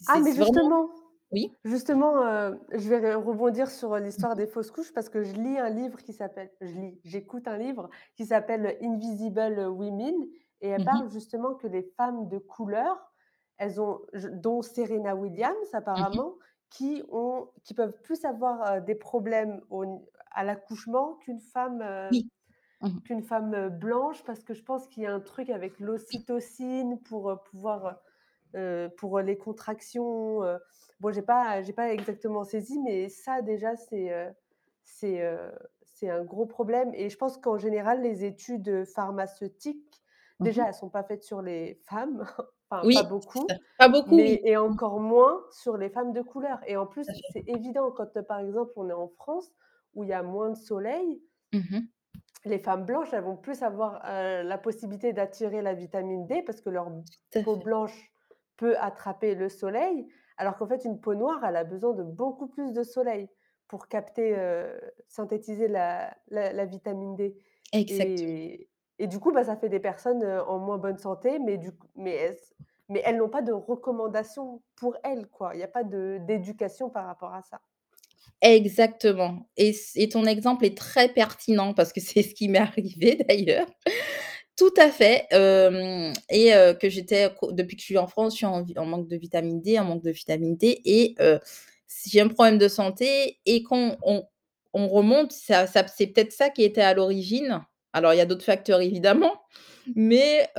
Ah 0.09 0.19
C'est 0.19 0.21
mais 0.21 0.33
vraiment 0.37 0.61
justement 0.71 0.89
oui? 1.31 1.57
justement, 1.65 2.23
heu, 2.25 2.59
je 2.73 2.89
vais 2.89 3.15
re 3.15 3.23
rebondir 3.25 3.69
sur, 3.69 3.95
l'histoire 3.97 4.35
des 4.37 4.47
fausses 4.47 4.71
couches 4.71 4.93
parce 4.93 5.09
que 5.09 5.23
je 5.23 5.33
lis 5.35 5.57
un 5.59 5.69
livre 5.69 5.99
qui 6.03 6.13
s'appelle 6.13 6.51
je 6.61 6.67
lis, 6.73 7.01
j'écoute 7.03 7.47
un 7.47 7.57
livre 7.57 7.89
qui 8.15 8.25
s'appelle 8.25 8.77
Invisible 8.81 9.59
Women 9.67 10.15
et 10.61 10.69
elle 10.69 10.83
Mmh 10.83 10.85
mh. 10.91 11.01
parle 11.01 11.11
justement 11.11 11.55
que 11.55 11.67
les 11.67 11.83
femmes 11.97 12.29
de 12.29 12.37
couleur, 12.39 13.13
elles 13.57 13.81
ont 13.81 14.01
je 14.13 14.29
dont 14.29 14.61
Serena 14.61 15.15
Williams 15.15 15.73
Mmh 15.95 16.05
mh. 16.13 16.21
apparemment, 16.21 16.35
qui 16.71 17.03
ont 17.11 17.49
qui 17.63 17.73
peuvent 17.75 17.99
plus 18.03 18.25
avoir, 18.25 18.77
heu, 18.77 18.81
des 18.81 18.95
problèmes 18.95 19.61
au 19.69 20.07
à 20.31 20.43
l'accouchement 20.45 21.15
qu'une 21.17 21.39
femme, 21.41 21.81
Oui. 22.09 22.29
Mmh 22.81 22.89
mh. 22.95 23.07
qu'une 23.07 23.23
femme, 23.23 23.53
heu, 23.55 23.69
blanche 23.69 24.23
parce 24.25 24.43
que 24.43 24.53
je 24.53 24.63
pense 24.63 24.87
qu'il 24.87 25.03
y 25.03 25.05
a 25.07 25.13
un 25.13 25.19
truc 25.21 25.49
avec 25.49 25.79
l'ocytocine 25.79 27.01
pour, 27.03 27.31
heu, 27.31 27.37
pouvoir, 27.51 28.01
heu, 28.55 28.89
pour, 28.97 29.19
les 29.21 29.37
contractions, 29.37 30.41
bon 30.99 31.11
j'ai 31.13 31.21
pas 31.23 31.61
j'ai 31.63 31.73
pas 31.73 31.93
exactement 31.93 32.43
saisi, 32.45 32.79
mais 32.81 33.09
ça 33.09 33.41
déjà 33.41 33.75
c'est, 33.77 34.11
c'est, 34.83 35.21
c'est 35.85 36.09
un 36.09 36.23
gros 36.25 36.45
problème 36.47 36.91
et 36.95 37.09
je 37.09 37.17
pense 37.17 37.37
qu'en 37.37 37.57
général 37.57 38.01
les 38.03 38.25
études, 38.25 38.85
pharmaceutiques, 38.85 40.01
Mmh 40.39 40.51
déjà 40.55 40.67
elles 40.67 40.73
sont 40.75 40.89
pas 40.89 41.03
faites 41.03 41.23
sur 41.23 41.41
les 41.41 41.75
femmes, 41.87 42.25
enfin 42.71 42.87
pas 42.87 43.03
Oui, 43.03 43.03
beaucoup, 43.03 43.57
Pas 43.77 43.89
beaucoup, 43.89 44.17
mais 44.17 44.23
oui. 44.23 44.43
et 44.45 44.57
encore 44.57 44.99
moins 45.01 45.43
sur 45.51 45.77
les 45.77 45.89
femmes 45.89 46.13
de 46.13 46.21
couleur 46.23 46.59
et 46.67 46.77
en 46.77 46.87
plus 46.87 47.07
c'est 47.29 47.43
évident 47.47 47.91
quand, 47.91 48.21
par 48.27 48.39
exemple 48.39 48.73
on 48.77 48.89
est 48.89 48.93
en 48.93 49.07
France 49.09 49.51
où 49.95 50.03
il 50.03 50.09
y 50.11 50.13
a 50.13 50.23
moins 50.23 50.51
de 50.51 50.57
soleil 50.57 51.23
Mmh 51.53 51.63
mh. 51.71 51.87
Les 52.45 52.59
femmes 52.59 52.85
blanches, 52.85 53.13
elles 53.13 53.23
vont 53.23 53.35
plus 53.37 53.63
avoir, 53.63 54.01
la 54.03 54.57
possibilité 54.57 55.13
d'attirer 55.13 55.61
la 55.61 55.73
vitamine 55.73 56.25
D 56.27 56.43
parce 56.43 56.61
que 56.61 56.69
leur 56.69 56.89
peau 57.41 57.55
fait. 57.55 57.57
blanche 57.57 58.11
peut 58.57 58.77
attraper 58.79 59.35
le 59.35 59.49
soleil, 59.49 60.07
alors 60.37 60.57
qu'en 60.57 60.67
fait 60.67 60.85
une 60.85 60.99
peau 60.99 61.15
noire, 61.15 61.43
elle 61.45 61.55
a 61.55 61.63
besoin 61.63 61.93
de 61.93 62.03
beaucoup 62.03 62.47
plus 62.47 62.71
de 62.73 62.83
soleil 62.83 63.29
pour 63.67 63.87
capter, 63.87 64.35
synthétiser 65.07 65.67
la 65.67 66.15
la 66.29 66.53
la 66.53 66.65
vitamine 66.65 67.15
D 67.15 67.37
Exactement. 67.71 68.29
et 68.29 68.69
et 68.99 69.05
du 69.07 69.19
coup, 69.19 69.31
bah, 69.31 69.43
ça 69.43 69.55
fait 69.55 69.69
des 69.69 69.79
personnes, 69.79 70.23
en 70.25 70.57
moins 70.59 70.79
bonne 70.79 70.97
santé, 70.97 71.37
mais 71.39 71.57
du 71.57 71.71
mais 71.95 72.15
elles 72.15 72.37
mais 72.89 73.01
elles 73.05 73.17
n'ont 73.17 73.29
pas 73.29 73.41
de 73.43 73.51
recommandations 73.53 74.63
pour 74.75 74.97
elles, 75.03 75.27
quoi. 75.29 75.53
Il 75.55 75.59
y 75.59 75.63
a 75.63 75.67
pas 75.67 75.83
de 75.83 76.19
d'éducation 76.21 76.89
par 76.89 77.05
rapport 77.05 77.33
à 77.33 77.41
ça. 77.43 77.61
Exactement 78.41 79.49
et 79.57 79.75
et 79.95 80.09
ton 80.09 80.25
exemple 80.25 80.63
est 80.65 80.77
très 80.77 81.09
pertinent 81.11 81.73
parce 81.73 81.91
que 81.91 81.99
c'est 82.01 82.21
ce 82.21 82.35
qui 82.35 82.47
m'est 82.49 82.59
arrivé 82.59 83.15
d'ailleurs. 83.27 83.67
Tout 84.57 84.73
à 84.77 84.89
fait, 84.91 85.27
et 86.31 86.51
que 86.81 86.89
j'étais 86.89 87.31
depuis 87.51 87.75
que 87.77 87.81
je 87.81 87.85
suis 87.87 87.97
en 87.99 88.07
France, 88.07 88.33
je 88.33 88.37
suis 88.37 88.45
en 88.47 88.85
manque 88.85 89.07
de 89.07 89.15
vitamine 89.17 89.61
D, 89.61 89.79
en 89.79 89.85
manque 89.85 90.03
de 90.03 90.11
vitamine 90.11 90.57
D 90.57 90.81
et 90.85 91.15
j'ai 92.07 92.21
un 92.21 92.27
problème 92.29 92.57
de 92.59 92.67
santé 92.67 93.39
et 93.45 93.63
qu'on 93.63 93.97
on 94.03 94.23
on 94.73 94.87
remonte, 94.89 95.31
ça 95.33 95.67
ça 95.67 95.85
c'est 95.87 96.07
peut-être 96.07 96.33
ça 96.33 96.49
qui 96.49 96.63
était 96.63 96.81
à 96.81 96.93
l'origine. 96.93 97.61
Alors 97.93 98.13
il 98.13 98.17
y 98.17 98.21
a 98.21 98.25
d'autres 98.27 98.45
facteurs 98.45 98.81
évidemment, 98.81 99.33
mais 99.95 100.49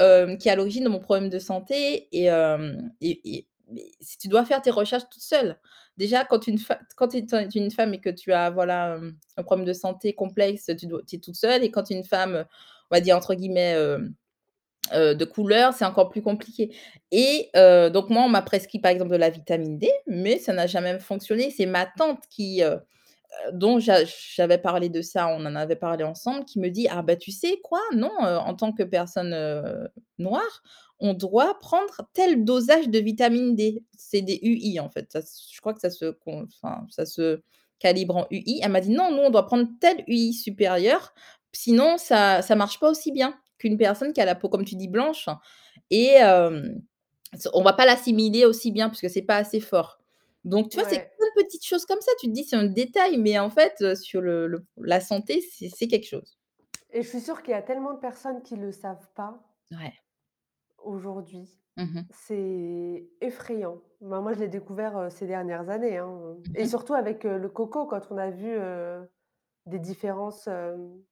qui 0.41 0.49
est 0.49 0.53
à 0.53 0.57
l'origine 0.57 0.85
de 0.85 0.89
mon 0.91 1.01
problème 1.01 1.29
de 1.31 1.39
santé 1.41 2.09
et 2.13 2.29
si 4.01 4.19
tu 4.19 4.29
dois 4.29 4.45
faire 4.45 4.63
tes 4.63 4.71
recherches 4.71 5.09
toute 5.11 5.23
seule. 5.23 5.59
Déjà 5.97 6.25
quand 6.25 6.39
tu 6.39 6.51
es 6.51 7.55
une 7.55 7.71
femme 7.71 7.95
et 7.95 8.01
que 8.01 8.11
tu 8.11 8.33
as 8.33 8.51
voilà, 8.51 8.99
un 9.37 9.43
problème 9.43 9.67
de 9.67 9.73
santé 9.73 10.15
complexe, 10.15 10.71
tu 10.79 10.87
dois 10.87 11.03
es 11.13 11.19
toute 11.19 11.37
seule 11.37 11.65
et 11.65 11.71
quand 11.71 11.91
une 11.91 12.05
femme, 12.05 12.45
on 12.91 12.95
va 12.95 13.01
dire 13.01 13.17
entre 13.17 13.35
guillemets, 13.35 13.73
hem, 13.73 14.15
heu, 14.95 15.15
«de 15.15 15.25
couleur», 15.25 15.75
c'est 15.75 15.85
encore 15.85 16.09
plus 16.09 16.23
compliqué 16.23 16.75
et 17.11 17.51
heu, 17.57 17.91
donc 17.91 18.11
moi 18.11 18.23
on 18.23 18.29
m'a 18.29 18.43
prescrit 18.43 18.79
par 18.79 18.91
exemple 18.93 19.11
de 19.11 19.17
la 19.17 19.31
vitamine 19.31 19.79
D, 19.79 19.91
mais 20.07 20.39
ça 20.39 20.53
n'a 20.53 20.67
jamais 20.67 20.99
fonctionné. 20.99 21.51
C'est 21.51 21.67
ma 21.67 21.87
tante 21.87 22.21
qui, 22.31 22.63
dont 23.53 23.79
j'a 23.81 24.05
j'avais 24.07 24.59
parlé 24.59 24.89
de 24.91 25.03
ça, 25.03 25.29
on 25.29 25.47
en 25.47 25.57
avait 25.57 25.77
parlé 25.77 26.05
ensemble, 26.05 26.45
qui 26.47 26.61
me 26.61 26.71
dit: 26.71 26.89
«Ah 26.91 27.03
bah 27.03 27.17
tu 27.17 27.33
sais 27.33 27.59
quoi? 27.65 27.81
Non, 27.95 28.11
heu, 28.23 28.39
en 28.39 28.55
tant 28.55 28.73
que 28.73 28.83
personne, 28.85 29.35
heu, 29.35 29.89
noire, 30.19 30.63
on 31.01 31.15
doit 31.15 31.59
prendre 31.61 32.03
tel 32.15 32.45
dosage 32.45 32.89
de 32.89 32.99
vitamine 33.01 33.55
D». 33.57 33.85
C'est 33.99 34.23
des 34.23 34.39
UI 34.43 34.81
en 34.81 34.91
fait, 34.91 35.19
je 35.55 35.61
crois 35.61 35.75
que 35.75 35.81
ça 35.81 35.91
se 35.91 37.41
calibre 37.81 38.17
en 38.17 38.27
UI. 38.31 38.61
Elle 38.63 38.73
m'a 38.73 38.81
dit: 38.81 38.91
«Non, 38.91 39.11
nous 39.13 39.19
on 39.23 39.31
doit 39.31 39.47
prendre 39.47 39.69
tel 39.81 40.05
UI 40.09 40.33
supérieur, 40.35 41.15
sinon 41.53 41.99
ça 41.99 42.43
ça 42.43 42.57
marche 42.57 42.81
pas 42.81 42.91
aussi 42.91 43.13
bien 43.13 43.35
qu'une 43.59 43.77
personne 43.79 44.13
qui 44.13 44.21
a 44.21 44.25
la 44.27 44.35
peau 44.37 44.49
comme 44.49 44.65
tu 44.65 44.77
dis 44.77 44.89
blanche 44.89 45.29
et 45.91 46.17
s 47.35 47.49
on 47.55 47.63
va 47.63 47.73
pas 47.75 47.87
l'assimiler 47.87 48.45
aussi 48.47 48.73
bien 48.73 48.89
puisque 48.91 49.11
c'est 49.11 49.23
pas 49.23 49.37
assez 49.39 49.61
fort». 49.61 49.99
Donc 50.45 50.71
tu 50.71 50.77
vois, 50.79 50.85
c'est 50.89 50.99
Ouais. 50.99 51.19
plein 51.19 51.27
de 51.37 51.45
petites 51.45 51.65
choses 51.67 51.85
comme 51.87 52.01
ça, 52.01 52.13
tu 52.21 52.27
te 52.29 52.33
dis: 52.33 52.45
«C'est 52.45 52.57
un 52.57 52.65
détail», 52.67 53.19
mais 53.19 53.39
en 53.39 53.51
fait, 53.51 53.75
heu, 53.83 53.95
sur 53.97 54.21
le 54.21 54.47
le 54.47 54.65
la 54.79 55.01
santé, 55.01 55.41
c'est 55.43 55.69
c'est 55.69 55.89
quelque 55.89 56.07
chose. 56.09 56.37
Et 56.91 57.03
je 57.03 57.09
suis 57.09 57.21
sûre 57.21 57.43
qu'il 57.43 57.53
y 57.53 57.55
a 57.55 57.63
tellement 57.63 57.95
de 57.95 57.99
personnes 57.99 58.43
qui 58.43 58.55
le 58.57 58.73
savent 58.73 59.11
pas 59.15 59.43
Ouais. 59.71 59.99
aujourd'hui. 60.79 61.61
Mmh 61.77 61.85
mh. 61.95 62.09
C'est 62.11 63.09
effrayant. 63.21 63.83
Ben, 64.01 64.21
moi, 64.23 64.33
je 64.33 64.41
l'ai 64.41 64.49
découvert, 64.49 64.97
heu, 64.99 65.11
ces 65.11 65.27
dernières 65.27 65.69
années, 65.71 65.99
hein, 65.99 66.09
heu 66.23 66.47
Mmh 66.47 66.55
et 66.55 66.67
mh. 66.67 66.69
surtout 66.69 66.95
avec, 66.95 67.25
heu, 67.27 67.37
le 67.39 67.49
coco 67.51 67.87
quand 67.87 68.11
on 68.11 68.17
a 68.19 68.31
vu, 68.31 68.49
heu, 68.57 69.09
des 69.67 69.79
différences, 69.81 70.47
hem 70.49 71.03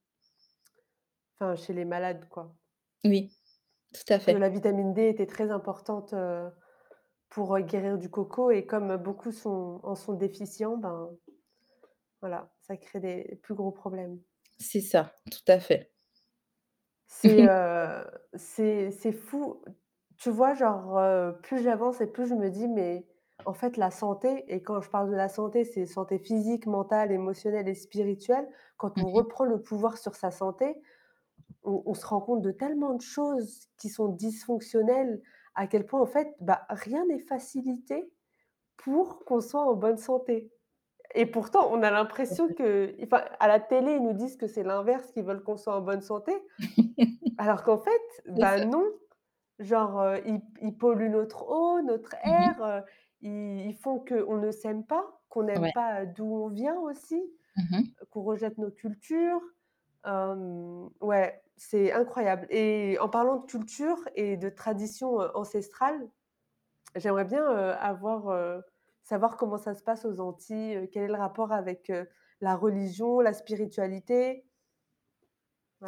enfin 1.40 1.54
chez 1.56 1.72
les 1.74 1.84
malades, 1.84 2.28
quoi. 2.30 2.56
Oui, 3.04 3.30
tout 3.92 4.12
à 4.12 4.18
Que 4.26 4.34
fait. 4.34 4.36
la 4.36 4.48
vitamine 4.48 4.92
D 4.92 5.08
était 5.08 5.26
très 5.26 5.50
importante, 5.52 6.12
heu, 6.12 6.50
pour, 7.28 7.56
heu, 7.56 7.62
guérir 7.62 7.98
du 7.98 8.10
coco 8.10 8.50
et 8.50 8.66
comme 8.66 8.96
beaucoup 8.96 9.32
sont 9.32 9.80
en 9.82 9.94
sont 9.94 10.14
déficients, 10.14 10.76
ben 10.78 11.10
voilà, 12.20 12.54
ça 12.60 12.76
crée 12.76 13.00
des 13.00 13.36
plus 13.42 13.54
gros 13.54 13.72
problèmes. 13.72 14.20
C'est 14.58 14.82
ça, 14.82 15.14
tout 15.30 15.50
à 15.50 15.58
fait. 15.60 15.94
C'est, 17.06 17.44
heu, 17.46 18.04
c'est 18.34 18.90
c'est 18.90 19.12
fou. 19.12 19.62
Tu 20.16 20.30
vois, 20.30 20.54
genre, 20.54 20.98
heu, 20.98 21.38
plus 21.42 21.62
j'avance 21.62 22.00
et 22.00 22.06
plus 22.06 22.26
je 22.26 22.34
me 22.34 22.50
dis: 22.50 22.68
«Mais 22.68 23.06
en 23.44 23.52
fait, 23.54 23.76
la 23.76 23.90
santé» 23.90 24.44
et 24.48 24.62
quand 24.62 24.80
je 24.80 24.90
parle 24.90 25.10
de 25.10 25.14
la 25.16 25.28
santé, 25.28 25.64
c'est 25.64 25.86
santé 25.86 26.18
physique, 26.18 26.66
mentale, 26.66 27.12
émotionnelle 27.12 27.68
et 27.68 27.74
spirituelle. 27.74 28.48
Quand 28.76 29.02
on 29.02 29.10
mh. 29.12 29.12
reprend 29.12 29.44
le 29.44 29.60
pouvoir 29.62 29.98
sur 29.98 30.14
sa 30.16 30.30
santé, 30.30 30.80
on 31.64 31.82
on 31.86 31.94
se 31.94 32.06
rend 32.06 32.20
compte 32.22 32.42
de 32.42 32.52
tellement 32.52 32.94
de 32.94 33.02
choses 33.02 33.68
qui 33.78 33.88
sont 33.90 34.08
dysfonctionnelles, 34.10 35.22
à 35.56 35.66
quel 35.68 35.86
point, 35.86 36.00
en 36.02 36.06
fait, 36.06 36.34
bah, 36.40 36.66
rien 36.70 37.06
n'est 37.06 37.18
facilité 37.20 38.12
pour 38.78 39.24
qu'on 39.24 39.40
soit 39.40 39.62
en 39.62 39.74
bonne 39.74 39.98
santé 39.98 40.52
et 41.14 41.26
pourtant, 41.26 41.70
on 41.72 41.82
a 41.82 41.90
l'impression 41.92 42.52
que 42.52 42.94
enfin, 43.04 43.24
à 43.40 43.48
la 43.48 43.60
télé, 43.60 43.94
ils 43.94 44.02
nous 44.02 44.14
disent 44.14 44.36
que 44.36 44.46
c'est 44.48 44.64
l'inverse, 44.64 45.12
qu'ils 45.12 45.24
veulent 45.24 45.42
qu'on 45.44 45.56
soit 45.58 45.76
en 45.76 45.82
bonne 45.82 46.02
santé, 46.02 46.32
alors 47.38 47.62
qu'en 47.64 47.78
fait, 47.78 48.22
bah, 48.26 48.60
non. 48.60 48.84
Genre, 49.60 50.00
heu, 50.02 50.22
ils 50.26 50.40
ils 50.62 50.76
polluent 50.76 51.10
notre 51.10 51.48
eau, 51.48 51.82
notre 51.82 52.14
Mmh 52.24 52.32
mh. 52.40 52.50
air, 52.50 52.62
heu, 52.64 52.82
ils 53.22 53.66
ils 53.68 53.74
font 53.76 54.00
qu'on 54.00 54.38
ne 54.38 54.50
s'aime 54.52 54.86
pas, 54.86 55.20
qu'on 55.30 55.44
n'aime 55.44 55.68
Ouais. 55.68 55.72
pas, 55.72 56.02
heu, 56.04 56.08
d'où 56.08 56.26
on 56.26 56.48
vient 56.50 56.78
aussi, 56.80 57.22
Mmh 57.56 57.70
mh. 57.80 57.96
qu'on 58.10 58.22
rejette 58.24 58.58
nos 58.58 58.70
cultures. 58.72 59.42
Ouais, 61.00 61.42
c'est 61.56 61.92
incroyable 61.92 62.46
et 62.50 62.98
en 63.00 63.08
parlant 63.08 63.36
de 63.38 63.46
culture 63.46 63.98
et 64.14 64.36
de 64.36 64.48
tradition, 64.50 65.20
heu, 65.22 65.30
ancestrale, 65.36 66.10
j'aimerais 66.96 67.24
bien, 67.26 67.44
avoir, 67.46 68.30
heu, 68.30 68.62
savoir 69.04 69.36
comment 69.38 69.58
ça 69.58 69.74
se 69.74 69.82
passe 69.84 70.04
aux 70.06 70.20
Antilles, 70.20 70.88
quel 70.92 71.04
est 71.04 71.08
le 71.08 71.14
rapport 71.14 71.52
avec, 71.52 71.92
la 72.42 72.56
religion, 72.56 73.20
la 73.20 73.32
spiritualité? 73.34 74.44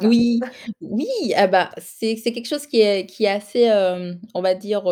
Oui, 0.01 0.45
oui, 0.79 1.07
ah 1.35 1.47
bah, 1.47 1.71
c'est 1.77 2.15
c'est 2.15 2.31
quelque 2.31 2.47
chose 2.47 2.65
qui 2.67 2.79
est 2.79 3.05
qui 3.05 3.25
est 3.25 3.27
assez, 3.29 3.69
on 4.33 4.41
va 4.41 4.55
dire, 4.55 4.83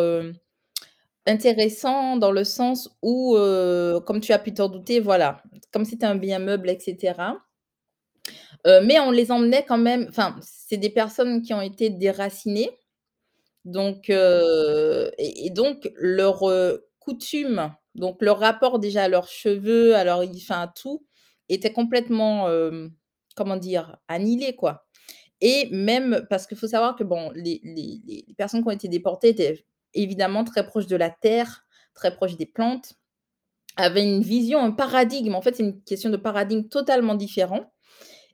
intéressant 1.26 2.18
dans 2.18 2.32
le 2.32 2.44
sens 2.44 2.90
où, 3.02 3.36
comme 4.06 4.22
tu 4.22 4.34
as 4.34 4.40
pu 4.40 4.54
t'en 4.54 4.70
douter, 4.70 5.00
voilà, 5.00 5.44
comme 5.74 5.86
c'était 5.86 6.06
un 6.06 6.16
bien 6.16 6.40
meuble 6.40 6.70
et 6.70 6.78
heu, 8.68 8.82
mais 8.84 9.00
on 9.00 9.12
les 9.12 9.32
emmenait 9.32 9.66
quand 9.68 9.78
même 9.78 10.08
enfin, 10.10 10.36
c'est 10.42 10.78
des 10.78 10.90
personnes 10.92 11.42
qui 11.42 11.54
ont 11.54 11.62
été 11.62 11.90
déracinées 11.90 12.72
donc 13.66 14.10
heu 14.10 15.12
et 15.18 15.50
donc 15.52 15.92
leurs, 15.98 16.50
heu, 16.50 16.88
coutumes, 17.00 17.72
donc 17.96 18.22
leur 18.22 18.40
rapport 18.40 18.80
déjà 18.80 19.04
à 19.06 19.10
leurs 19.10 19.28
cheveux, 19.30 19.96
à 19.96 20.04
leur 20.04 20.20
enfin 20.22 20.72
tout, 20.76 21.06
était 21.50 21.72
complètement, 21.74 22.50
hem, 22.50 22.92
comment 23.36 23.58
dire? 23.58 23.98
Annihilé, 24.08 24.56
quoi 24.56 24.86
et 25.42 25.70
même 25.72 26.26
parce 26.30 26.48
qu'il 26.48 26.58
faut 26.58 26.68
savoir 26.68 26.96
que 26.98 27.04
bon, 27.04 27.32
les 27.36 27.62
les 27.64 28.02
les 28.08 28.36
personnes 28.38 28.62
qui 28.64 28.68
ont 28.70 28.72
été 28.72 28.88
déportées 28.90 29.30
étaient 29.30 29.66
évidemment 29.96 30.44
très 30.46 30.66
proches 30.68 30.88
de 30.88 30.96
la 30.98 31.10
terre, 31.12 31.66
très 31.96 32.16
proches 32.16 32.38
des 32.38 32.46
plantes 32.48 32.94
avait 33.78 34.04
une 34.04 34.22
vision, 34.24 34.60
un 34.60 34.72
paradigme. 34.72 35.36
En 35.36 35.42
fait, 35.42 35.56
c'est 35.56 35.64
une 35.64 35.82
question 35.84 36.10
de 36.10 36.18
paradigme 36.18 36.68
totalement 36.70 37.16
différent 37.16 37.72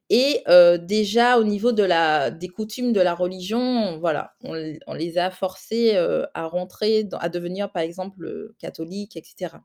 et 0.09 0.43
déjà 0.81 1.39
au 1.39 1.43
niveau 1.43 1.71
de 1.71 1.83
la 1.83 2.31
des 2.31 2.47
coutumes 2.49 2.93
de 2.93 3.01
la 3.01 3.15
religion, 3.15 3.99
voilà, 3.99 4.33
on 4.43 4.93
les 4.93 5.17
a 5.17 5.31
forcés, 5.31 5.95
à 6.33 6.45
rentrer 6.45 7.03
dans 7.03 7.17
à 7.17 7.29
devenir, 7.29 7.71
par 7.71 7.83
exemple, 7.83 8.53
catholiques 8.59 9.15
et 9.17 9.23
cetera. 9.23 9.63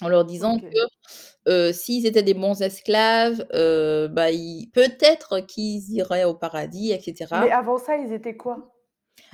En 0.00 0.08
leur 0.08 0.24
disant 0.24 0.60
que, 1.46 1.72
s'ils 1.72 2.06
étaient 2.06 2.22
des 2.22 2.34
bons 2.34 2.62
esclaves, 2.62 3.44
bah, 4.12 4.30
ils 4.30 4.70
peut-être 4.72 5.40
qu'ils 5.40 5.90
iraient 5.92 6.24
au 6.24 6.34
paradis 6.34 6.92
et 6.92 7.00
Mais 7.40 7.50
avant 7.50 7.78
ça, 7.78 7.96
ils 7.96 8.12
étaient 8.12 8.36
quoi? 8.36 8.72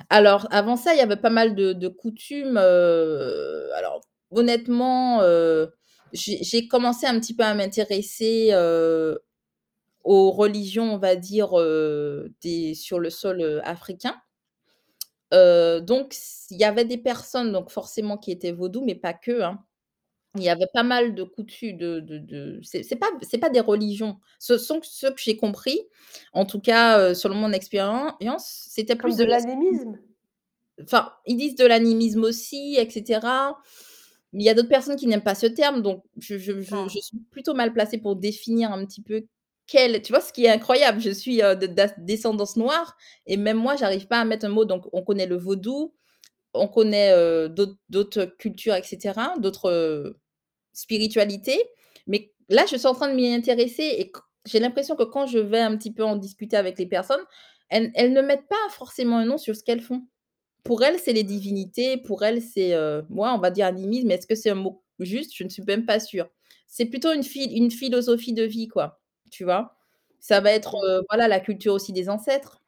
Alors 0.09 0.47
avant 0.49 0.75
ça, 0.75 0.93
il 0.93 0.97
y 0.97 1.01
avait 1.01 1.15
pas 1.15 1.29
mal 1.29 1.53
de 1.53 1.71
de 1.73 1.87
coutumes, 1.87 2.57
alors 2.57 4.01
honnêtement, 4.31 5.21
j'ai 6.13 6.43
j'ai 6.43 6.67
commencé 6.67 7.05
un 7.05 7.19
petit 7.19 7.35
peu 7.35 7.43
à 7.43 7.53
m'intéresser, 7.53 8.49
aux 10.05 10.31
religions, 10.31 10.93
on 10.95 10.99
va 10.99 11.17
dire, 11.17 11.59
heu, 11.59 12.33
des 12.43 12.75
sur 12.75 12.99
le 12.99 13.11
sol, 13.11 13.41
heu, 13.41 13.61
africain. 13.67 14.17
Heu, 15.33 15.81
donc 15.81 16.15
il 16.51 16.57
y 16.57 16.63
avait 16.63 16.85
des 16.85 16.97
personnes 16.97 17.51
donc 17.51 17.69
forcément 17.71 18.17
qui 18.17 18.31
étaient 18.31 18.51
vaudou, 18.51 18.83
mais 18.85 18.95
pas 18.95 19.13
que, 19.13 19.41
hein. 19.41 19.59
Il 20.37 20.43
y 20.43 20.49
avait 20.49 20.67
pas 20.73 20.83
mal 20.83 21.15
de 21.15 21.23
coutu 21.23 21.73
de 21.73 21.99
de 22.01 22.19
de 22.19 22.59
c'est 22.63 22.83
c'est 22.83 22.97
pas 22.97 23.07
c'est 23.23 23.39
pas 23.39 23.49
des 23.49 23.61
religions. 23.61 24.19
Ce 24.39 24.57
sont 24.57 24.79
ceux 24.83 25.11
que 25.11 25.21
j'ai 25.21 25.37
compris, 25.37 25.79
en 26.33 26.45
tout 26.45 26.61
cas, 26.61 27.13
selon 27.15 27.35
mon 27.35 27.51
expérience, 27.53 28.67
c'était 28.69 28.95
Comme 28.99 29.15
plus 29.15 29.17
de 29.17 29.23
de 29.23 29.29
la 29.29 29.29
l'animisme? 29.29 29.99
Enfin, 30.81 31.13
ils 31.25 31.37
disent 31.37 31.55
de 31.55 31.65
l'animisme 31.65 32.23
aussi 32.23 32.75
et 32.77 32.89
cetera. 32.89 33.57
Mais 34.33 34.43
il 34.43 34.45
y 34.45 34.49
a 34.49 34.53
d'autres 34.53 34.67
personnes 34.69 34.97
qui 34.97 35.07
n'aiment 35.07 35.23
pas 35.23 35.35
ce 35.35 35.45
terme, 35.47 35.81
donc 35.81 36.03
je 36.19 36.37
je 36.37 36.59
je 36.61 36.87
je 36.87 36.87
Ah. 36.87 36.99
suis 36.99 37.19
plutôt 37.31 37.53
mal 37.53 37.71
placée 37.73 37.97
pour 37.99 38.15
définir 38.17 38.71
un 38.73 38.85
petit 38.85 39.01
peu 39.01 39.25
quel 39.67 40.01
tu 40.01 40.11
vois? 40.13 40.21
Ce 40.21 40.33
qui 40.33 40.45
est 40.45 40.49
incroyable, 40.49 40.99
je 41.01 41.09
suis, 41.11 41.41
heu, 41.43 41.55
de 41.55 41.67
descendance 41.99 42.55
noire 42.57 42.97
et 43.25 43.37
même 43.37 43.57
moi, 43.57 43.75
j'arrive 43.75 44.07
pas 44.07 44.19
à 44.19 44.25
mettre 44.25 44.45
un 44.45 44.49
mot. 44.49 44.65
Donc 44.65 44.85
on 44.93 45.03
connaît 45.03 45.27
le 45.27 45.37
vaudou, 45.37 45.93
on 46.53 46.67
connaît, 46.67 47.13
d'autres 47.49 48.25
cultures 48.39 48.75
et 48.75 48.83
cetera, 48.83 49.35
d'autres, 49.39 50.15
spiritualités. 50.73 51.61
Mais 52.07 52.33
là, 52.49 52.65
je 52.69 52.77
suis 52.77 52.87
en 52.87 52.93
train 52.93 53.09
de 53.09 53.15
m'y 53.15 53.33
intéresser 53.33 53.83
et 53.83 54.11
j'ai 54.45 54.59
l'impression 54.59 54.95
que 54.95 55.03
quand 55.03 55.25
je 55.27 55.39
vais 55.39 55.59
un 55.59 55.75
petit 55.77 55.93
peu 55.93 56.03
en 56.03 56.15
discuter 56.17 56.57
avec 56.57 56.77
les 56.79 56.85
personnes, 56.87 57.23
elles 57.69 57.91
elles 57.95 58.13
ne 58.13 58.21
mettent 58.21 58.47
pas 58.47 58.69
forcément 58.71 59.17
un 59.17 59.25
nom 59.25 59.37
sur 59.37 59.55
ce 59.55 59.63
qu'elles 59.63 59.81
font. 59.81 60.03
Pour 60.63 60.83
elles, 60.83 60.99
c'est 60.99 61.13
les 61.13 61.23
divinités, 61.23 61.97
pour 61.97 62.23
elles, 62.25 62.41
c'est, 62.41 62.73
moi, 63.09 63.33
on 63.35 63.39
va 63.39 63.51
dire 63.51 63.67
animisme, 63.67 64.07
mais 64.09 64.15
est-ce 64.15 64.27
que 64.27 64.35
c'est 64.35 64.51
un 64.51 64.55
mot 64.55 64.83
juste? 64.99 65.33
Je 65.35 65.43
ne 65.45 65.49
suis 65.49 65.63
même 65.63 65.85
pas 65.85 65.99
sûre. 65.99 66.27
C'est 66.67 66.85
plutôt 66.87 67.13
une 67.13 67.23
une 67.51 67.71
philosophie 67.71 68.33
de 68.33 68.43
vie, 68.43 68.67
quoi, 68.67 69.01
tu 69.31 69.43
vois? 69.45 69.75
Ça 70.19 70.39
va 70.41 70.51
être, 70.51 70.75
heu, 70.85 71.01
voilà, 71.09 71.27
la 71.27 71.39
culture 71.39 71.73
aussi 71.73 71.93
des 71.93 72.09
ancêtres 72.09 72.61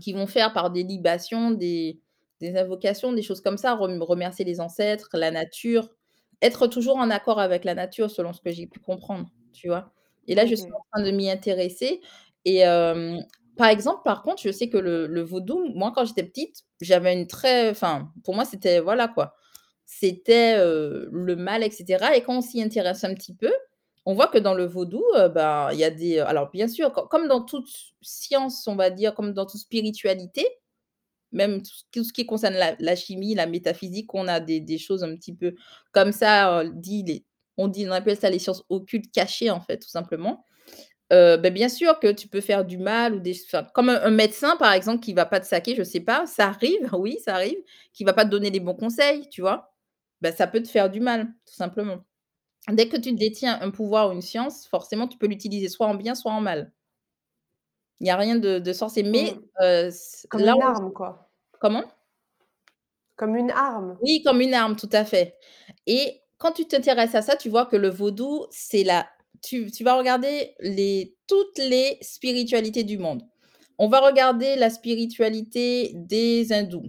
qui 0.00 0.12
vont 0.12 0.26
faire 0.26 0.52
par 0.52 0.70
des 0.70 0.82
libations, 0.84 1.50
des 1.52 2.00
des 2.40 2.56
invocations, 2.56 3.12
des 3.12 3.22
choses 3.22 3.40
comme 3.42 3.58
ça, 3.58 3.74
rem 3.76 4.02
remercier 4.02 4.44
les 4.46 4.60
ancêtres, 4.60 5.10
la 5.14 5.30
nature, 5.30 5.90
être 6.42 6.66
toujours 6.68 6.96
en 6.96 7.10
accord 7.10 7.38
avec 7.40 7.64
la 7.64 7.74
nature 7.74 8.10
selon 8.10 8.32
ce 8.32 8.40
que 8.40 8.50
j'ai 8.52 8.66
pu 8.66 8.80
comprendre, 8.80 9.28
tu 9.52 9.68
vois? 9.68 9.92
Et 10.28 10.34
là, 10.34 10.46
je 10.46 10.54
suis 10.54 10.72
en 10.72 10.82
train 10.92 11.04
de 11.04 11.10
m'y 11.12 11.30
intéresser 11.30 12.00
et 12.46 12.62
par 13.56 13.68
exemple, 13.68 14.00
par 14.04 14.22
contre, 14.22 14.42
je 14.42 14.50
sais 14.52 14.68
que 14.70 14.78
le 14.78 15.06
le 15.06 15.22
vaudou, 15.22 15.66
moi, 15.74 15.92
quand 15.94 16.04
j'étais 16.06 16.22
petite, 16.24 16.62
j'avais 16.80 17.12
une 17.14 17.26
très 17.26 17.70
enfin, 17.70 18.10
pour 18.24 18.34
moi, 18.34 18.44
c'était 18.46 18.80
voilà, 18.80 19.08
quoi, 19.08 19.34
c'était, 19.86 20.56
le 20.58 21.36
mal 21.36 21.62
et 21.64 21.70
cetera 21.70 22.16
et 22.16 22.22
quand 22.22 22.38
on 22.38 22.40
s'y 22.42 22.62
intéresse 22.62 23.04
un 23.04 23.14
petit 23.14 23.34
peu, 23.34 23.52
on 24.10 24.14
voit 24.14 24.28
que 24.28 24.38
dans 24.38 24.54
le 24.54 24.64
vaudou, 24.66 25.02
heu, 25.16 25.28
ben, 25.28 25.70
il 25.72 25.78
y 25.78 25.84
a 25.84 25.90
des 25.90 26.18
alors 26.20 26.50
bien 26.50 26.68
sûr, 26.68 26.92
co 26.92 27.06
comme 27.08 27.28
dans 27.28 27.42
toute 27.42 27.68
science, 28.02 28.66
on 28.68 28.76
va 28.76 28.90
dire, 28.90 29.14
comme 29.14 29.32
dans 29.34 29.46
toute 29.46 29.60
spiritualité, 29.60 30.46
même 31.32 31.62
tout 31.92 32.04
ce 32.04 32.12
qui 32.12 32.26
concerne 32.26 32.56
la 32.80 32.96
chimie, 32.96 33.34
la 33.34 33.46
métaphysique, 33.46 34.12
on 34.14 34.28
a 34.28 34.40
des 34.40 34.78
choses 34.78 35.04
un 35.04 35.14
petit 35.16 35.34
peu 35.34 35.54
comme 35.92 36.12
ça, 36.12 36.64
dit 36.74 37.04
les 37.04 37.24
on 37.56 37.68
dit 37.68 37.86
on 37.88 37.92
appelle 37.92 38.16
ça 38.18 38.30
les 38.30 38.38
sciences 38.40 38.64
occultes 38.70 39.12
cachées, 39.12 39.50
en 39.50 39.60
fait, 39.60 39.78
tout 39.78 39.88
simplement. 39.90 40.44
Heu, 41.12 41.36
beh, 41.38 41.50
bien 41.50 41.68
sûr 41.68 41.98
que 42.00 42.12
tu 42.12 42.28
peux 42.28 42.40
faire 42.40 42.64
du 42.64 42.78
mal 42.78 43.14
ou 43.16 43.20
des 43.20 43.34
comme 43.74 43.88
un 43.90 44.02
un 44.04 44.10
médecin, 44.10 44.56
par 44.58 44.72
exemple, 44.74 45.00
qui 45.04 45.12
va 45.14 45.26
pas 45.26 45.40
te 45.40 45.46
saquer, 45.46 45.74
je 45.76 45.82
sais 45.84 46.00
pas, 46.00 46.26
ça 46.26 46.48
arrive, 46.48 46.88
oui, 46.98 47.18
ça 47.24 47.34
arrive, 47.36 47.58
qui 47.94 48.04
va 48.04 48.12
pas 48.14 48.24
te 48.24 48.30
donner 48.30 48.50
les 48.50 48.60
bons 48.60 48.74
conseils, 48.74 49.28
tu 49.30 49.40
vois? 49.42 49.72
Bah, 50.22 50.32
ça 50.32 50.46
peut 50.46 50.62
te 50.62 50.68
faire 50.68 50.90
du 50.90 51.00
mal, 51.00 51.26
tout 51.46 51.54
simplement. 51.54 52.04
Dès 52.68 52.88
que 52.88 52.96
tu 52.98 53.12
détiens 53.14 53.58
un 53.62 53.70
pouvoir 53.70 54.10
ou 54.10 54.12
une 54.12 54.20
science, 54.20 54.66
forcément, 54.68 55.08
tu 55.08 55.16
peux 55.18 55.26
l'utiliser 55.26 55.68
soit 55.68 55.86
en 55.86 55.94
bien, 55.94 56.14
soit 56.14 56.32
en 56.32 56.40
mal. 56.42 56.72
Il 58.00 58.06
y 58.06 58.10
a 58.10 58.16
rien 58.16 58.36
de 58.36 58.58
de 58.58 58.72
sorcier, 58.72 59.02
mais 59.02 59.30
Mmh. 59.30 59.50
heu, 59.62 59.90
c 59.90 60.26
Comme 60.30 60.44
là 60.44 60.54
une 60.54 60.62
arme, 60.62 60.92
quoi? 60.92 61.30
comment? 61.60 61.84
Comme 63.16 63.36
une 63.36 63.50
arme? 63.50 63.98
Oui, 63.98 64.22
comme 64.24 64.40
une 64.40 64.54
arme, 64.54 64.76
tout 64.76 64.88
à 64.92 65.04
fait 65.04 65.36
et 65.86 66.20
quand 66.38 66.52
tu 66.52 66.66
t'intéresses 66.66 67.14
à 67.14 67.20
ça, 67.22 67.36
tu 67.36 67.50
vois 67.50 67.66
que 67.66 67.76
le 67.76 67.90
vaudou, 67.90 68.46
c'est 68.50 68.82
la 68.84 69.06
tu 69.42 69.70
tu 69.70 69.84
vas 69.84 69.94
regarder 69.96 70.54
les 70.60 71.16
toutes 71.26 71.58
les 71.58 71.98
spiritualités 72.00 72.82
du 72.84 72.96
monde. 72.98 73.22
On 73.78 73.88
va 73.88 74.00
regarder 74.00 74.56
la 74.56 74.70
spiritualité 74.70 75.92
des 75.96 76.52
hindous, 76.52 76.84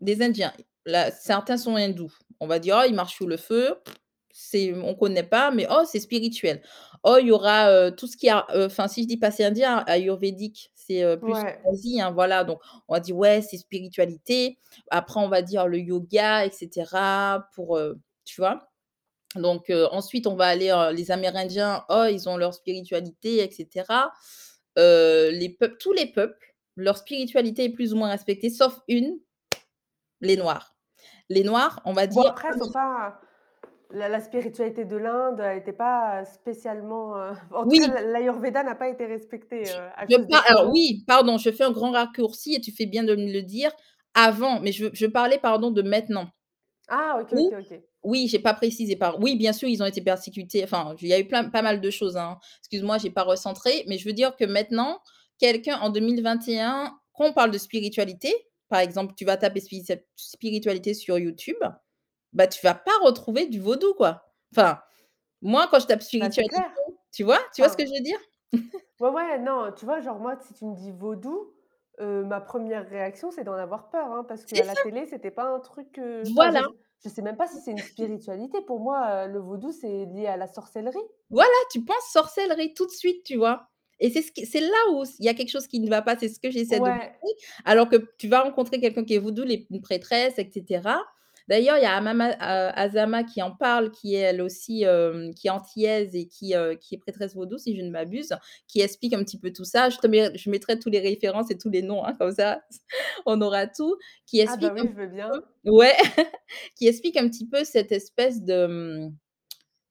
des 0.00 0.22
indiens. 0.22 0.52
Là, 0.86 1.10
certains 1.10 1.56
sont 1.58 1.76
hindous. 1.76 2.12
On 2.40 2.46
va 2.46 2.58
dire: 2.58 2.78
«Oh, 2.82 2.86
ils 2.88 2.94
marchent 2.94 3.16
sous 3.16 3.26
le 3.26 3.36
feu, 3.38 3.76
c'est 4.34 4.74
on 4.74 4.94
connaît 4.96 5.24
pas, 5.24 5.52
mais 5.52 5.66
oh, 5.70 5.84
c'est 5.90 6.00
spirituel». 6.00 6.62
Oh, 7.04 7.18
il 7.20 7.28
y 7.28 7.32
aura, 7.32 7.70
heu, 7.72 7.96
tout 7.96 8.06
ce 8.08 8.16
qui 8.18 8.28
a, 8.30 8.46
heu, 8.54 8.66
enfin, 8.66 8.88
si 8.88 9.04
je 9.04 9.08
dis 9.08 9.18
pas 9.18 9.30
c'est 9.32 9.44
indien, 9.44 9.84
ayurvédique, 9.88 10.72
c'est, 10.76 11.04
heu, 11.04 11.22
plus 11.22 11.42
Ouais. 11.42 11.64
Asie, 11.72 12.00
hein, 12.02 12.12
voilà, 12.12 12.44
donc 12.44 12.60
on 12.88 12.94
va 12.94 13.00
dire: 13.00 13.16
«Ouais, 13.16 13.42
c'est 13.42 13.58
spiritualité». 13.58 14.58
Après, 14.90 15.20
on 15.20 15.28
va 15.28 15.42
dire 15.42 15.68
le 15.68 15.78
yoga 15.80 16.46
et 16.46 16.50
cetera 16.52 17.48
pour, 17.54 17.80
tu 18.26 18.40
vois? 18.42 18.70
Donc 19.36 19.70
ensuite, 19.92 20.26
on 20.28 20.36
va 20.36 20.46
aller, 20.46 20.72
les 20.94 21.10
Amérindiens, 21.12 21.84
oh, 21.90 22.06
ils 22.10 22.28
ont 22.28 22.36
leur 22.38 22.54
spiritualité 22.54 23.44
et 23.44 23.50
cetera. 23.52 24.12
Heu, 24.78 25.30
les 25.32 25.50
peuples 25.50 25.78
tous 25.78 25.92
les 25.94 26.06
peuples, 26.06 26.54
leur 26.76 26.98
spiritualité 26.98 27.64
est 27.64 27.70
plus 27.70 27.94
ou 27.94 27.98
moins 27.98 28.10
respectée, 28.10 28.50
sauf 28.50 28.80
une, 28.88 29.18
les 30.22 30.36
Noirs. 30.36 30.76
Les 31.30 31.44
Noirs, 31.44 31.82
on 31.86 31.92
va 31.94 32.06
Bon, 32.10 32.22
dire 32.22 32.24
après, 32.26 32.52
faut 32.54 32.68
pas 32.70 33.20
la 33.94 34.08
la 34.08 34.20
spiritualité 34.20 34.84
de 34.84 34.96
l'Inde, 34.96 35.40
elle 35.40 35.58
était 35.58 35.72
pas 35.72 36.24
spécialement, 36.24 37.16
heu 37.16 37.32
en 37.52 37.66
tout 37.66 37.76
cas, 37.76 37.86
oui, 37.86 37.88
l'A 37.88 38.02
l'Ayurveda 38.02 38.62
n'a 38.62 38.74
pas 38.74 38.88
été 38.88 39.06
respecté, 39.06 39.56
je 39.64 39.72
heu, 39.72 39.88
à 39.96 40.06
je 40.08 40.16
cause 40.16 40.26
des 40.26 40.38
par 40.38 40.44
alors 40.48 40.70
oui, 40.70 41.04
pardon, 41.06 41.38
je 41.38 41.50
fais 41.50 41.64
un 41.64 41.70
grand 41.72 41.90
raccourci 41.92 42.54
et 42.54 42.60
tu 42.60 42.72
fais 42.72 42.86
bien 42.86 43.04
de 43.04 43.14
me 43.16 43.32
le 43.32 43.42
dire, 43.42 43.72
avant, 44.14 44.60
mais 44.60 44.72
je 44.72 44.86
je 44.92 45.06
parlais, 45.06 45.38
pardon, 45.38 45.70
de 45.70 45.82
maintenant. 45.82 46.28
Ah 46.88 47.18
OK, 47.20 47.32
OK, 47.34 47.52
OK. 47.52 47.84
oui, 48.02 48.28
j'ai 48.28 48.38
pas 48.38 48.52
précisé 48.54 48.96
par 48.96 49.18
oui, 49.20 49.36
bien 49.36 49.52
sûr, 49.52 49.68
ils 49.68 49.82
ont 49.82 49.86
été 49.86 50.02
persécutés, 50.02 50.62
enfin, 50.64 50.94
il 51.00 51.08
y 51.08 51.12
a 51.14 51.18
eu 51.20 51.26
plein 51.26 51.48
pas 51.48 51.62
mal 51.62 51.80
de 51.80 51.90
choses, 51.90 52.16
hein. 52.16 52.38
Excuse-moi, 52.60 52.98
j'ai 52.98 53.10
pas 53.10 53.22
recentré, 53.22 53.84
mais 53.88 53.96
je 53.98 54.06
veux 54.06 54.12
dire 54.12 54.36
que 54.36 54.44
maintenant, 54.44 55.00
quelqu'un 55.38 55.78
en 55.80 55.88
2021, 55.90 56.92
quand 57.14 57.26
on 57.28 57.32
parle 57.32 57.50
de 57.50 57.58
spiritualité, 57.58 58.34
par 58.68 58.80
exemple, 58.80 59.14
tu 59.16 59.24
vas 59.24 59.36
taper 59.38 59.60
spiritua 59.60 59.96
spiritualité 60.16 60.92
sur 60.94 61.18
YouTube, 61.18 61.56
bah, 62.34 62.46
tu 62.48 62.60
vas 62.64 62.74
pas 62.74 62.92
retrouver 63.02 63.46
du 63.48 63.60
vaudou, 63.60 63.94
quoi. 63.94 64.24
Enfin, 64.52 64.80
moi, 65.42 65.68
quand 65.70 65.80
je 65.80 65.86
tape 65.88 66.02
Bah, 66.18 66.30
spiritualité, 66.30 66.48
clair. 66.48 66.72
tu 67.12 67.24
vois? 67.24 67.40
Tu 67.54 67.62
vois 67.62 67.70
ce 67.70 67.76
que 67.78 67.86
je 67.86 67.92
veux 67.92 68.02
dire? 68.02 68.18
Ouais, 69.00 69.10
ouais, 69.10 69.38
non, 69.40 69.72
tu 69.72 69.84
vois, 69.84 70.00
genre, 70.00 70.18
moi, 70.20 70.36
si 70.40 70.54
tu 70.54 70.64
me 70.66 70.74
dis 70.74 70.92
vaudou, 70.92 71.52
heu, 72.00 72.24
ma 72.24 72.40
première 72.40 72.88
réaction, 72.88 73.30
c'est 73.30 73.42
d'en 73.44 73.52
avoir 73.54 73.90
peur, 73.90 74.06
hein, 74.12 74.24
parce 74.24 74.46
C'est 74.46 74.62
qu'à 74.62 74.64
la 74.64 74.76
télé, 74.76 75.04
c'était 75.06 75.30
pas 75.32 75.44
un 75.52 75.58
truc, 75.60 75.98
heu 75.98 76.28
enfin, 76.32 76.54
je 76.54 76.60
voilà. 76.60 76.68
je 77.04 77.08
sais 77.10 77.22
même 77.22 77.36
pas 77.36 77.46
si 77.48 77.60
c'est 77.60 77.72
une 77.72 77.82
spiritualité. 77.82 78.60
Pour 78.62 78.80
moi, 78.80 79.26
heu, 79.26 79.32
le 79.32 79.38
vaudou, 79.40 79.72
c'est 79.72 80.06
lié 80.06 80.26
à 80.26 80.36
la 80.36 80.46
sorcellerie. 80.46 80.98
Voilà, 81.30 81.50
tu 81.72 81.84
penses 81.84 82.10
sorcellerie 82.12 82.74
tout 82.74 82.86
de 82.86 82.90
suite, 82.92 83.24
tu 83.24 83.36
vois? 83.36 83.68
Et 84.00 84.10
c'est 84.10 84.22
ce 84.22 84.58
là 84.58 84.92
où 84.92 85.04
il 85.18 85.24
y 85.24 85.28
a 85.28 85.34
quelque 85.34 85.50
chose 85.50 85.66
qui 85.68 85.80
ne 85.80 85.88
va 85.88 86.02
pas, 86.02 86.16
c'est 86.18 86.28
ce 86.28 86.40
que 86.40 86.50
j'essaie 86.50 86.80
de 86.80 86.90
montrer, 86.90 87.44
alors 87.64 87.88
que 87.88 87.96
tu 88.18 88.28
vas 88.28 88.42
rencontrer 88.42 88.80
quelqu'un 88.80 89.04
qui 89.04 89.14
est 89.14 89.18
voodoo, 89.18 89.44
les 89.44 89.66
une 89.70 89.80
prêtresse 89.80 90.38
et 90.38 90.50
cetera. 90.52 91.04
D'ailleurs, 91.48 91.76
il 91.78 91.82
y 91.82 91.86
a 91.86 91.94
Amama 91.96 92.30
heu, 92.32 92.72
Azama 92.74 93.24
qui 93.24 93.42
en 93.42 93.50
parle, 93.54 93.90
qui 93.90 94.14
est 94.14 94.18
elle 94.20 94.42
aussi, 94.42 94.82
hem, 94.84 95.34
qui 95.34 95.48
est 95.48 95.50
antillaise 95.50 96.14
et 96.16 96.26
qui, 96.26 96.54
heu, 96.56 96.74
qui 96.80 96.94
est 96.94 96.98
prêtresse 96.98 97.34
vaudou, 97.34 97.58
si 97.58 97.76
je 97.76 97.82
ne 97.82 97.90
m'abuse, 97.90 98.34
qui 98.68 98.80
explique 98.80 99.12
un 99.14 99.22
petit 99.24 99.38
peu 99.38 99.52
tout 99.52 99.64
ça. 99.64 99.90
Je 99.90 99.98
te 99.98 100.06
mets 100.06 100.36
je 100.36 100.50
mettrai 100.50 100.78
tous 100.78 100.90
les 100.90 101.00
références 101.00 101.50
et 101.50 101.58
tous 101.58 101.70
les 101.70 101.82
noms, 101.82 102.04
hein, 102.04 102.14
comme 102.18 102.32
ça, 102.32 102.62
on 103.26 103.40
aura 103.42 103.66
tout, 103.66 103.96
qui 104.26 104.40
Ah 104.46 104.56
bah 104.56 104.72
explique 104.72 104.74
un 104.80 104.86
oui, 104.86 104.88
je 104.88 104.94
veux 104.94 105.06
peu 105.30 105.32
bien. 105.32 105.42
ouais, 105.72 105.94
qui 106.76 106.88
explique 106.88 107.16
un 107.18 107.28
petit 107.28 107.48
peu 107.48 107.64
cette 107.64 107.92
espèce 107.92 108.42
de, 108.44 108.66
mmh 108.66 109.16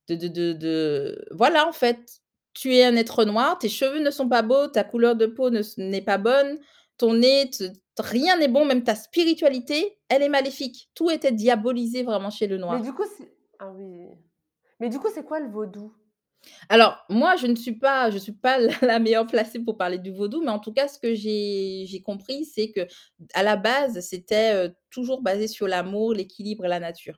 de 0.10 0.16
de 0.16 0.28
de 0.28 0.54
de 0.54 1.26
voilà, 1.32 1.68
en 1.68 1.72
fait, 1.74 2.22
tu 2.54 2.76
es 2.76 2.84
un 2.86 2.96
être 2.96 3.24
noir, 3.26 3.58
tes 3.58 3.70
cheveux 3.70 4.00
ne 4.00 4.12
sont 4.12 4.28
pas 4.30 4.42
beaux, 4.42 4.68
ta 4.68 4.84
couleur 4.84 5.16
de 5.16 5.26
peau 5.26 5.50
ne 5.50 5.60
s 5.60 5.78
n'est 5.78 6.02
pas 6.02 6.18
bonne, 6.18 6.60
ton 6.98 7.14
nez, 7.16 7.50
te 7.50 7.64
rien 8.00 8.38
n'est 8.38 8.48
bon, 8.48 8.66
même 8.66 8.84
ta 8.84 8.96
spiritualité, 8.96 9.98
elle 10.10 10.24
est 10.24 10.30
maléfique. 10.30 10.90
Tout 10.96 11.10
était 11.12 11.32
diabolisé 11.32 12.04
vraiment 12.04 12.30
chez 12.32 12.48
le 12.48 12.58
Mais 12.68 12.80
noir. 12.80 12.82
du 12.82 12.92
coup, 12.94 13.06
c'est 13.06 13.32
ah 13.60 13.72
oui. 13.72 14.10
Mais 14.80 14.90
du 14.90 15.00
coup, 15.00 15.10
c'est 15.14 15.26
quoi 15.26 15.40
le 15.40 15.50
vaudou? 15.50 15.94
Alors, 16.70 16.98
moi, 17.10 17.36
je 17.36 17.48
ne 17.48 17.56
suis 17.56 17.74
pas 17.78 18.10
je 18.12 18.18
suis 18.18 18.32
pas 18.34 18.58
la 18.82 19.00
meilleure 19.00 19.28
placée 19.28 19.60
pour 19.60 19.78
parler 19.78 19.98
du 20.00 20.12
vaudou, 20.12 20.42
mais 20.42 20.52
en 20.52 20.60
tout 20.60 20.74
cas, 20.74 20.88
ce 20.88 21.00
que 21.00 21.14
j'ai 21.16 21.86
j'ai 21.88 22.02
compris, 22.02 22.46
c'est 22.46 22.72
qu'à 22.72 23.44
la 23.44 23.56
base, 23.58 24.00
c'était, 24.02 24.54
heu, 24.68 24.76
toujours 24.90 25.22
basé 25.22 25.48
sur 25.48 25.68
l'amour, 25.68 26.14
l'équilibre 26.14 26.66
et 26.66 26.70
la 26.70 26.80
nature. 26.80 27.18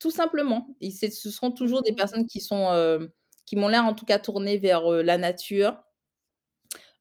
Tout 0.00 0.12
simplement 0.12 0.76
et 0.80 0.90
c'est 0.92 1.10
ce 1.10 1.30
seront 1.30 1.52
toujours 1.52 1.82
des 1.82 1.92
Mmh. 1.92 1.94
personnes 1.94 2.26
qui 2.26 2.40
sont, 2.40 2.70
heu, 2.74 3.12
qui 3.46 3.56
m'ont 3.56 3.68
l'air 3.68 3.84
en 3.86 3.94
tout 3.94 4.06
cas 4.06 4.18
tournées 4.20 4.58
vers, 4.58 4.90
heu, 4.92 5.02
la 5.02 5.18
nature, 5.18 5.78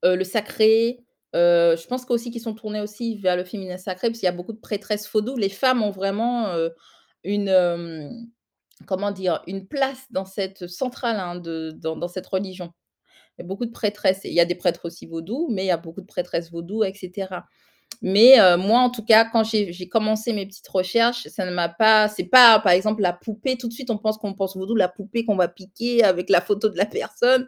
le 0.04 0.24
sacré, 0.24 1.00
heu, 1.36 1.76
je 1.78 1.88
pense 1.88 2.06
qu'aussi 2.06 2.32
qu'ils 2.32 2.42
sont 2.42 2.54
tournés 2.56 2.82
aussi 2.82 3.18
vers 3.18 3.36
le 3.38 3.44
féminin 3.46 3.78
sacré, 3.78 4.08
parce 4.10 4.20
qu'il 4.20 4.28
y 4.28 4.30
a 4.30 4.34
beaucoup 4.34 4.54
de 4.54 4.60
prêtresses 4.60 5.10
vaudou. 5.12 5.36
Les 5.38 5.50
femmes 5.50 5.84
ont 5.84 5.92
vraiment, 5.92 6.50
heu, 6.56 6.74
une, 7.24 7.48
hem, 7.50 8.28
comment 8.88 9.12
dire? 9.12 9.42
Une 9.48 9.68
place 9.68 10.06
dans 10.12 10.26
cette 10.26 10.68
centrale, 10.68 11.18
hein, 11.20 11.36
de 11.38 11.72
dans 11.78 11.96
dans 11.98 12.08
cette 12.10 12.28
religion. 12.28 12.74
Il 13.40 13.44
y 13.44 13.46
a 13.46 13.48
beaucoup 13.48 13.66
de 13.66 13.72
prêtresses 13.72 14.26
et 14.26 14.30
il 14.30 14.36
y 14.36 14.42
a 14.42 14.46
des 14.46 14.56
prêtres 14.56 14.82
aussi 14.86 15.08
vaudous, 15.08 15.48
mais 15.52 15.64
il 15.66 15.68
y 15.68 15.72
a 15.72 15.78
beaucoup 15.78 16.02
de 16.02 16.06
prêtresses 16.08 16.52
vaudou 16.52 16.84
et 16.84 16.94
cetera. 16.94 17.46
Mais 18.04 18.40
heu, 18.42 18.58
moi, 18.58 18.80
en 18.82 18.90
tout 18.92 19.06
cas, 19.06 19.26
quand 19.32 19.44
j'ai 19.46 19.74
j'ai 19.74 19.90
commencé 19.90 20.34
mes 20.34 20.46
petites 20.48 20.68
recherches, 20.70 21.28
ça 21.30 21.46
ne 21.46 21.52
m'a 21.52 21.70
pas 21.70 22.10
c'est 22.10 22.26
pas, 22.26 22.60
par 22.62 22.74
exemple, 22.74 23.02
la 23.04 23.14
poupée, 23.14 23.58
tout 23.58 23.68
de 23.70 23.74
suite, 23.74 23.92
on 23.92 23.98
pense 24.00 24.18
qu'on 24.20 24.34
pense 24.36 24.58
vaudou, 24.58 24.76
la 24.76 24.90
poupée 24.90 25.26
qu'on 25.26 25.36
va 25.38 25.48
piquer 25.50 26.04
avec 26.06 26.30
la 26.30 26.42
photo 26.42 26.70
de 26.70 26.78
la 26.78 26.86
personne. 26.88 27.48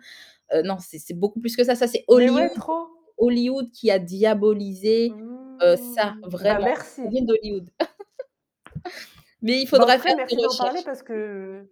Heu, 0.53 0.63
non, 0.63 0.77
c'est 0.81 0.99
c'est 0.99 1.15
beaucoup 1.15 1.41
plus 1.41 1.55
que 1.57 1.63
ça. 1.65 1.75
Ça, 1.75 1.87
c'est 1.87 2.05
Mais 2.09 2.15
Hollywood 2.15 2.43
ouais, 2.43 2.53
trop. 2.55 2.87
Hollywood 3.21 3.71
qui 3.71 3.91
a 3.91 3.99
diabolisé, 3.99 5.19
heu, 5.63 5.75
ça, 5.77 6.15
Mmh. 6.15 6.47
Bah, 6.47 6.59
vraiment. 6.59 6.69
Ça 7.03 7.09
merci. 7.11 7.21
d'Hollywood. 7.21 7.69
Mais 9.41 9.61
il 9.61 9.67
Bah, 9.75 9.85
faudrait 9.85 9.97
tout 9.97 10.01
cas, 10.01 10.09
faire 10.09 10.17
des 10.29 10.35
merci 10.35 10.49
parler 10.57 10.81
recherches. 10.81 10.83
parce 10.83 11.01
que 11.03 11.69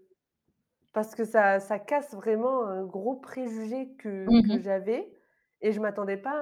parce 0.93 1.16
que 1.16 1.26
ça 1.26 1.60
ça 1.60 1.80
casse 1.80 2.14
vraiment 2.16 2.66
un 2.66 2.86
gros 2.86 3.16
préjugé 3.18 3.93
que 3.97 4.32
Mmh 4.32 4.43
que 4.50 4.60
j'avais 4.60 5.14
et 5.62 5.72
je 5.74 5.80
m'attendais 5.82 6.18
pas 6.18 6.34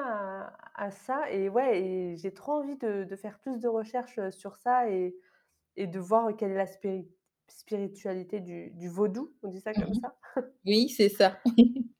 à 0.75 0.85
à 0.87 0.91
ça 0.91 1.31
et 1.31 1.49
ouais 1.49 1.81
et 1.81 2.17
j'ai 2.17 2.33
trop 2.33 2.53
envie 2.53 2.77
de 2.77 3.03
de 3.05 3.15
faire 3.17 3.39
plus 3.39 3.59
de 3.61 3.67
recherches, 3.69 4.19
heu, 4.19 4.31
sur 4.31 4.57
ça 4.57 4.89
et 4.91 5.17
et 5.77 5.87
de 5.87 5.99
voir 5.99 6.35
quelle 6.37 6.51
est 6.51 6.55
la 6.55 6.67
spiri 6.67 7.09
spiritualité 7.49 8.41
du 8.41 8.71
du 8.71 8.89
vaudou, 8.89 9.35
on 9.43 9.49
dit 9.49 9.61
ça 9.61 9.73
Mmh 9.75 9.75
comme 9.75 9.93
ça? 9.93 10.17
Oui, 10.65 10.89
c'est 10.89 11.09
ça. 11.09 11.39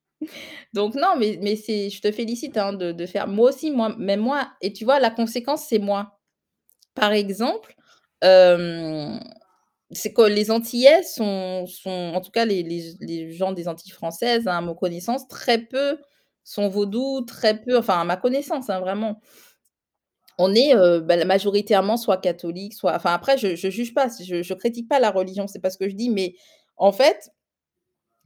Donc 0.73 0.95
non, 0.95 1.15
mais 1.17 1.39
mais 1.41 1.55
c'est 1.55 1.89
je 1.89 2.01
te 2.01 2.11
félicite, 2.11 2.57
hein, 2.57 2.73
de 2.73 3.05
faire 3.05 3.27
moi 3.27 3.49
aussi, 3.49 3.71
moi 3.71 3.95
même 3.97 4.19
moi 4.21 4.47
et 4.61 4.73
tu 4.73 4.85
vois, 4.85 4.99
la 4.99 5.09
conséquence, 5.11 5.65
c'est 5.67 5.79
moi. 5.79 6.19
Par 6.95 7.13
exemple, 7.13 7.75
c'est 9.91 10.13
que 10.13 10.21
les 10.23 10.51
antillaises 10.51 11.13
sont 11.13 11.65
sont 11.67 12.11
en 12.15 12.21
tout 12.21 12.31
cas 12.31 12.45
les 12.45 12.63
les 12.63 13.31
gens 13.31 13.53
des 13.53 13.67
Antilles 13.67 13.91
françaises, 13.93 14.47
hein, 14.47 14.57
à 14.57 14.61
ma 14.61 14.73
connaissance, 14.73 15.27
très 15.27 15.59
peu 15.59 15.97
sont 16.43 16.67
vaudous, 16.69 17.21
très 17.25 17.59
peu 17.61 17.77
enfin 17.77 18.01
à 18.01 18.03
ma 18.03 18.17
connaissance, 18.17 18.69
hein, 18.69 18.79
vraiment. 18.79 19.21
On 20.39 20.53
est, 20.53 20.75
heu, 20.75 20.99
bah, 21.01 21.23
majoritairement 21.25 21.97
soit 21.97 22.17
catholique, 22.17 22.73
soit 22.73 22.95
enfin 22.95 23.13
après 23.13 23.37
je 23.37 23.55
je 23.55 23.69
juge 23.69 23.93
pas, 23.93 24.07
je 24.23 24.43
je 24.43 24.53
critique 24.53 24.87
pas 24.87 24.99
la 24.99 25.09
religion, 25.11 25.47
c'est 25.47 25.59
pas 25.59 25.69
ce 25.71 25.77
que 25.79 25.89
je 25.89 25.95
dis, 25.95 26.09
mais 26.09 26.35
en 26.77 26.91
fait, 26.91 27.31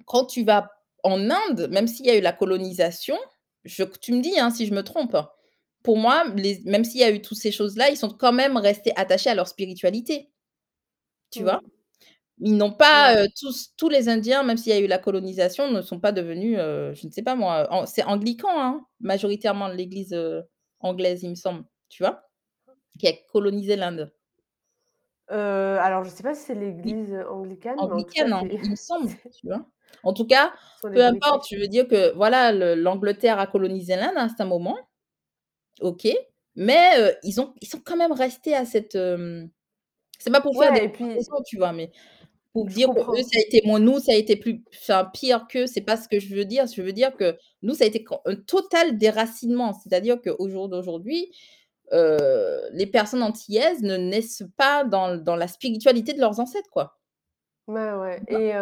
quand 0.06 0.26
tu 0.26 0.44
vas 0.44 0.70
en 1.04 1.30
Inde, 1.30 1.68
même 1.72 1.88
s'il 1.88 2.06
y 2.06 2.10
a 2.12 2.18
eu 2.18 2.22
la 2.22 2.34
colonisation, 2.34 3.18
je 3.66 3.84
tu 4.02 4.14
me 4.14 4.22
dis, 4.22 4.40
hein, 4.40 4.50
si 4.52 4.66
je 4.68 4.74
me 4.74 4.84
trompe, 4.84 5.16
hein, 5.16 5.30
pour 5.84 5.98
moi, 5.98 6.26
les 6.36 6.62
même 6.66 6.84
s'il 6.86 7.02
y 7.02 7.04
a 7.04 7.12
eu 7.12 7.22
toutes 7.22 7.38
ces 7.40 7.52
choses-là, 7.52 7.90
ils 7.90 7.98
sont 7.98 8.10
quand 8.10 8.34
même 8.34 8.58
restés 8.58 8.94
attachés 8.98 9.30
à 9.32 9.36
leur 9.36 9.48
spiritualité, 9.48 10.32
tu 11.32 11.44
vois? 11.44 11.62
Ils 12.40 12.58
n'ont 12.58 12.74
pas, 12.74 13.16
heu, 13.24 13.28
tous 13.40 13.74
tous 13.78 13.90
les 13.90 14.10
Indiens, 14.10 14.44
même 14.44 14.58
s'il 14.58 14.74
y 14.74 14.76
a 14.78 14.80
eu 14.82 14.88
la 14.88 15.00
colonisation, 15.00 15.72
ne 15.72 15.82
sont 15.84 16.00
pas 16.02 16.12
devenus, 16.14 16.58
heu, 16.60 16.94
je 16.96 17.08
ne 17.08 17.12
sais 17.14 17.24
pas 17.24 17.36
moi, 17.36 17.68
an 17.72 17.86
c'est 17.88 18.04
anglican, 18.06 18.50
hein, 18.52 18.86
majoritairement 19.02 19.70
l'église, 19.70 20.14
heu, 20.14 20.44
anglaise, 20.82 21.24
il 21.24 21.32
me 21.32 21.36
semble, 21.36 21.66
tu 21.90 22.04
vois? 22.04 22.24
Qui 23.00 23.08
a 23.10 23.14
colonisé 23.32 23.76
l'Inde. 23.78 24.14
Alors 25.30 26.04
je 26.04 26.10
sais 26.10 26.24
pas 26.24 26.36
si 26.36 26.42
c'est 26.46 26.56
l'église, 26.56 27.14
anglicane, 27.30 27.82
mais 27.86 27.92
en 27.94 28.04
tout 28.04 28.14
cas, 28.16 28.26
anglicane, 28.26 28.32
hein, 28.34 28.46
c'est 28.50 28.60
il 28.62 28.70
me 28.72 28.76
semble, 28.78 29.10
tu 29.34 29.48
vois? 29.48 29.66
En 30.04 30.14
tout 30.14 30.26
cas, 30.26 30.54
peu 30.82 31.04
importe, 31.04 31.46
je 31.50 31.58
veux 31.58 31.68
dire 31.68 31.88
que 31.88 32.14
voilà, 32.16 32.52
le 32.52 32.76
l'Angleterre 32.76 33.40
a 33.40 33.48
colonisé 33.48 33.96
l'Inde 33.96 34.18
à 34.18 34.24
un 34.24 34.28
certain 34.30 34.46
moment, 34.46 34.78
OK, 35.82 36.08
mais 36.56 37.00
heu, 37.00 37.16
ils 37.24 37.40
ont 37.42 37.54
ils 37.62 37.68
sont 37.68 37.80
quand 37.84 37.98
même 37.98 38.12
restés 38.12 38.56
à 38.56 38.66
cette, 38.66 38.96
hem 38.96 39.50
c'est 40.20 40.32
pas 40.32 40.42
pour 40.42 40.56
faire 40.62 40.74
des 40.74 40.90
puis 40.90 41.06
tu 41.46 41.58
vois? 41.58 41.74
Mais 41.74 41.92
pour 42.54 42.70
je 42.70 42.76
dire 42.76 42.90
que 42.90 43.00
eux, 43.00 43.24
ça 43.24 43.40
a 43.40 43.42
été 43.42 43.62
moins 43.66 43.80
nous, 43.80 44.00
ça 44.00 44.12
a 44.14 44.16
été 44.16 44.36
plus 44.36 44.64
enfin 44.76 45.10
pire 45.14 45.48
qu'eux, 45.48 45.68
c'est 45.68 45.82
pas 45.82 45.98
ce 45.98 46.08
que 46.08 46.20
je 46.20 46.36
veux 46.36 46.46
dire. 46.46 46.66
Je 46.68 46.82
veux 46.82 46.94
dire 46.94 47.16
que 47.16 47.38
nous, 47.62 47.74
ça 47.74 47.86
a 47.86 47.88
été 47.88 48.06
un 48.26 48.36
total 48.36 48.98
déracinement. 48.98 49.74
C'est-à-dire 49.74 50.22
qu'au 50.22 50.50
jour 50.50 50.70
d'aujourd'hui, 50.70 51.32
heu, 51.94 52.18
les 52.74 52.88
personnes 52.88 53.24
antillaises 53.24 53.82
ne 53.84 53.98
naissent 53.98 54.44
pas 54.58 54.84
dans 54.84 55.18
dans 55.18 55.36
la 55.36 55.48
spiritualité 55.48 56.14
de 56.14 56.20
leurs 56.20 56.40
ancêtres, 56.40 56.70
quoi. 56.70 57.00
Ouais, 57.68 57.94
ouais 57.94 58.22
vois? 58.30 58.42
et 58.42 58.54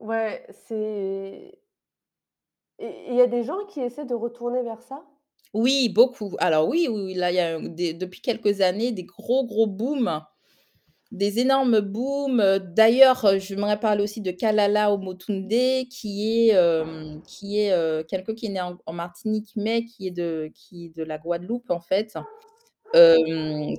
ouais, 0.00 0.44
c'est 0.50 1.60
il 2.80 3.14
y 3.14 3.20
a 3.20 3.26
des 3.26 3.44
gens 3.44 3.64
qui 3.68 3.80
essaient 3.80 4.06
de 4.06 4.14
retourner 4.14 4.62
vers 4.62 4.82
ça? 4.82 5.04
Oui, 5.52 5.88
beaucoup. 5.88 6.34
Alors 6.38 6.68
oui, 6.68 6.88
oui, 6.90 7.14
là, 7.14 7.30
il 7.30 7.34
y 7.34 7.40
a 7.40 7.58
depuis 7.92 8.20
quelques 8.20 8.60
années, 8.60 8.92
des 8.92 9.02
gros, 9.04 9.44
gros 9.44 9.66
booms, 9.66 10.22
des 11.12 11.40
énormes 11.40 11.80
booms, 11.80 12.40
heu, 12.40 12.60
d'ailleurs, 12.60 13.24
heu, 13.26 13.38
j'aimerais 13.38 13.80
parler 13.80 14.04
aussi 14.04 14.20
de 14.20 14.30
Kalala 14.30 14.92
Omotunde 14.92 15.48
qui 15.90 16.48
est, 16.50 16.56
qui 17.26 17.58
est, 17.60 18.06
quelqu'un 18.08 18.34
qui 18.34 18.46
est 18.46 18.50
né 18.50 18.60
en 18.60 18.92
Martinique, 18.92 19.52
mais 19.56 19.84
qui 19.84 20.06
est 20.08 20.12
de 20.12 20.52
la 21.04 21.18
Guadeloupe, 21.18 21.70
en 21.70 21.80
fait, 21.80 22.16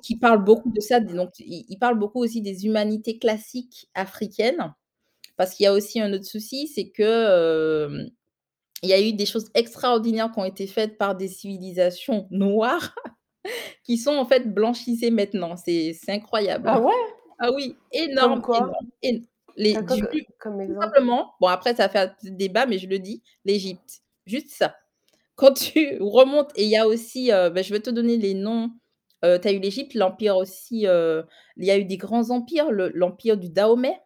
qui 0.04 0.18
parle 0.18 0.44
beaucoup 0.44 0.72
de 0.72 0.82
ça, 0.82 1.00
donc 1.00 1.32
il 1.40 1.78
parle 1.80 1.98
beaucoup 2.00 2.20
aussi 2.20 2.42
des 2.42 2.66
humanités 2.66 3.20
classiques 3.20 3.90
africaines. 3.94 4.74
Parce 5.38 5.56
qu'il 5.56 5.64
y 5.66 5.68
a 5.68 5.74
aussi 5.74 6.00
un 6.02 6.14
autre 6.14 6.26
souci, 6.26 6.68
c'est 6.68 6.90
que, 6.90 8.06
il 8.84 8.90
y 8.90 8.94
a 8.94 9.02
eu 9.02 9.14
des 9.14 9.26
choses 9.26 9.50
extraordinaires 9.54 10.32
qui 10.32 10.40
ont 10.40 10.46
été 10.46 10.68
faites 10.68 10.98
par 10.98 11.16
des 11.16 11.28
civilisations 11.28 12.28
noires 12.32 12.96
qui 13.84 13.98
sont 13.98 14.14
en 14.16 14.26
fait 14.26 14.54
blanchissées 14.54 15.12
maintenant. 15.12 15.56
C'est 15.58 15.96
incroyable. 16.10 16.72
Ah 16.72 16.80
ouais? 16.80 16.94
Ah 17.40 17.52
oui, 17.54 17.76
Comme 18.16 18.40
énorme, 18.40 18.42
quoi? 18.42 18.62
énorme, 18.62 18.88
éno 19.02 19.22
les 19.58 19.78
du 19.78 20.06
plus 20.08 20.24
comme 20.40 20.62
tout 20.68 20.74
exemple? 20.74 20.78
simplement, 20.82 21.34
bon 21.42 21.48
après 21.48 21.76
ça 21.76 21.90
fait 21.90 22.00
un 22.00 22.16
débat, 22.24 22.66
mais 22.68 22.78
je 22.80 22.88
le 22.88 23.00
dis, 23.00 23.24
l'Égypte. 23.46 24.02
Juste 24.26 24.50
ça. 24.52 24.76
Quand 25.36 25.54
tu 25.54 25.98
remontes 26.02 26.52
et 26.58 26.66
il 26.66 26.70
y 26.70 26.78
a 26.78 26.88
aussi, 26.88 27.32
heu, 27.32 27.50
bah, 27.52 27.62
je 27.64 27.74
vais 27.74 27.82
te 27.82 27.90
donner 27.92 28.18
les 28.18 28.34
noms, 28.36 28.72
heu, 29.26 29.40
tu 29.42 29.48
as 29.48 29.52
eu 29.54 29.60
l'Égypte, 29.60 29.94
l'empire 29.96 30.38
aussi, 30.38 30.88
heu, 30.88 31.26
il 31.58 31.66
y 31.66 31.72
a 31.72 31.78
eu 31.78 31.86
des 31.86 31.98
grands 31.98 32.30
empires, 32.32 32.72
le 32.72 32.90
l'empire 32.96 33.38
du 33.38 33.50
Dahomey, 33.50 33.98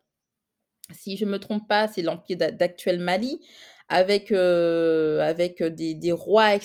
si 0.93 1.17
je 1.17 1.25
me 1.25 1.39
trompe 1.39 1.67
pas, 1.67 1.87
c'est 1.87 2.01
l'empire 2.01 2.37
d'a 2.37 2.51
d'actuel 2.51 2.99
Mali 2.99 3.39
avec, 3.89 4.31
heu, 4.31 5.19
avec, 5.21 5.61
heu, 5.61 5.69
des 5.71 5.93
des 5.95 6.11
rois 6.11 6.57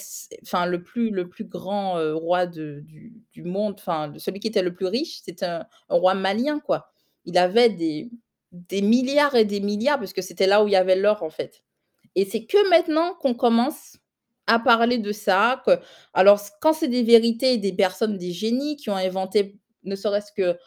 enfin 0.43 0.66
le 0.66 0.83
plus 0.83 1.11
le 1.11 1.29
plus 1.29 1.45
grand, 1.45 1.99
heu, 1.99 2.14
roi 2.14 2.47
de 2.47 2.85
du 3.33 3.43
monde, 3.45 3.75
enfin 3.79 4.12
celui 4.18 4.41
qui 4.41 4.49
était 4.49 4.62
le 4.62 4.75
plus 4.75 4.87
riche, 4.87 5.21
c'était 5.25 5.47
un 5.47 5.66
un 5.91 5.97
roi 5.97 6.14
malien, 6.14 6.61
quoi. 6.61 6.93
Il 7.27 7.39
avait 7.39 7.68
des 7.71 8.11
des 8.53 8.83
milliards 8.83 9.35
et 9.37 9.45
des 9.45 9.61
milliards 9.61 9.99
parce 9.99 10.12
que 10.12 10.23
c'était 10.23 10.47
là 10.47 10.62
où 10.64 10.68
il 10.68 10.73
y 10.73 10.77
avait 10.77 10.97
l'or, 10.97 11.23
en 11.23 11.31
fait 11.31 11.62
et 12.16 12.25
c'est 12.27 12.47
que 12.47 12.71
maintenant 12.71 13.14
qu'on 13.21 13.35
commence 13.35 13.99
à 14.49 14.59
parler 14.61 14.99
de 14.99 15.12
ça, 15.12 15.62
que 15.66 15.73
alors 16.14 16.41
quand 16.62 16.73
c'est 16.75 16.89
des 16.89 17.03
vérités, 17.05 17.59
des 17.59 17.73
personnes, 17.75 18.18
des 18.18 18.33
génies 18.33 18.77
qui 18.77 18.91
ont 18.91 18.97
inventé 18.97 19.59
ne 19.85 19.97
serait-ce 19.97 20.33
que 20.33 20.59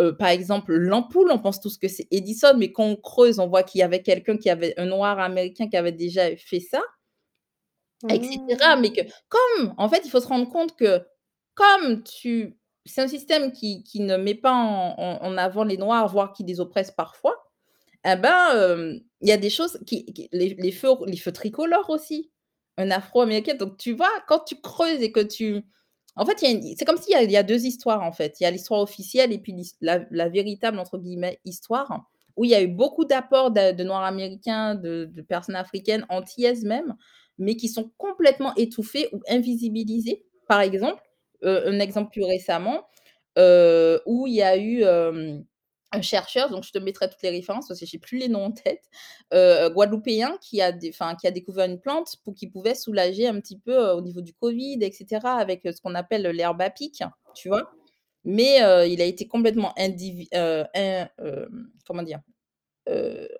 Heu, 0.00 0.16
par 0.16 0.28
exemple, 0.28 0.74
l'ampoule, 0.74 1.30
on 1.32 1.38
pense 1.40 1.60
tous 1.60 1.76
que 1.78 1.88
c'est 1.88 2.06
Edison, 2.12 2.54
mais 2.58 2.72
quand 2.72 2.84
on 2.86 2.96
creuse, 2.96 3.38
on 3.40 3.48
voit 3.48 3.62
qu'il 3.64 3.80
y 3.80 3.82
avait 3.82 4.02
quelqu'un 4.02 4.36
qui 4.38 4.50
avait 4.50 4.74
un 4.78 4.86
noir 4.86 5.18
américain 5.20 5.68
qui 5.68 5.76
avait 5.76 5.92
déjà 5.92 6.36
fait 6.36 6.60
ça 6.60 6.80
et 8.08 8.20
cetera. 8.48 8.76
Mais 8.76 8.92
que 8.92 9.00
comme 9.28 9.74
en 9.76 9.88
fait, 9.88 10.02
il 10.04 10.10
faut 10.10 10.20
se 10.20 10.28
rendre 10.28 10.48
compte 10.48 10.76
que 10.76 11.00
comme 11.54 12.02
tu 12.04 12.56
c'est 12.86 13.02
un 13.02 13.08
système 13.08 13.52
qui 13.52 13.82
qui 13.84 14.00
ne 14.00 14.16
met 14.16 14.34
pas 14.34 14.52
en 14.52 14.94
en 14.98 15.22
en 15.22 15.36
avant 15.38 15.64
les 15.64 15.76
noirs, 15.76 16.08
voire 16.08 16.32
qui 16.32 16.44
les 16.44 16.60
oppresse 16.60 16.90
parfois, 16.90 17.36
et 18.06 18.16
ben, 18.16 18.50
hem, 18.54 19.00
il 19.22 19.28
y 19.28 19.32
a 19.32 19.36
des 19.38 19.50
choses 19.50 19.80
qui 19.86 20.06
qui 20.06 20.28
les 20.32 20.54
les 20.58 20.72
feux 20.72 20.90
les 21.06 21.16
feux 21.18 21.32
tricolores 21.32 21.90
aussi, 21.90 22.30
un 22.78 22.90
afro-américain. 22.92 23.54
Donc 23.56 23.78
tu 23.78 23.92
vois, 23.94 24.10
quand 24.28 24.40
tu 24.40 24.56
creuses 24.60 25.02
et 25.02 25.12
que 25.12 25.20
tu 25.20 25.64
en 26.18 26.26
fait, 26.26 26.38
c'est 26.40 26.84
comme 26.84 26.98
s'il 26.98 27.18
y 27.20 27.32
y 27.32 27.36
a 27.36 27.42
2 27.42 27.66
histoires, 27.66 28.02
en 28.02 28.12
fait. 28.12 28.36
Il 28.40 28.44
y 28.44 28.46
a 28.46 28.50
l'histoire 28.50 28.80
officielle 28.80 29.32
et 29.32 29.38
puis 29.38 29.54
la 29.80 30.28
«véritable» 30.28 30.78
entre 30.78 30.98
guillemets 30.98 31.40
«histoire», 31.44 32.06
où 32.36 32.44
il 32.44 32.50
y 32.50 32.54
a 32.54 32.62
eu 32.62 32.68
beaucoup 32.68 33.04
d'apports 33.04 33.50
de 33.50 33.82
noirs 33.84 34.04
américains, 34.04 34.74
de 34.76 35.10
personnes 35.28 35.56
africaines, 35.56 36.06
antillaises 36.08 36.64
même, 36.64 36.94
mais 37.38 37.56
qui 37.56 37.68
sont 37.68 37.90
complètement 37.98 38.54
étouffés 38.56 39.08
ou 39.12 39.20
invisibilisés. 39.28 40.24
Par 40.48 40.60
exemple, 40.60 41.02
heu, 41.44 41.68
un 41.68 41.80
exemple 41.80 42.10
plus 42.12 42.24
récemment, 42.24 42.82
heu, 43.38 44.00
où 44.06 44.26
il 44.26 44.34
y 44.34 44.42
a 44.42 44.56
eu, 44.56 44.82
hem 44.82 45.44
un 45.92 46.02
chercheur, 46.02 46.50
donc 46.50 46.64
je 46.64 46.72
te 46.72 46.78
mettrai 46.78 47.08
toutes 47.08 47.22
les 47.22 47.30
références 47.30 47.68
parce 47.68 47.80
que 47.80 47.86
j'ai 47.86 47.98
plus 47.98 48.18
les 48.18 48.28
noms 48.28 48.44
en 48.46 48.52
tête, 48.52 48.84
heu, 49.34 49.70
guadeloupéen 49.70 50.36
qui 50.42 50.60
a 50.60 50.72
qui 50.72 51.26
a 51.26 51.30
découvert 51.30 51.66
une 51.66 51.80
plante 51.80 52.16
pour 52.24 52.34
qui 52.34 52.46
pouvait 52.48 52.74
soulager 52.74 53.26
un 53.26 53.40
petit 53.40 53.58
peu, 53.58 53.72
heu, 53.72 53.94
au 53.94 54.00
niveau 54.02 54.20
du 54.20 54.34
covid 54.34 54.78
et 54.82 54.92
cetera 54.92 55.36
avec, 55.36 55.64
heu, 55.66 55.72
ce 55.72 55.80
qu'on 55.80 55.94
appelle 55.94 56.22
l'herbe 56.28 56.60
à 56.62 56.70
pic, 56.70 57.02
tu 57.34 57.48
vois? 57.48 57.70
Mais, 58.24 58.58
il 58.90 59.00
a 59.02 59.04
été 59.06 59.28
complètement 59.28 59.72
indivi 59.78 60.28
in 60.32 61.08
comment 61.86 62.02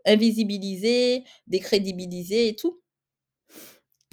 invisibilisé, 0.07 1.25
décrédibilisé 1.49 2.49
et 2.49 2.57
tout. 2.57 2.81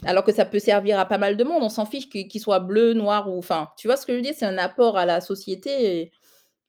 Alors 0.04 0.24
que 0.26 0.34
ça 0.34 0.46
peut 0.46 0.60
servir 0.60 1.00
à 1.00 1.06
pas 1.06 1.18
mal 1.18 1.38
de 1.38 1.44
monde, 1.44 1.64
on 1.64 1.70
s'en 1.70 1.86
fiche 1.86 2.10
qu'il 2.10 2.42
soit 2.42 2.60
bleu, 2.60 2.94
noir 2.94 3.30
ou 3.32 3.38
enfin, 3.38 3.70
tu 3.78 3.88
vois 3.88 3.96
ce 3.96 4.06
que 4.06 4.12
je 4.12 4.18
veux 4.18 4.24
dire? 4.24 4.34
C'est 4.38 4.46
un 4.46 4.58
apport 4.58 4.98
à 4.98 5.06
la 5.06 5.22
société 5.22 6.12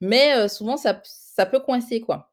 mais, 0.01 0.49
souvent 0.49 0.77
ça 0.77 1.01
ça 1.37 1.47
peut 1.47 1.61
coincer, 1.61 2.01
quoi. 2.01 2.33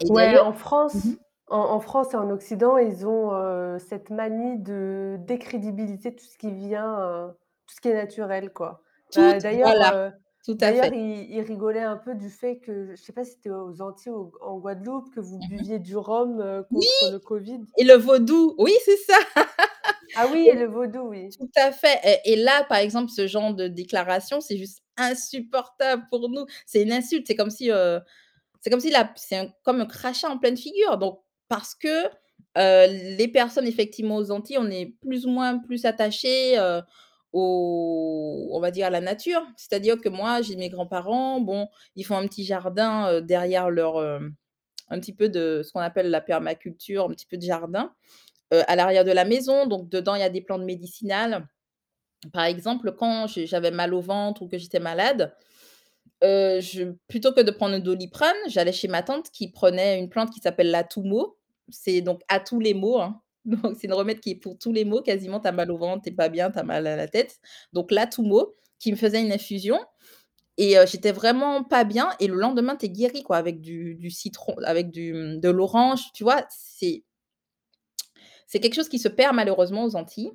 Et 0.00 0.08
Ouais, 0.08 0.38
en 0.38 0.52
mmh. 0.94 1.14
France 1.14 1.18
en 1.48 1.58
en 1.58 1.80
France 1.80 2.12
et 2.14 2.16
en 2.16 2.30
Occident, 2.30 2.76
ils 2.78 3.06
ont, 3.06 3.32
heu, 3.34 3.78
cette 3.78 4.10
manie 4.10 4.58
de 4.58 5.16
décrédibiliser 5.20 6.14
tout 6.14 6.24
ce 6.24 6.36
qui 6.38 6.50
vient, 6.52 6.98
heu, 7.00 7.32
tout 7.66 7.74
ce 7.74 7.80
qui 7.80 7.88
est 7.88 7.94
naturel, 7.94 8.52
quoi. 8.52 8.82
Toutes 9.10 9.40
d'ailleurs, 9.40 9.74
voilà, 9.74 9.92
à 10.62 10.72
d'ailleurs, 10.72 10.92
fait. 10.92 10.92
ils 10.92 11.30
ils 11.30 11.40
rigolaient 11.42 11.80
un 11.82 11.96
peu 11.98 12.14
du 12.14 12.30
fait 12.30 12.58
que 12.60 12.94
je 12.94 13.02
sais 13.02 13.12
pas 13.12 13.24
si 13.24 13.32
c'était 13.32 13.50
aux 13.50 13.82
Antilles 13.82 14.12
ou 14.12 14.32
en 14.42 14.58
Guadeloupe, 14.58 15.10
que 15.14 15.20
vous 15.20 15.40
Mmh 15.40 15.48
mh. 15.60 15.64
buviez 15.64 15.78
du 15.78 15.96
rhum, 15.96 16.40
heu, 16.40 16.64
Oui! 16.70 16.84
contre 16.84 17.08
le 17.08 17.18
covid. 17.18 17.66
Et 17.78 17.84
le 17.84 17.94
vaudou, 17.94 18.54
oui, 18.58 18.72
c'est 18.84 18.96
ça! 18.98 19.14
Ah 20.14 20.26
oui, 20.28 20.52
le 20.54 20.66
vaudou, 20.66 21.00
oui. 21.08 21.38
Tout 21.38 21.50
à 21.56 21.72
fait 21.72 22.00
et 22.04 22.32
et 22.32 22.36
là, 22.36 22.64
par 22.68 22.78
exemple, 22.78 23.10
ce 23.12 23.26
genre 23.26 23.54
de 23.54 23.68
déclaration, 23.68 24.40
c'est 24.40 24.56
juste 24.58 24.80
insupportable 24.98 26.04
pour 26.10 26.28
nous. 26.30 26.46
C'est 26.66 26.82
une 26.82 26.92
insulte, 26.92 27.26
c'est 27.26 27.36
comme 27.36 27.50
si, 27.50 27.70
heu, 27.70 28.00
c'est 28.60 28.70
comme 28.70 28.80
si 28.80 28.90
la 28.90 29.12
c'est 29.16 29.36
un 29.38 29.48
comme 29.64 29.80
un 29.80 29.86
crachat 29.86 30.30
en 30.30 30.38
pleine 30.38 30.56
figure, 30.56 30.98
donc 30.98 31.20
parce 31.48 31.74
que, 31.74 32.06
heu, 32.58 33.16
les 33.18 33.28
personnes 33.28 33.66
effectivement 33.66 34.16
aux 34.16 34.30
Antilles, 34.30 34.58
on 34.58 34.70
est 34.70 34.86
plus 35.02 35.26
ou 35.26 35.30
moins 35.30 35.58
plus 35.58 35.84
attachés, 35.86 36.58
heu, 36.58 36.82
au 37.32 38.48
on 38.52 38.60
va 38.60 38.70
dire 38.70 38.86
à 38.86 38.90
la 38.90 39.00
nature. 39.00 39.44
C'est-à-dire 39.56 40.00
que 40.00 40.08
moi, 40.08 40.42
j'ai 40.42 40.56
mes 40.56 40.68
grands-parents, 40.70 41.40
bon, 41.40 41.68
ils 41.96 42.04
font 42.04 42.16
un 42.16 42.26
petit 42.28 42.44
jardin, 42.44 43.20
derrière 43.22 43.70
leur, 43.70 43.98
un 43.98 45.00
petit 45.00 45.14
peu 45.14 45.28
de 45.28 45.62
ce 45.64 45.72
qu'on 45.72 45.80
appelle 45.80 46.10
la 46.10 46.20
permaculture, 46.20 47.04
un 47.06 47.10
petit 47.10 47.26
peu 47.26 47.36
de 47.38 47.42
jardin, 47.42 47.92
à 48.52 48.76
l'arrière 48.76 49.04
de 49.04 49.12
la 49.12 49.24
maison, 49.26 49.66
donc 49.66 49.88
dedans, 49.90 50.14
il 50.16 50.20
y 50.20 50.24
a 50.24 50.30
des 50.30 50.42
plantes 50.42 50.64
médicinales. 50.64 51.46
Par 52.32 52.44
exemple, 52.44 52.92
quand 52.92 53.26
j'avais 53.28 53.70
mal 53.70 53.94
au 53.94 54.00
ventre 54.00 54.42
ou 54.42 54.48
que 54.48 54.58
j'étais 54.58 54.80
malade, 54.80 55.34
je 56.22 56.92
plutôt 57.08 57.32
que 57.32 57.40
de 57.40 57.50
prendre 57.50 57.74
un 57.74 57.80
Doliprane, 57.80 58.36
j'allais 58.48 58.72
chez 58.72 58.88
ma 58.88 59.02
tante 59.02 59.30
qui 59.30 59.50
prenait 59.50 59.98
une 59.98 60.08
plante 60.08 60.30
qui 60.30 60.40
s'appelle 60.40 60.70
l'Atoumo. 60.70 61.36
C'est 61.68 62.00
donc 62.00 62.22
à 62.28 62.40
tous 62.40 62.60
les 62.60 62.74
maux, 62.74 63.00
hein, 63.00 63.20
c'est 63.78 63.86
une 63.86 63.92
remède 63.92 64.20
qui 64.20 64.30
est 64.30 64.34
pour 64.36 64.58
tous 64.58 64.72
les 64.72 64.84
maux 64.84 65.02
quasiment. 65.02 65.40
Tu 65.40 65.50
mal 65.52 65.70
au 65.70 65.78
ventre, 65.78 66.02
tu 66.04 66.14
pas 66.14 66.28
bien, 66.28 66.50
tu 66.50 66.58
as 66.58 66.64
mal 66.64 66.86
à 66.86 66.96
la 66.96 67.08
tête, 67.08 67.38
donc 67.72 67.90
l'Atoumo 67.92 68.54
qui 68.78 68.92
me 68.92 68.96
faisait 68.96 69.20
une 69.20 69.32
infusion 69.32 69.78
et 70.58 70.76
heu, 70.78 70.86
j'étais 70.86 71.12
vraiment 71.12 71.64
pas 71.64 71.84
bien 71.84 72.10
et 72.20 72.26
le 72.26 72.34
lendemain, 72.34 72.76
tu 72.76 72.86
es 72.86 72.90
guéri, 72.90 73.22
quoi, 73.22 73.36
avec 73.36 73.60
du 73.60 74.10
citron, 74.10 74.56
avec 74.64 74.90
de 74.90 75.48
l'orange, 75.50 76.00
tu 76.14 76.24
vois? 76.24 76.44
C'est 76.50 77.04
quelque 78.60 78.74
chose 78.74 78.88
qui 78.88 78.98
se 78.98 79.08
perd 79.08 79.34
malheureusement 79.34 79.84
aux 79.84 79.96
Antilles 79.96 80.32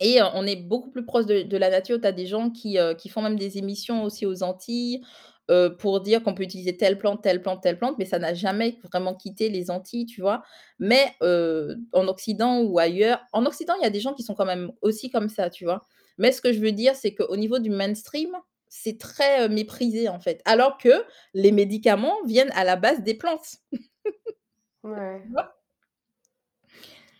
et 0.00 0.20
on 0.34 0.46
est 0.46 0.56
beaucoup 0.56 0.90
plus 0.90 1.04
proche 1.04 1.26
de 1.26 1.42
de 1.42 1.56
la 1.56 1.70
nature. 1.70 2.00
Tu 2.00 2.06
as 2.06 2.12
des 2.12 2.26
gens 2.26 2.50
qui, 2.50 2.78
qui 2.98 3.08
font 3.08 3.22
même 3.22 3.38
des 3.38 3.58
émissions 3.58 4.04
aussi 4.04 4.26
aux 4.26 4.42
Antilles, 4.42 5.02
pour 5.78 6.02
dire 6.02 6.22
qu'on 6.22 6.34
peut 6.34 6.42
utiliser 6.42 6.76
telle 6.76 6.98
plante, 6.98 7.22
telle 7.22 7.40
plante, 7.40 7.62
telle 7.62 7.78
plante, 7.78 7.96
mais 7.98 8.04
ça 8.04 8.18
n'a 8.18 8.34
jamais 8.34 8.78
vraiment 8.84 9.14
quitté 9.14 9.48
les 9.48 9.70
Antilles, 9.70 10.04
tu 10.04 10.20
vois? 10.20 10.42
Mais, 10.78 11.14
en 11.92 12.06
Occident 12.08 12.60
ou 12.62 12.78
ailleurs 12.78 13.20
en 13.32 13.46
Occident, 13.46 13.74
il 13.80 13.82
y 13.82 13.86
a 13.86 13.90
des 13.90 14.00
gens 14.00 14.12
qui 14.14 14.22
sont 14.22 14.34
quand 14.34 14.44
même 14.44 14.70
aussi 14.82 15.10
comme 15.10 15.28
ça, 15.28 15.48
tu 15.50 15.64
vois? 15.64 15.86
Mais 16.18 16.32
ce 16.32 16.40
que 16.42 16.52
je 16.52 16.60
veux 16.60 16.72
dire, 16.72 16.94
c'est 16.96 17.14
qu'au 17.14 17.36
niveau 17.36 17.58
du 17.58 17.70
mainstream, 17.70 18.30
c'est 18.68 18.98
très, 18.98 19.48
méprisé, 19.48 20.10
en 20.10 20.20
fait, 20.20 20.42
alors 20.44 20.76
que 20.76 20.90
les 21.32 21.52
médicaments 21.52 22.16
viennent 22.26 22.52
à 22.54 22.64
la 22.64 22.76
base 22.76 23.02
des 23.02 23.14
plantes. 23.14 23.56
Ouais. 24.82 25.22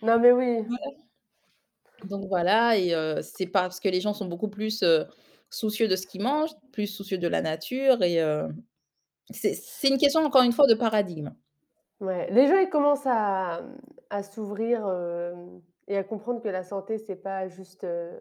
Non, 0.03 0.19
mais 0.21 0.33
oui. 0.33 0.67
Donc 2.05 2.27
voilà 2.29 2.77
et 2.79 2.95
heu, 2.95 3.21
c'est 3.23 3.47
parce 3.47 3.81
que 3.81 3.89
les 3.89 4.01
gens 4.01 4.15
sont 4.15 4.27
beaucoup 4.27 4.49
plus, 4.49 4.83
heu, 4.83 5.07
soucieux 5.51 5.89
de 5.89 5.97
ce 5.97 6.07
qu'ils 6.07 6.23
mangent, 6.23 6.53
plus 6.73 6.87
soucieux 6.87 7.19
de 7.19 7.27
la 7.29 7.43
nature 7.43 8.03
et 8.03 8.21
heu, 8.23 8.49
c'est 9.33 9.55
c'est 9.55 9.89
une 9.89 9.99
question 9.99 10.23
encore 10.25 10.43
une 10.43 10.53
fois 10.53 10.67
de 10.69 10.75
paradigme. 10.75 11.35
Ouais, 12.01 12.31
les 12.31 12.47
gens, 12.47 12.59
ils 12.59 12.71
commencent 12.71 13.07
à, 13.07 13.63
mmh, 13.63 13.77
à 14.11 14.23
s'ouvrir, 14.23 14.87
hem 14.89 15.63
et 15.89 15.97
à 15.97 16.05
comprendre 16.05 16.41
que 16.43 16.49
la 16.49 16.63
santé, 16.63 16.99
c'est 16.99 17.17
pas 17.17 17.49
juste, 17.49 17.83
heu, 17.85 18.21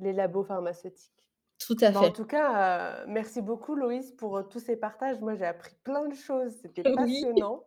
les 0.00 0.12
labos 0.12 0.44
pharmaceutiques. 0.44 1.24
Tout 1.58 1.76
à 1.82 1.92
Bah, 1.92 2.02
en 2.02 2.10
fait. 2.10 2.12
tout 2.12 2.26
cas, 2.26 3.04
heu, 3.04 3.06
merci 3.08 3.42
beaucoup 3.42 3.74
Loïse 3.76 4.12
pour, 4.12 4.38
heu, 4.38 4.44
tous 4.48 4.60
ces 4.60 4.76
partages. 4.76 5.20
Moi, 5.20 5.34
j'ai 5.36 5.46
appris 5.46 5.74
plein 5.84 6.08
de 6.08 6.14
choses, 6.14 6.52
c'était 6.62 6.84
Oui. 6.98 7.26
passionnant. 7.34 7.64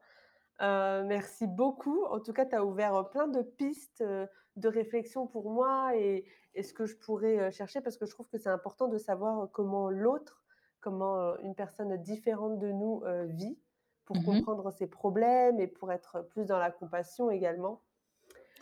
Heu, 0.62 1.04
merci 1.06 1.48
beaucoup. 1.48 2.06
En 2.06 2.20
tout 2.22 2.34
cas, 2.34 2.46
tu 2.46 2.56
as 2.56 2.66
ouvert, 2.66 2.96
heu, 2.98 3.10
plein 3.12 3.28
de 3.28 3.42
pistes, 3.44 4.02
heu, 4.02 4.28
de 4.60 4.68
réflexion 4.70 5.28
pour 5.28 5.50
moi 5.52 5.96
et 5.98 6.26
et 6.56 6.64
ce 6.64 6.74
que 6.74 6.86
je 6.86 6.96
pourrais, 6.98 7.38
heu, 7.50 7.52
chercher 7.52 7.82
parce 7.82 7.98
que 7.98 8.06
je 8.06 8.12
trouve 8.12 8.28
que 8.30 8.38
c'est 8.38 8.50
important 8.50 8.88
de 8.88 8.98
savoir, 8.98 9.44
heu, 9.44 9.48
comment 9.52 9.90
l'autre, 9.90 10.44
comment, 10.82 11.18
heu, 11.34 11.38
une 11.44 11.56
personne 11.56 11.96
différente 11.98 12.60
de 12.60 12.72
nous, 12.72 13.04
vit 13.28 13.60
pour 14.06 14.24
Mmh 14.30 14.30
mh. 14.32 14.46
comprendre 14.46 14.72
ses 14.72 14.88
problèmes 14.88 15.60
et 15.60 15.68
pour 15.68 15.92
être 15.92 16.22
plus 16.24 16.48
dans 16.48 16.58
la 16.60 16.72
compassion 16.72 17.30
également. 17.32 17.84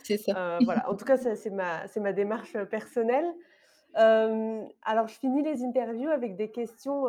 C'est 0.02 0.18
ça. 0.18 0.34
Voilà, 0.64 0.88
en 0.90 0.96
tout 0.96 1.04
cas, 1.04 1.16
c'est 1.16 1.50
ma 1.50 1.84
ma 1.96 2.12
démarche, 2.12 2.56
personnelle. 2.64 3.32
Alors 3.94 5.08
je 5.08 5.18
finis 5.18 5.42
les 5.42 5.64
interviews 5.64 6.10
avec 6.10 6.36
des 6.36 6.50
questions, 6.50 7.06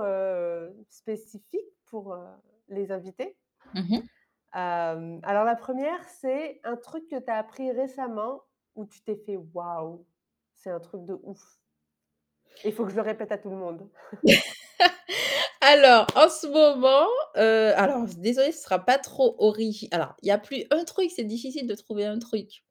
spécifiques 0.90 1.74
pour, 1.86 2.16
les 2.70 2.92
invités. 2.92 3.38
Mmh 3.74 4.10
alors 4.52 5.44
la 5.44 5.56
première, 5.56 6.04
c'est 6.06 6.60
un 6.64 6.76
truc 6.78 7.08
que 7.08 7.20
tu 7.20 7.30
as 7.30 7.38
appris 7.38 7.72
récemment 7.72 8.42
où 8.80 8.86
tu 8.86 9.02
t'es 9.02 9.16
fait: 9.16 9.38
«Waouh, 9.54 10.06
c'est 10.56 10.70
un 10.70 10.80
truc 10.80 11.06
de 11.06 11.20
ouf» 11.24 11.60
il 12.66 12.74
faut 12.74 12.84
que 12.86 12.92
je 12.92 12.96
le 12.96 13.02
répète 13.02 13.32
à 13.32 13.38
tout 13.38 13.50
le 13.50 13.56
monde. 13.56 13.88
Alors, 15.62 16.08
en 16.16 16.30
ce 16.30 16.48
moment, 16.48 17.08
heu, 17.38 17.74
alors 17.76 18.06
désolée, 18.18 18.52
ce 18.52 18.64
sera 18.64 18.80
pas 18.80 18.98
trop 18.98 19.36
origi 19.40 19.88
alors, 19.92 20.16
il 20.22 20.28
y 20.28 20.32
a 20.32 20.38
plus 20.38 20.64
un 20.72 20.84
truc, 20.86 21.12
c'est 21.14 21.26
difficile 21.26 21.68
de 21.68 21.76
trouver 21.76 22.06
un 22.06 22.18
truc. 22.18 22.64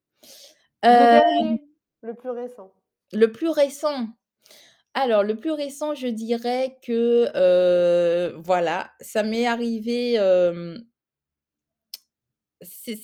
Dernier, 0.83 1.61
le 2.03 2.15
plus 2.15 2.31
récent. 2.31 2.73
le 3.13 3.31
plus 3.31 3.49
récent, 3.51 4.07
alors 4.95 5.23
le 5.23 5.37
plus 5.37 5.51
récent, 5.53 5.95
je 5.95 6.07
dirais 6.07 6.79
que, 6.83 7.29
heu, 7.37 8.35
voilà, 8.39 8.91
ça 9.01 9.23
m'est 9.23 9.47
arrivé, 9.47 10.19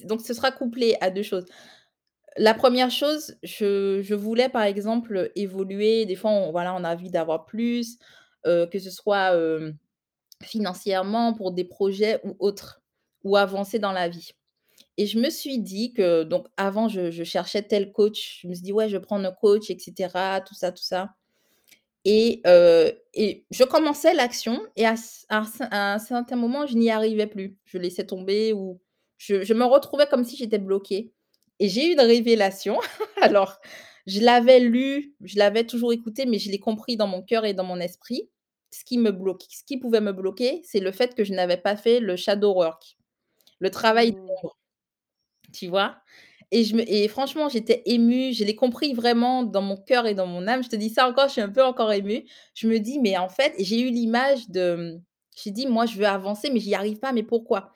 donc 0.05 0.21
ce 0.23 0.35
sera 0.35 0.51
couplé 0.51 0.97
à 1.01 1.11
2 1.11 1.23
choses. 1.23 1.45
La 2.37 2.53
1re 2.55 2.91
chose, 2.91 3.37
je 3.45 4.15
voulais 4.15 4.49
par 4.49 4.63
exemple, 4.65 5.31
évoluer. 5.37 6.05
Des 6.05 6.17
fois, 6.17 6.31
on 6.33 6.51
voilà, 6.51 6.75
on 6.75 6.83
a 6.85 6.93
envie 6.95 7.11
d'avoir 7.11 7.45
plus, 7.47 7.99
heu, 8.47 8.67
que 8.73 8.79
ce 8.81 8.91
soit, 8.91 9.35
hem, 9.37 9.77
financièrement, 10.45 11.35
pour 11.35 11.53
des 11.53 11.65
projets 11.65 12.21
ou 12.25 12.37
autres, 12.41 12.83
ou 13.25 13.37
avancer 13.37 13.79
dans 13.81 13.93
la 13.93 14.09
vie 14.09 14.33
et 14.99 15.07
je 15.07 15.19
me 15.21 15.31
suis 15.31 15.59
dit 15.61 15.95
que 15.95 16.25
donc 16.25 16.47
avant, 16.59 16.89
je 16.89 17.25
cherchais 17.25 17.63
tel 17.63 17.93
coach. 17.93 18.41
Je 18.43 18.49
me 18.49 18.55
suis 18.55 18.63
dit: 18.65 18.73
«Ouais, 18.73 18.89
je 18.91 18.99
prendre 18.99 19.27
un 19.29 19.33
coach 19.33 19.71
et 19.71 19.79
cetera», 19.79 20.41
tout 20.43 20.55
ça, 20.55 20.73
tout 20.73 20.83
ça 20.85 21.11
et 22.07 22.43
et 23.15 23.47
je 23.53 23.65
commençais 23.65 24.15
l'action 24.15 24.61
et 24.77 24.87
à 24.87 24.95
un 25.31 25.99
certain 26.01 26.37
moment, 26.37 26.67
je 26.67 26.77
n'y 26.77 26.91
arrivais 26.91 27.27
plus. 27.29 27.59
Je 27.67 27.79
laissais 27.79 28.07
tomber 28.07 28.53
ou 28.55 28.81
je 29.19 29.43
je 29.45 29.55
me 29.55 29.65
retrouvais 29.67 30.07
comme 30.09 30.25
si 30.25 30.37
j'étais 30.37 30.59
bloquée 30.59 31.13
et 31.61 31.69
j'ai 31.69 31.89
eu 31.89 31.93
une 31.93 32.01
révélation. 32.01 32.79
Alors, 33.23 33.59
je 34.07 34.21
l'avais 34.21 34.61
lu, 34.61 35.15
je 35.23 35.39
l'avais 35.39 35.65
toujours 35.67 35.93
écouté, 35.93 36.27
mais 36.27 36.39
je 36.39 36.51
l'ai 36.51 36.59
compris 36.61 36.97
dans 36.97 37.07
mon 37.07 37.23
cœur 37.23 37.45
et 37.45 37.55
dans 37.55 37.65
mon 37.65 37.81
esprit. 37.81 38.31
Ce 38.73 38.85
qui 38.85 38.99
me 38.99 39.13
bloque 39.13 39.45
ce 39.51 39.63
qui 39.65 39.79
pouvait 39.79 40.01
me 40.01 40.13
bloquer, 40.13 40.61
c'est 40.65 40.81
le 40.81 40.93
fait 40.93 41.15
que 41.15 41.25
je 41.25 41.33
n'avais 41.33 41.57
pas 41.59 41.77
fait 41.77 42.01
le 42.01 42.17
shadow 42.17 42.53
work, 42.55 42.97
le 43.61 43.71
travail 43.71 44.13
Mmh. 44.13 44.17
l'ombre. 44.19 44.57
Tu 45.53 45.69
vois? 45.69 45.97
Et 46.51 46.65
je 46.65 46.77
me 46.77 46.83
et 46.91 47.09
franchement, 47.09 47.49
j'étais 47.49 47.83
émue, 47.87 48.33
je 48.33 48.45
l'ai 48.45 48.55
compris 48.57 48.93
vraiment 48.95 49.43
dans 49.45 49.63
mon 49.63 49.77
cœur 49.77 50.07
et 50.07 50.15
dans 50.15 50.27
mon 50.27 50.47
âme. 50.47 50.63
Je 50.63 50.69
te 50.69 50.77
dis 50.77 50.91
ça 50.91 51.09
encore, 51.09 51.27
je 51.29 51.33
suis 51.33 51.41
un 51.41 51.49
peu 51.51 51.65
encore 51.65 51.93
émue. 51.93 52.25
Je 52.55 52.69
me 52.69 52.79
dis: 52.81 52.99
«Mais 53.01 53.17
en 53.19 53.29
fait» 53.29 53.55
j'ai 53.59 53.81
eu 53.81 53.91
l'image 53.91 54.49
de, 54.51 55.01
j'ai 55.37 55.51
dit: 55.51 55.67
«Moi, 55.67 55.87
je 55.87 55.97
veux 55.99 56.07
avancer, 56.07 56.51
mais 56.51 56.61
j'y 56.61 56.75
arrive 56.75 56.99
pas, 56.99 57.13
mais 57.13 57.23
pourquoi?» 57.25 57.73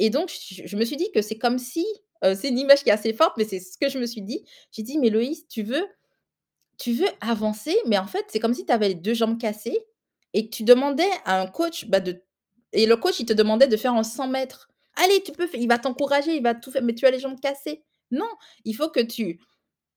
et 0.00 0.10
donc 0.10 0.30
je 0.30 0.76
me 0.78 0.84
suis 0.86 0.96
dit 0.96 1.10
que 1.14 1.22
c'est 1.22 1.38
comme 1.38 1.58
si, 1.58 1.86
heu, 2.24 2.34
c'est 2.34 2.48
une 2.48 2.58
image 2.58 2.82
qui 2.84 2.90
est 2.90 2.92
assez 2.92 3.12
forte, 3.12 3.36
mais 3.38 3.44
c'est 3.44 3.60
ce 3.60 3.78
que 3.78 3.88
je 3.88 3.98
me 3.98 4.06
suis 4.06 4.22
dit. 4.22 4.44
J'ai 4.72 4.82
dit: 4.82 4.98
«Mais 4.98 5.10
Loïs, 5.10 5.46
tu 5.48 5.62
veux 5.62 5.84
tu 6.78 6.92
veux 6.92 7.08
avancer, 7.20 7.76
mais 7.86 7.98
en 7.98 8.06
fait, 8.06 8.26
c'est 8.28 8.40
comme 8.40 8.54
si 8.54 8.66
tu 8.66 8.72
avais 8.72 8.88
les 8.88 8.94
2 8.94 9.14
jambes 9.14 9.38
cassées 9.38 9.78
et 10.34 10.46
que 10.48 10.54
tu 10.54 10.62
demandais 10.64 11.08
à 11.24 11.40
un 11.40 11.46
coach, 11.46 11.86
bah, 11.86 12.00
de 12.00 12.22
et 12.72 12.84
le 12.86 12.96
coach, 12.96 13.20
il 13.20 13.26
te 13.26 13.32
demandait 13.32 13.68
de 13.68 13.76
faire 13.76 13.94
en 13.94 14.02
100 14.02 14.28
mètres. 14.28 14.68
«Allez, 14.96 15.22
tu 15.22 15.32
peux 15.32 15.46
fai» 15.46 15.58
il 15.60 15.68
va 15.68 15.78
t'encourager, 15.78 16.34
il 16.36 16.42
va 16.42 16.54
tout 16.54 16.70
faire, 16.70 16.82
mais 16.82 16.94
tu 16.94 17.06
as 17.06 17.10
les 17.10 17.20
jambes 17.20 17.40
cassées. 17.40 17.84
Non, 18.10 18.28
il 18.64 18.74
faut 18.74 18.88
que 18.90 19.00
tu 19.00 19.40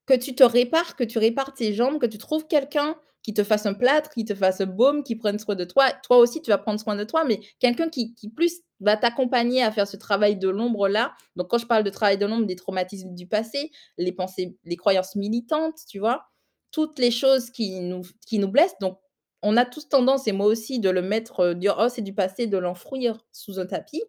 que 0.08 0.14
tu 0.16 0.36
te 0.36 0.44
répares, 0.44 0.96
que 0.96 1.04
tu 1.04 1.20
répares 1.20 1.54
tes 1.54 1.74
jambes, 1.74 2.00
que 2.00 2.06
tu 2.08 2.18
trouves 2.18 2.48
quelqu'un 2.48 2.96
qui 3.24 3.34
te 3.34 3.44
fasse 3.44 3.66
un 3.66 3.74
plâtre, 3.76 4.12
qui 4.12 4.26
te 4.26 4.36
fasse 4.36 4.62
un 4.62 4.66
baume, 4.68 5.04
qui 5.04 5.16
prenne 5.16 5.40
soin 5.40 5.56
de 5.56 5.66
toi. 5.66 5.92
Toi 5.92 6.18
aussi, 6.18 6.42
tu 6.42 6.50
vas 6.52 6.58
prendre 6.58 6.80
soin 6.80 6.96
de 6.96 7.04
toi, 7.06 7.26
mais 7.26 7.40
quelqu'un 7.60 7.90
qui 7.90 8.16
qui 8.16 8.30
plus 8.30 8.62
va 8.82 8.98
t'accompagner 8.98 9.64
à 9.64 9.72
faire 9.72 9.88
ce 9.88 9.98
travail 9.98 10.38
de 10.38 10.50
l'ombre-là. 10.50 11.14
Donc 11.36 11.50
quand 11.50 11.58
je 11.58 11.66
parle 11.68 11.84
de 11.84 11.90
travail 11.90 12.18
de 12.18 12.26
l'ombre, 12.26 12.46
des 12.46 12.56
traumatismes 12.56 13.14
du 13.16 13.28
passé, 13.28 13.72
les 13.98 14.12
pensées, 14.12 14.58
les 14.66 14.76
croyances 14.78 15.16
militantes, 15.16 15.80
tu 15.90 16.00
vois? 16.00 16.26
Toutes 16.72 17.00
les 17.00 17.12
choses 17.12 17.50
qui 17.52 17.80
nous 17.82 18.04
qui 18.28 18.40
nous 18.40 18.48
blessent. 18.50 18.78
Donc 18.82 19.00
on 19.42 19.58
a 19.58 19.66
tous 19.66 19.88
tendance, 19.90 20.28
et 20.28 20.32
moi 20.34 20.48
aussi, 20.48 20.80
de 20.80 20.90
le 20.90 21.02
mettre, 21.02 21.42
heu, 21.52 21.56
dire: 21.56 21.78
«Oh, 21.80 21.88
c'est 21.90 22.02
du 22.02 22.14
passé», 22.14 22.48
de 22.48 22.58
l'enfouir 22.58 23.26
sous 23.32 23.60
un 23.60 23.66
tapis. 23.66 24.04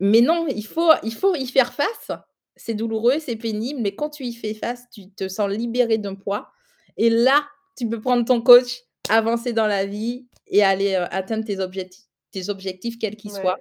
Mais 0.00 0.20
non, 0.22 0.46
il 0.48 0.66
faut 0.66 0.90
il 1.02 1.14
faut 1.14 1.34
y 1.36 1.46
faire 1.46 1.72
face. 1.74 2.10
C'est 2.56 2.74
douloureux, 2.74 3.18
c'est 3.20 3.36
pénible, 3.36 3.80
mais 3.82 3.94
quand 3.94 4.10
tu 4.10 4.24
y 4.24 4.32
fais 4.34 4.54
face, 4.54 4.84
tu 4.92 5.10
te 5.12 5.28
sens 5.28 5.48
libéré 5.50 5.98
d'un 5.98 6.14
poids 6.16 6.50
et 6.96 7.10
là, 7.10 7.42
tu 7.78 7.88
peux 7.88 8.00
prendre 8.00 8.24
ton 8.24 8.42
coach, 8.42 8.80
avancer 9.08 9.52
dans 9.54 9.66
la 9.66 9.86
vie 9.86 10.26
et 10.48 10.62
aller, 10.64 10.94
heu, 10.96 11.04
atteindre 11.12 11.44
tes 11.46 11.60
objectifs 11.60 12.04
tes 12.32 12.48
objectifs 12.50 12.98
quels 12.98 13.16
qu'ils 13.16 13.32
soient. 13.32 13.58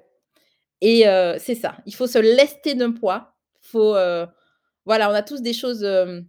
Et 0.82 1.08
heu, 1.08 1.36
c'est 1.40 1.56
ça, 1.56 1.78
il 1.86 1.96
faut 1.96 2.08
se 2.08 2.20
lester 2.20 2.76
d'un 2.76 2.92
poids. 2.92 3.36
Faut, 3.62 3.96
heu, 3.96 4.26
voilà, 4.86 5.10
on 5.12 5.14
a 5.14 5.24
tous 5.24 5.42
des 5.42 5.54
choses, 5.54 5.84
hem, 5.84 6.28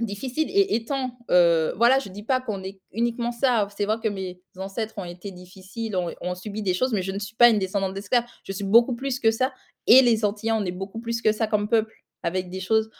difficiles 0.00 0.50
et 0.50 0.76
étant, 0.76 1.18
voilà, 1.28 1.98
je 2.00 2.08
dis 2.10 2.24
pas 2.24 2.40
qu'on 2.40 2.62
est 2.64 2.80
uniquement 2.92 3.32
ça. 3.32 3.68
C'est 3.76 3.86
vrai 3.86 3.98
que 4.02 4.08
mes 4.08 4.40
ancêtres 4.58 4.94
ont 4.98 5.04
été 5.04 5.30
difficiles, 5.32 5.96
ont 5.96 6.34
subi 6.36 6.62
des 6.62 6.74
choses, 6.74 6.92
mais 6.94 7.02
je 7.02 7.12
ne 7.12 7.18
suis 7.20 7.36
pas 7.36 7.48
une 7.50 7.58
descendante 7.60 7.94
d'esclaves. 7.94 8.24
Je 8.44 8.52
suis 8.52 8.64
beaucoup 8.64 8.94
plus 8.96 9.20
que 9.20 9.30
ça 9.30 9.52
et 9.86 10.02
les 10.02 10.24
Antillais, 10.24 10.52
on 10.52 10.64
est 10.64 10.72
beaucoup 10.72 11.00
plus 11.00 11.22
que 11.22 11.32
ça 11.32 11.46
comme 11.48 11.68
peuple, 11.68 11.94
avec 12.24 12.50
des 12.50 12.60
choses 12.60 12.90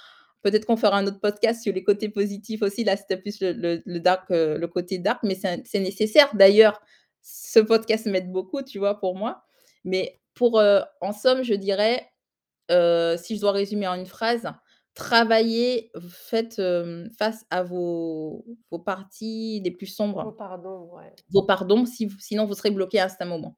peut-être 0.43 0.67
qu'on 0.67 0.77
fera 0.77 0.99
un 0.99 1.07
autre 1.07 1.21
podcast 1.21 1.63
sur 1.63 1.73
les 1.75 1.85
côtés 1.85 2.09
positifs 2.11 2.63
aussi. 2.63 2.85
Là, 2.85 2.97
c'était 2.97 3.17
plus 3.19 3.41
le 3.41 3.83
le 3.85 4.01
dark, 4.01 4.27
le 4.31 4.67
côté 4.67 4.99
dark, 4.99 5.21
mais 5.25 5.37
c'est 5.37 5.81
nécessaire. 5.81 6.31
D'ailleurs, 6.37 6.81
ce 7.23 7.61
podcast 7.61 8.07
m'aide 8.07 8.31
beaucoup, 8.33 8.63
tu 8.63 8.79
vois, 8.79 9.01
pour 9.01 9.17
moi. 9.17 9.45
Mais 9.85 10.21
pour, 10.35 10.61
en 11.01 11.13
somme, 11.13 11.43
je 11.43 11.55
dirais, 11.55 12.11
si 12.71 13.37
je 13.37 13.41
dois 13.41 13.53
résumer 13.53 13.87
en 13.89 13.95
une 13.95 14.07
phrase, 14.07 14.49
travaillez, 14.95 15.91
faites, 16.09 16.61
face 17.19 17.45
à 17.51 17.63
vos 17.63 18.45
vos 18.71 18.79
parties 18.79 19.61
les 19.65 19.71
plus 19.71 19.87
Vos 20.21 20.33
sombres, 20.33 20.33
parts 20.33 20.59
d'ombre, 20.61 20.95
ouais. 20.95 21.15
vos 21.31 21.43
pardons, 21.45 21.87
si 21.87 22.09
sinon 22.21 22.47
vous 22.47 22.55
serez 22.55 22.71
bloqué 22.71 23.01
à 23.01 23.07
un 23.07 23.09
certain 23.09 23.27
moment. 23.27 23.57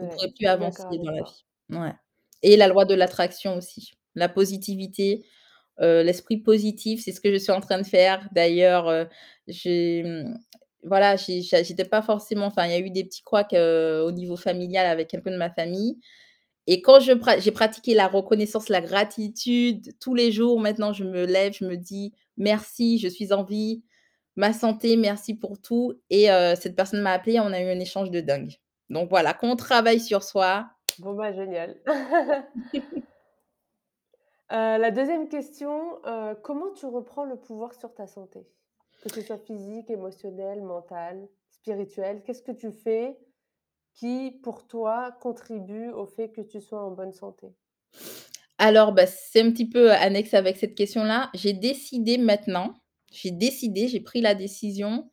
Vous 0.00 0.08
Ouais, 0.08 0.08
pourrez 0.08 0.32
plus 0.36 0.46
avancer 0.46 0.84
dans 0.90 1.12
la 1.12 1.22
vie. 1.22 1.44
Ouais 1.70 1.94
et 2.42 2.56
la 2.56 2.68
loi 2.68 2.84
de 2.84 2.94
l'attraction 2.94 3.56
aussi. 3.56 3.92
La 4.14 4.28
positivité, 4.28 5.24
l'esprit 5.80 6.38
positif, 6.38 7.02
c'est 7.04 7.12
ce 7.12 7.20
que 7.20 7.32
je 7.32 7.38
suis 7.38 7.52
en 7.52 7.60
train 7.60 7.78
de 7.78 7.86
faire. 7.86 8.28
D'ailleurs, 8.32 9.08
j'ai, 9.48 10.02
mmh, 10.04 10.38
voilà, 10.84 11.16
j'étais 11.16 11.84
pas 11.84 12.02
forcément 12.02 12.46
enfin, 12.46 12.66
il 12.66 12.72
y 12.72 12.74
a 12.74 12.78
eu 12.80 12.90
des 12.90 13.04
petits 13.04 13.22
couacs, 13.22 13.54
heu, 13.54 14.02
au 14.02 14.12
niveau 14.12 14.36
familial 14.36 14.86
avec 14.86 15.08
quelqu'un 15.08 15.30
de 15.32 15.36
ma 15.36 15.50
famille 15.50 15.98
et 16.66 16.80
quand 16.80 16.98
j'ai 17.00 17.52
pratiqué 17.52 17.94
la 17.94 18.08
reconnaissance, 18.08 18.68
la 18.68 18.80
gratitude 18.80 19.92
tous 20.00 20.14
les 20.14 20.32
jours, 20.32 20.60
maintenant 20.60 20.92
je 20.92 21.04
me 21.04 21.26
lève, 21.26 21.52
je 21.52 21.64
me 21.66 21.76
dis: 21.76 22.14
«Merci, 22.38 22.98
je 22.98 23.08
suis 23.08 23.32
en 23.34 23.44
vie, 23.44 23.82
ma 24.36 24.52
santé, 24.52 24.96
merci 24.96 25.34
pour 25.34 25.60
tout» 25.60 25.94
et 26.10 26.30
heu, 26.30 26.54
cette 26.56 26.74
personne 26.76 27.02
m'a 27.02 27.12
appelée, 27.12 27.38
on 27.40 27.52
a 27.52 27.60
eu 27.60 27.68
un 27.68 27.80
échange 27.80 28.10
de 28.10 28.20
dingue. 28.20 28.54
Donc 28.88 29.10
voilà, 29.10 29.34
quand 29.34 29.50
on 29.50 29.56
travaille 29.56 30.00
sur 30.00 30.22
soi 30.22 30.68
Bon, 30.98 31.14
bah, 31.14 31.32
génial. 31.32 31.76
Heu, 34.50 34.54
la 34.78 34.90
2e 34.90 35.28
question, 35.28 35.98
heu, 36.06 36.34
comment 36.42 36.70
tu 36.72 36.86
reprends 36.86 37.24
le 37.24 37.36
pouvoir 37.36 37.74
sur 37.74 37.92
ta 37.94 38.06
santé? 38.06 38.46
Que 39.04 39.10
ce 39.10 39.22
soit 39.22 39.38
physique, 39.38 39.88
émotionnelle, 39.90 40.62
mentale, 40.62 41.28
spirituelle, 41.50 42.24
qu'est-ce 42.24 42.42
que 42.42 42.50
tu 42.50 42.72
fais 42.72 43.16
qui, 43.92 44.32
pour 44.42 44.66
toi, 44.66 45.12
contribue 45.20 45.90
au 45.90 46.06
fait 46.06 46.30
que 46.32 46.40
tu 46.40 46.60
sois 46.60 46.82
en 46.82 46.90
bonne 46.90 47.12
santé? 47.12 47.54
Alors, 48.58 48.92
bah, 48.92 49.06
c'est 49.06 49.40
un 49.42 49.50
petit 49.50 49.68
peu 49.68 49.92
annexe 49.92 50.34
avec 50.34 50.56
cette 50.56 50.74
question-là. 50.74 51.30
J'ai 51.34 51.52
décidé 51.52 52.18
maintenant, 52.18 52.74
j'ai 53.12 53.30
décidé, 53.30 53.88
j'ai 53.88 54.00
pris 54.00 54.20
la 54.20 54.34
décision, 54.34 55.10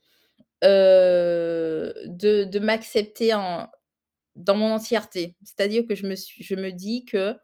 heu, 0.63 1.93
de 2.07 2.45
de 2.45 2.59
m'accepter 2.59 3.33
en 3.33 3.67
dans 4.35 4.55
mon 4.55 4.73
entièreté. 4.73 5.37
C'est-à-dire 5.43 5.83
que 5.87 5.95
je 5.95 6.07
me 6.07 6.15
suis 6.15 6.43
je 6.43 6.55
me 6.55 6.71
dis 6.71 7.05
que 7.05 7.35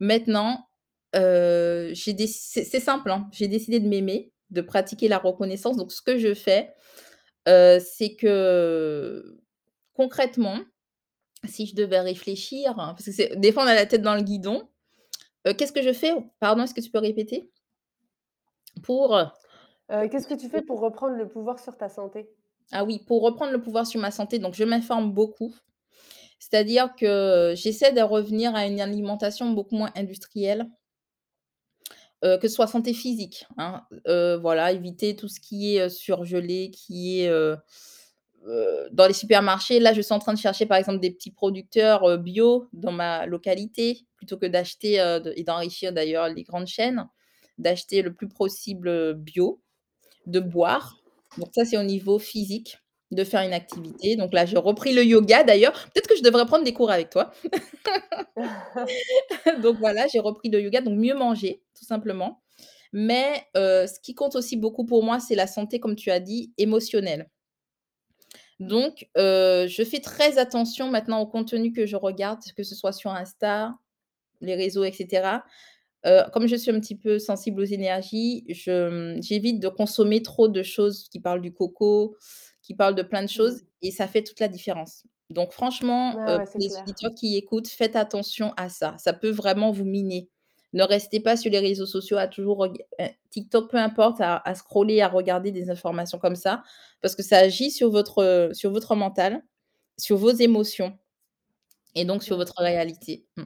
maintenant, 0.00 0.68
c'est 1.14 2.26
c'est 2.28 2.80
simple, 2.80 3.10
hein, 3.10 3.28
j'ai 3.32 3.48
décidé 3.48 3.80
de 3.80 3.88
m'aimer, 3.88 4.32
de 4.50 4.60
pratiquer 4.60 5.08
la 5.08 5.18
reconnaissance. 5.18 5.76
Donc 5.76 5.92
ce 5.92 6.02
que 6.02 6.18
je 6.18 6.34
fais, 6.34 6.74
heu, 7.48 7.78
c'est 7.80 8.16
que 8.16 9.38
concrètement, 9.94 10.60
si 11.46 11.66
je 11.66 11.76
devais 11.76 12.00
réfléchir, 12.00 12.74
parce 12.76 13.04
que 13.06 13.12
c'est 13.12 13.36
des 13.36 13.52
fois 13.52 13.64
on 13.64 13.68
a 13.68 13.74
la 13.74 13.86
tête 13.86 14.02
dans 14.02 14.14
le 14.16 14.22
guidon, 14.22 14.68
heu, 15.48 15.54
qu'est-ce 15.54 15.72
que 15.72 15.82
je 15.82 15.92
fais? 15.94 16.14
Pardon, 16.40 16.64
est-ce 16.64 16.74
que 16.74 16.80
tu 16.82 16.90
peux 16.90 17.00
répéter? 17.00 17.50
Pour, 18.82 19.14
Heu, 19.90 20.06
qu'est-ce 20.08 20.28
que 20.28 20.34
tu 20.34 20.48
fais 20.48 20.62
pour 20.62 20.78
reprendre 20.78 21.16
le 21.16 21.26
pouvoir 21.26 21.58
sur 21.58 21.76
ta 21.76 21.88
santé? 21.88 22.30
ah 22.72 22.84
oui, 22.84 23.00
pour 23.06 23.22
reprendre 23.22 23.52
le 23.52 23.60
pouvoir 23.60 23.86
sur 23.86 24.00
ma 24.00 24.10
santé, 24.10 24.38
donc 24.38 24.54
je 24.54 24.64
m'informe 24.64 25.12
beaucoup. 25.12 25.54
C'est-à-dire 26.40 26.94
que 26.98 27.54
j'essaie 27.56 27.92
de 27.92 28.02
revenir 28.02 28.54
à 28.56 28.66
une 28.66 28.80
alimentation 28.80 29.50
beaucoup 29.52 29.76
moins 29.76 29.92
industrielle. 29.96 30.68
Que 32.22 32.48
ce 32.48 32.54
soit 32.54 32.66
santé 32.66 32.92
physique, 32.92 33.46
hein, 33.58 33.82
voilà, 34.40 34.72
éviter 34.72 35.14
tout 35.14 35.28
ce 35.28 35.38
qui 35.38 35.76
est, 35.76 35.88
surgelé, 35.88 36.70
qui 36.72 37.20
est, 37.20 37.30
dans 38.92 39.06
les 39.06 39.12
supermarchés. 39.12 39.78
Là, 39.78 39.92
je 39.92 40.00
suis 40.00 40.14
en 40.14 40.18
train 40.18 40.32
de 40.32 40.38
chercher, 40.38 40.66
par 40.66 40.78
exemple, 40.78 41.00
des 41.00 41.10
petits 41.10 41.30
producteurs, 41.30 42.18
bio 42.18 42.68
dans 42.72 42.92
ma 42.92 43.26
localité, 43.26 44.06
plutôt 44.16 44.38
que 44.38 44.46
d'acheter, 44.46 44.94
et 45.36 45.44
d'enrichir 45.44 45.92
d'ailleurs 45.92 46.28
les 46.28 46.42
grandes 46.42 46.66
chaînes, 46.66 47.06
d'acheter 47.58 48.02
le 48.02 48.12
plus 48.12 48.28
possible, 48.28 49.14
bio, 49.14 49.60
de 50.26 50.40
boire. 50.40 50.98
Donc 51.38 51.50
ça, 51.54 51.64
c'est 51.64 51.78
au 51.78 51.84
niveau 51.84 52.18
physique, 52.18 52.78
de 53.12 53.24
faire 53.24 53.42
une 53.42 53.52
activité. 53.52 54.16
Donc 54.16 54.32
là, 54.34 54.46
j'ai 54.46 54.56
repris 54.58 54.92
le 54.92 55.04
yoga 55.04 55.44
d'ailleurs. 55.44 55.72
Peut-être 55.94 56.08
que 56.08 56.16
je 56.16 56.22
devrais 56.22 56.46
prendre 56.46 56.64
des 56.64 56.72
cours 56.72 56.90
avec 56.90 57.10
toi. 57.10 57.32
Donc 59.62 59.76
voilà, 59.78 60.06
j'ai 60.08 60.20
repris 60.20 60.48
le 60.50 60.60
yoga, 60.60 60.80
donc 60.80 60.98
mieux 60.98 61.14
manger, 61.14 61.62
tout 61.78 61.84
simplement. 61.84 62.42
Mais 62.92 63.44
heu, 63.56 63.86
ce 63.86 64.00
qui 64.00 64.14
compte 64.14 64.36
aussi 64.36 64.56
beaucoup 64.56 64.84
pour 64.86 65.02
moi, 65.02 65.20
c'est 65.20 65.34
la 65.34 65.46
santé, 65.46 65.80
comme 65.80 65.96
tu 65.96 66.10
as 66.10 66.20
dit, 66.20 66.52
émotionnelle. 66.58 67.28
Donc 68.60 69.08
heu, 69.18 69.66
je 69.68 69.82
fais 69.84 70.00
très 70.00 70.38
attention 70.38 70.90
maintenant 70.90 71.20
au 71.20 71.26
contenu 71.26 71.72
que 71.72 71.86
je 71.86 71.96
regarde, 71.96 72.40
que 72.56 72.62
ce 72.62 72.74
soit 72.74 72.92
sur 72.92 73.10
Insta, 73.10 73.74
les 74.40 74.54
réseaux 74.54 74.84
et 74.84 74.92
cetera. 74.92 75.44
Heu, 76.06 76.22
comme 76.32 76.46
je 76.48 76.56
suis 76.56 76.70
un 76.70 76.80
petit 76.80 76.96
peu 76.96 77.18
sensible 77.18 77.60
aux 77.62 77.64
énergies, 77.64 78.44
j'évite 78.48 79.60
de 79.60 79.68
consommer 79.68 80.22
trop 80.22 80.48
de 80.48 80.62
choses 80.62 81.08
qui 81.10 81.20
parlent 81.20 81.42
du 81.42 81.52
coco, 81.52 82.16
qui 82.66 82.74
parlent 82.74 82.94
de 82.96 83.02
plein 83.02 83.22
de 83.22 83.28
choses 83.30 83.62
Mmh. 83.62 83.66
et 83.82 83.90
ça 83.92 84.08
fait 84.08 84.24
toute 84.24 84.40
la 84.40 84.48
différence. 84.48 85.04
Donc 85.30 85.52
franchement, 85.52 86.16
Ah 86.16 86.34
ouais, 86.34 86.46
c'est 86.46 86.58
les 86.58 86.68
clair. 86.68 86.86
auditeurs 86.86 87.12
qui 87.16 87.36
écoutent, 87.36 87.68
faites 87.68 87.96
attention 87.96 88.52
à 88.56 88.68
ça. 88.68 88.96
Ça 88.98 89.12
peut 89.14 89.30
vraiment 89.30 89.72
vous 89.72 89.84
miner. 89.84 90.30
Ne 90.74 90.84
restez 90.84 91.20
pas 91.20 91.36
sur 91.36 91.50
les 91.50 91.58
réseaux 91.60 91.86
sociaux 91.86 92.18
à 92.18 92.28
toujours 92.28 92.66
heu, 92.66 92.72
TikTok, 93.30 93.70
peu 93.70 93.78
importe, 93.78 94.20
à 94.20 94.36
à 94.38 94.54
scroller, 94.54 95.00
à 95.02 95.08
regarder 95.08 95.52
des 95.52 95.70
informations 95.70 96.18
comme 96.18 96.36
ça, 96.36 96.62
parce 97.02 97.16
que 97.16 97.22
ça 97.22 97.38
agit 97.38 97.70
sur 97.70 97.90
votre, 97.90 98.22
heu, 98.22 98.54
sur 98.54 98.70
votre 98.72 98.94
mental, 98.96 99.42
sur 99.98 100.16
vos 100.18 100.30
émotions 100.32 100.98
et 101.94 102.04
donc 102.04 102.22
sur 102.22 102.36
votre 102.36 102.54
réalité. 102.62 103.26
Mmh. 103.36 103.44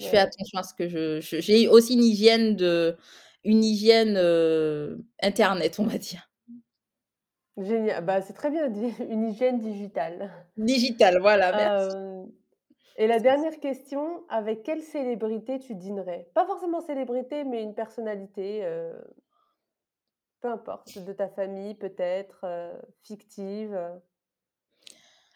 Je 0.00 0.06
fais 0.08 0.18
attention 0.18 0.58
à 0.58 0.62
ce 0.64 0.74
que 0.74 0.88
je 0.88 1.20
j'ai 1.40 1.68
aussi 1.68 1.94
une 1.94 2.04
hygiène 2.04 2.56
de 2.56 2.96
une 3.44 3.64
hygiène, 3.64 4.16
internet, 5.22 5.78
on 5.80 5.84
va 5.86 5.98
dire. 5.98 6.28
Génial, 7.56 8.04
bah, 8.04 8.20
c'est 8.20 8.34
très 8.34 8.50
bien 8.50 8.68
dit, 8.68 8.92
une 9.08 9.24
hygiène 9.24 9.58
digitale. 9.58 10.30
Digitale, 10.56 11.18
voilà, 11.20 11.52
merci. 11.52 11.88
Hem 11.90 12.32
et 12.96 13.06
la 13.06 13.20
dernière 13.20 13.58
question, 13.60 14.24
avec 14.28 14.62
quelle 14.64 14.82
célébrité 14.82 15.58
tu 15.58 15.74
dînerais? 15.74 16.30
Pas 16.34 16.46
forcément 16.46 16.80
célébrité, 16.82 17.44
mais 17.44 17.62
une 17.62 17.74
personnalité, 17.74 18.64
heu, 18.66 18.92
peu 20.40 20.48
importe, 20.50 20.98
de 20.98 21.12
ta 21.14 21.28
famille 21.28 21.74
peut-être, 21.74 22.44
heu, 22.44 22.72
fictive, 23.02 23.78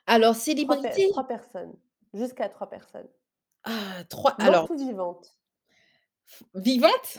alors 0.07 0.35
3 0.57 0.83
pe 0.83 0.89
célébrité, 0.91 1.07
3 1.07 1.27
personnes, 1.27 1.75
jusqu'à 2.13 2.51
3 2.51 2.69
personnes. 2.69 3.09
ah 3.65 4.03
3 4.09 4.35
alors 4.41 4.67
Morte 4.67 4.71
ou 4.71 4.77
vivante? 4.79 5.37
vivante? 6.55 7.19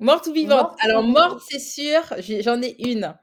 Morte 0.00 0.26
ou 0.28 0.32
vivante? 0.32 0.68
Morte 0.68 0.86
ou 0.86 0.88
Alors 0.88 1.02
morte, 1.02 1.40
vivante? 1.40 1.44
c'est 1.48 1.58
sûr, 1.58 2.02
j'ai 2.18 2.42
j'en 2.42 2.60
ai 2.62 2.74
une. 2.90 3.14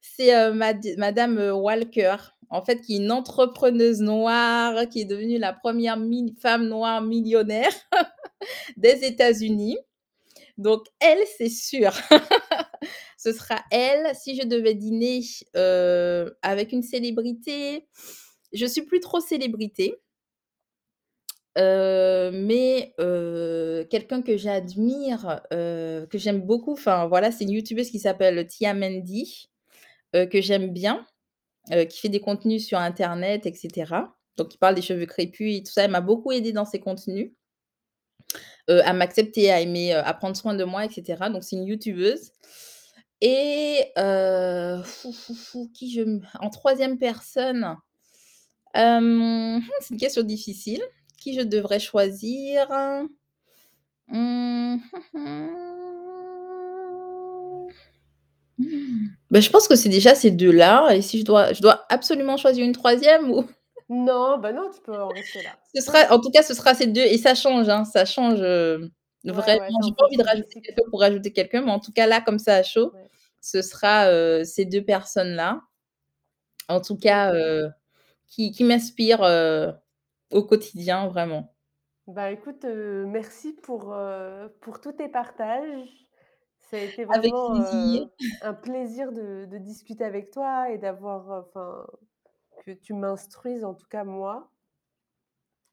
C'est, 0.00 0.52
mad 0.52 0.84
madame, 0.96 1.38
heu, 1.38 1.52
Walker. 1.52 2.16
en 2.50 2.62
fait, 2.62 2.80
qui 2.80 2.94
est 2.94 2.98
une 2.98 3.12
entrepreneuse 3.12 4.00
noire, 4.00 4.88
qui 4.88 5.02
est 5.02 5.04
devenue 5.04 5.38
la 5.38 5.52
première 5.52 5.98
femme 6.40 6.68
noire 6.68 7.02
millionnaire 7.02 7.72
des 8.76 9.04
États-Unis. 9.04 9.78
Donc 10.58 10.86
elle, 11.00 11.24
c'est 11.38 11.48
sûr. 11.50 11.92
Ce 13.18 13.32
sera 13.32 13.62
elle. 13.70 14.14
Si 14.14 14.36
je 14.36 14.46
devais 14.46 14.74
dîner, 14.74 15.22
heu, 15.56 16.36
avec 16.42 16.72
une 16.72 16.82
célébrité, 16.82 17.88
je 18.52 18.66
suis 18.66 18.82
plus 18.82 19.00
trop 19.00 19.20
célébrité. 19.20 19.96
Mais 21.56 22.94
quelqu'un 23.90 24.22
que 24.22 24.36
j'admire, 24.36 25.40
que 25.50 26.06
j'aime 26.18 26.40
beaucoup, 26.42 26.72
enfin 26.72 27.06
voilà, 27.08 27.32
c'est 27.32 27.44
une 27.44 27.50
youtubeuse 27.50 27.90
qui 27.90 27.98
s'appelle 27.98 28.46
Tia 28.46 28.74
Mendy, 28.74 29.50
que 30.12 30.40
j'aime 30.40 30.70
bien, 30.72 31.06
qui 31.88 32.00
fait 32.00 32.08
des 32.08 32.20
contenus 32.20 32.66
sur 32.66 32.78
internet 32.78 33.46
et 33.46 33.54
cetera. 33.54 34.16
Donc 34.36 34.48
qui 34.48 34.58
parle 34.58 34.74
des 34.74 34.82
cheveux 34.82 35.06
crépus 35.06 35.56
et 35.56 35.62
tout 35.62 35.72
ça. 35.72 35.84
Elle 35.84 35.90
m'a 35.90 36.00
beaucoup 36.00 36.32
aidée 36.32 36.52
dans 36.52 36.64
ses 36.64 36.80
contenus. 36.80 37.32
À 38.68 38.92
m'accepter, 38.92 39.50
à 39.50 39.60
aimer, 39.60 39.94
à 39.94 40.12
prendre 40.14 40.36
soin 40.36 40.54
de 40.54 40.64
moi 40.64 40.84
et 40.84 40.90
cetera. 40.90 41.30
Donc 41.30 41.42
c'est 41.44 41.56
une 41.56 41.64
youtubeuse 41.64 42.32
et 43.20 43.92
fou, 44.84 45.70
qui 45.74 45.90
je 45.92 46.02
en 46.38 46.48
3e 46.50 46.98
personne, 46.98 47.76
c'est 48.74 49.90
une 49.90 49.96
question 49.98 50.22
difficile. 50.22 50.82
Qui 51.16 51.34
je 51.34 51.40
devrais 51.40 51.80
choisir? 51.80 52.68
Mmh, 54.06 54.76
bah, 59.30 59.40
je 59.40 59.50
pense 59.50 59.68
que 59.68 59.76
c'est 59.76 59.88
déjà 59.88 60.14
ces 60.14 60.30
2-là 60.30 60.94
et 60.94 61.02
si 61.02 61.20
je 61.20 61.24
dois 61.24 61.52
je 61.52 61.60
dois 61.62 61.84
absolument 61.90 62.36
choisir 62.36 62.64
une 62.64 62.72
3e 62.72 63.30
ou? 63.30 63.44
Non, 63.90 64.38
bah, 64.38 64.52
non, 64.52 64.70
tu 64.70 64.80
peux 64.82 64.94
en 65.02 65.12
rester 65.12 65.42
là. 65.42 65.58
Ce 65.74 65.80
sera 65.82 65.98
en 66.14 66.20
tout 66.20 66.30
cas, 66.30 66.42
ce 66.42 66.54
sera 66.54 66.74
ces 66.74 66.86
2 66.86 67.02
et 67.02 67.18
ça 67.18 67.34
change, 67.34 67.68
hein, 67.68 67.84
ça 67.84 68.04
change, 68.04 68.40
Ouais, 68.40 69.34
ouais, 69.36 69.70
vraiment. 69.70 69.80
J'ai 69.82 69.92
pas 69.92 70.04
envie 70.06 70.16
de 70.16 70.22
rajouter 70.24 70.60
quelqu'un 70.62 70.82
pour 70.90 71.00
rajouter 71.00 71.32
quelqu'un, 71.32 71.62
mais 71.62 71.70
en 71.70 71.80
tout 71.80 71.92
cas, 71.92 72.06
là, 72.06 72.20
comme 72.20 72.38
ça 72.38 72.56
à 72.56 72.62
chaud, 72.62 72.92
Ouais. 72.94 73.08
ce 73.40 73.62
sera, 73.62 74.10
heu, 74.10 74.44
ces 74.44 74.64
2 74.64 74.82
personnes-là. 74.84 75.60
En 76.68 76.80
tout 76.80 76.96
cas, 76.96 77.34
heu, 77.34 77.68
qui 78.28 78.52
qui 78.52 78.64
m'inspirent, 78.64 79.22
au 80.30 80.42
quotidien, 80.44 81.08
vraiment. 81.08 81.54
Bah, 82.08 82.30
écoute, 82.32 82.64
merci 82.64 83.52
pour, 83.52 83.94
pour 84.60 84.80
tous 84.80 84.92
tes 84.92 85.08
partages. 85.08 86.07
Ça 86.70 86.76
a 86.76 86.80
été 86.80 87.04
Avec 87.08 87.32
vraiment, 87.32 87.50
plaisir. 87.54 88.08
un 88.42 88.54
plaisir 88.54 89.12
de 89.12 89.46
de 89.46 89.58
discuter 89.58 90.04
avec 90.04 90.30
toi 90.30 90.70
et 90.70 90.78
d'avoir, 90.78 91.30
enfin, 91.46 91.86
que 92.66 92.72
tu 92.72 92.94
m'instruises, 92.94 93.64
en 93.64 93.74
tout 93.74 93.86
cas 93.88 94.04
moi. 94.04 94.50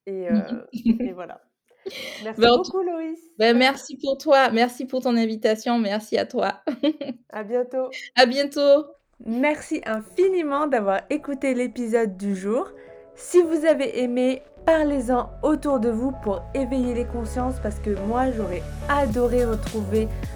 Et 0.07 0.27
Mmh 0.29 0.65
et 0.99 1.13
voilà. 1.13 1.41
Merci 2.23 2.41
Bah, 2.41 2.49
beaucoup 2.57 2.81
Loïs. 2.81 3.19
bah, 3.37 3.53
merci 3.53 3.97
pour 3.97 4.17
toi, 4.17 4.49
merci 4.51 4.85
pour 4.85 5.01
ton 5.03 5.15
invitation, 5.17 5.77
merci 5.79 6.17
à 6.17 6.25
toi. 6.25 6.63
À 7.29 7.43
bientôt. 7.43 7.89
À 8.15 8.25
bientôt. 8.25 8.85
Merci 9.25 9.81
infiniment 9.85 10.67
d'avoir 10.67 11.01
écouté 11.09 11.53
l'épisode 11.53 12.17
du 12.17 12.35
jour. 12.35 12.69
Si 13.15 13.41
vous 13.41 13.65
avez 13.65 14.01
aimé, 14.01 14.41
parlez-en 14.65 15.29
autour 15.43 15.79
de 15.79 15.89
vous 15.89 16.11
pour 16.23 16.41
éveiller 16.53 16.93
les 16.93 17.05
consciences 17.05 17.59
parce 17.61 17.79
que 17.79 17.91
moi, 18.07 18.31
j'aurais 18.31 18.63
adoré 18.89 19.45
retrouver 19.45 20.07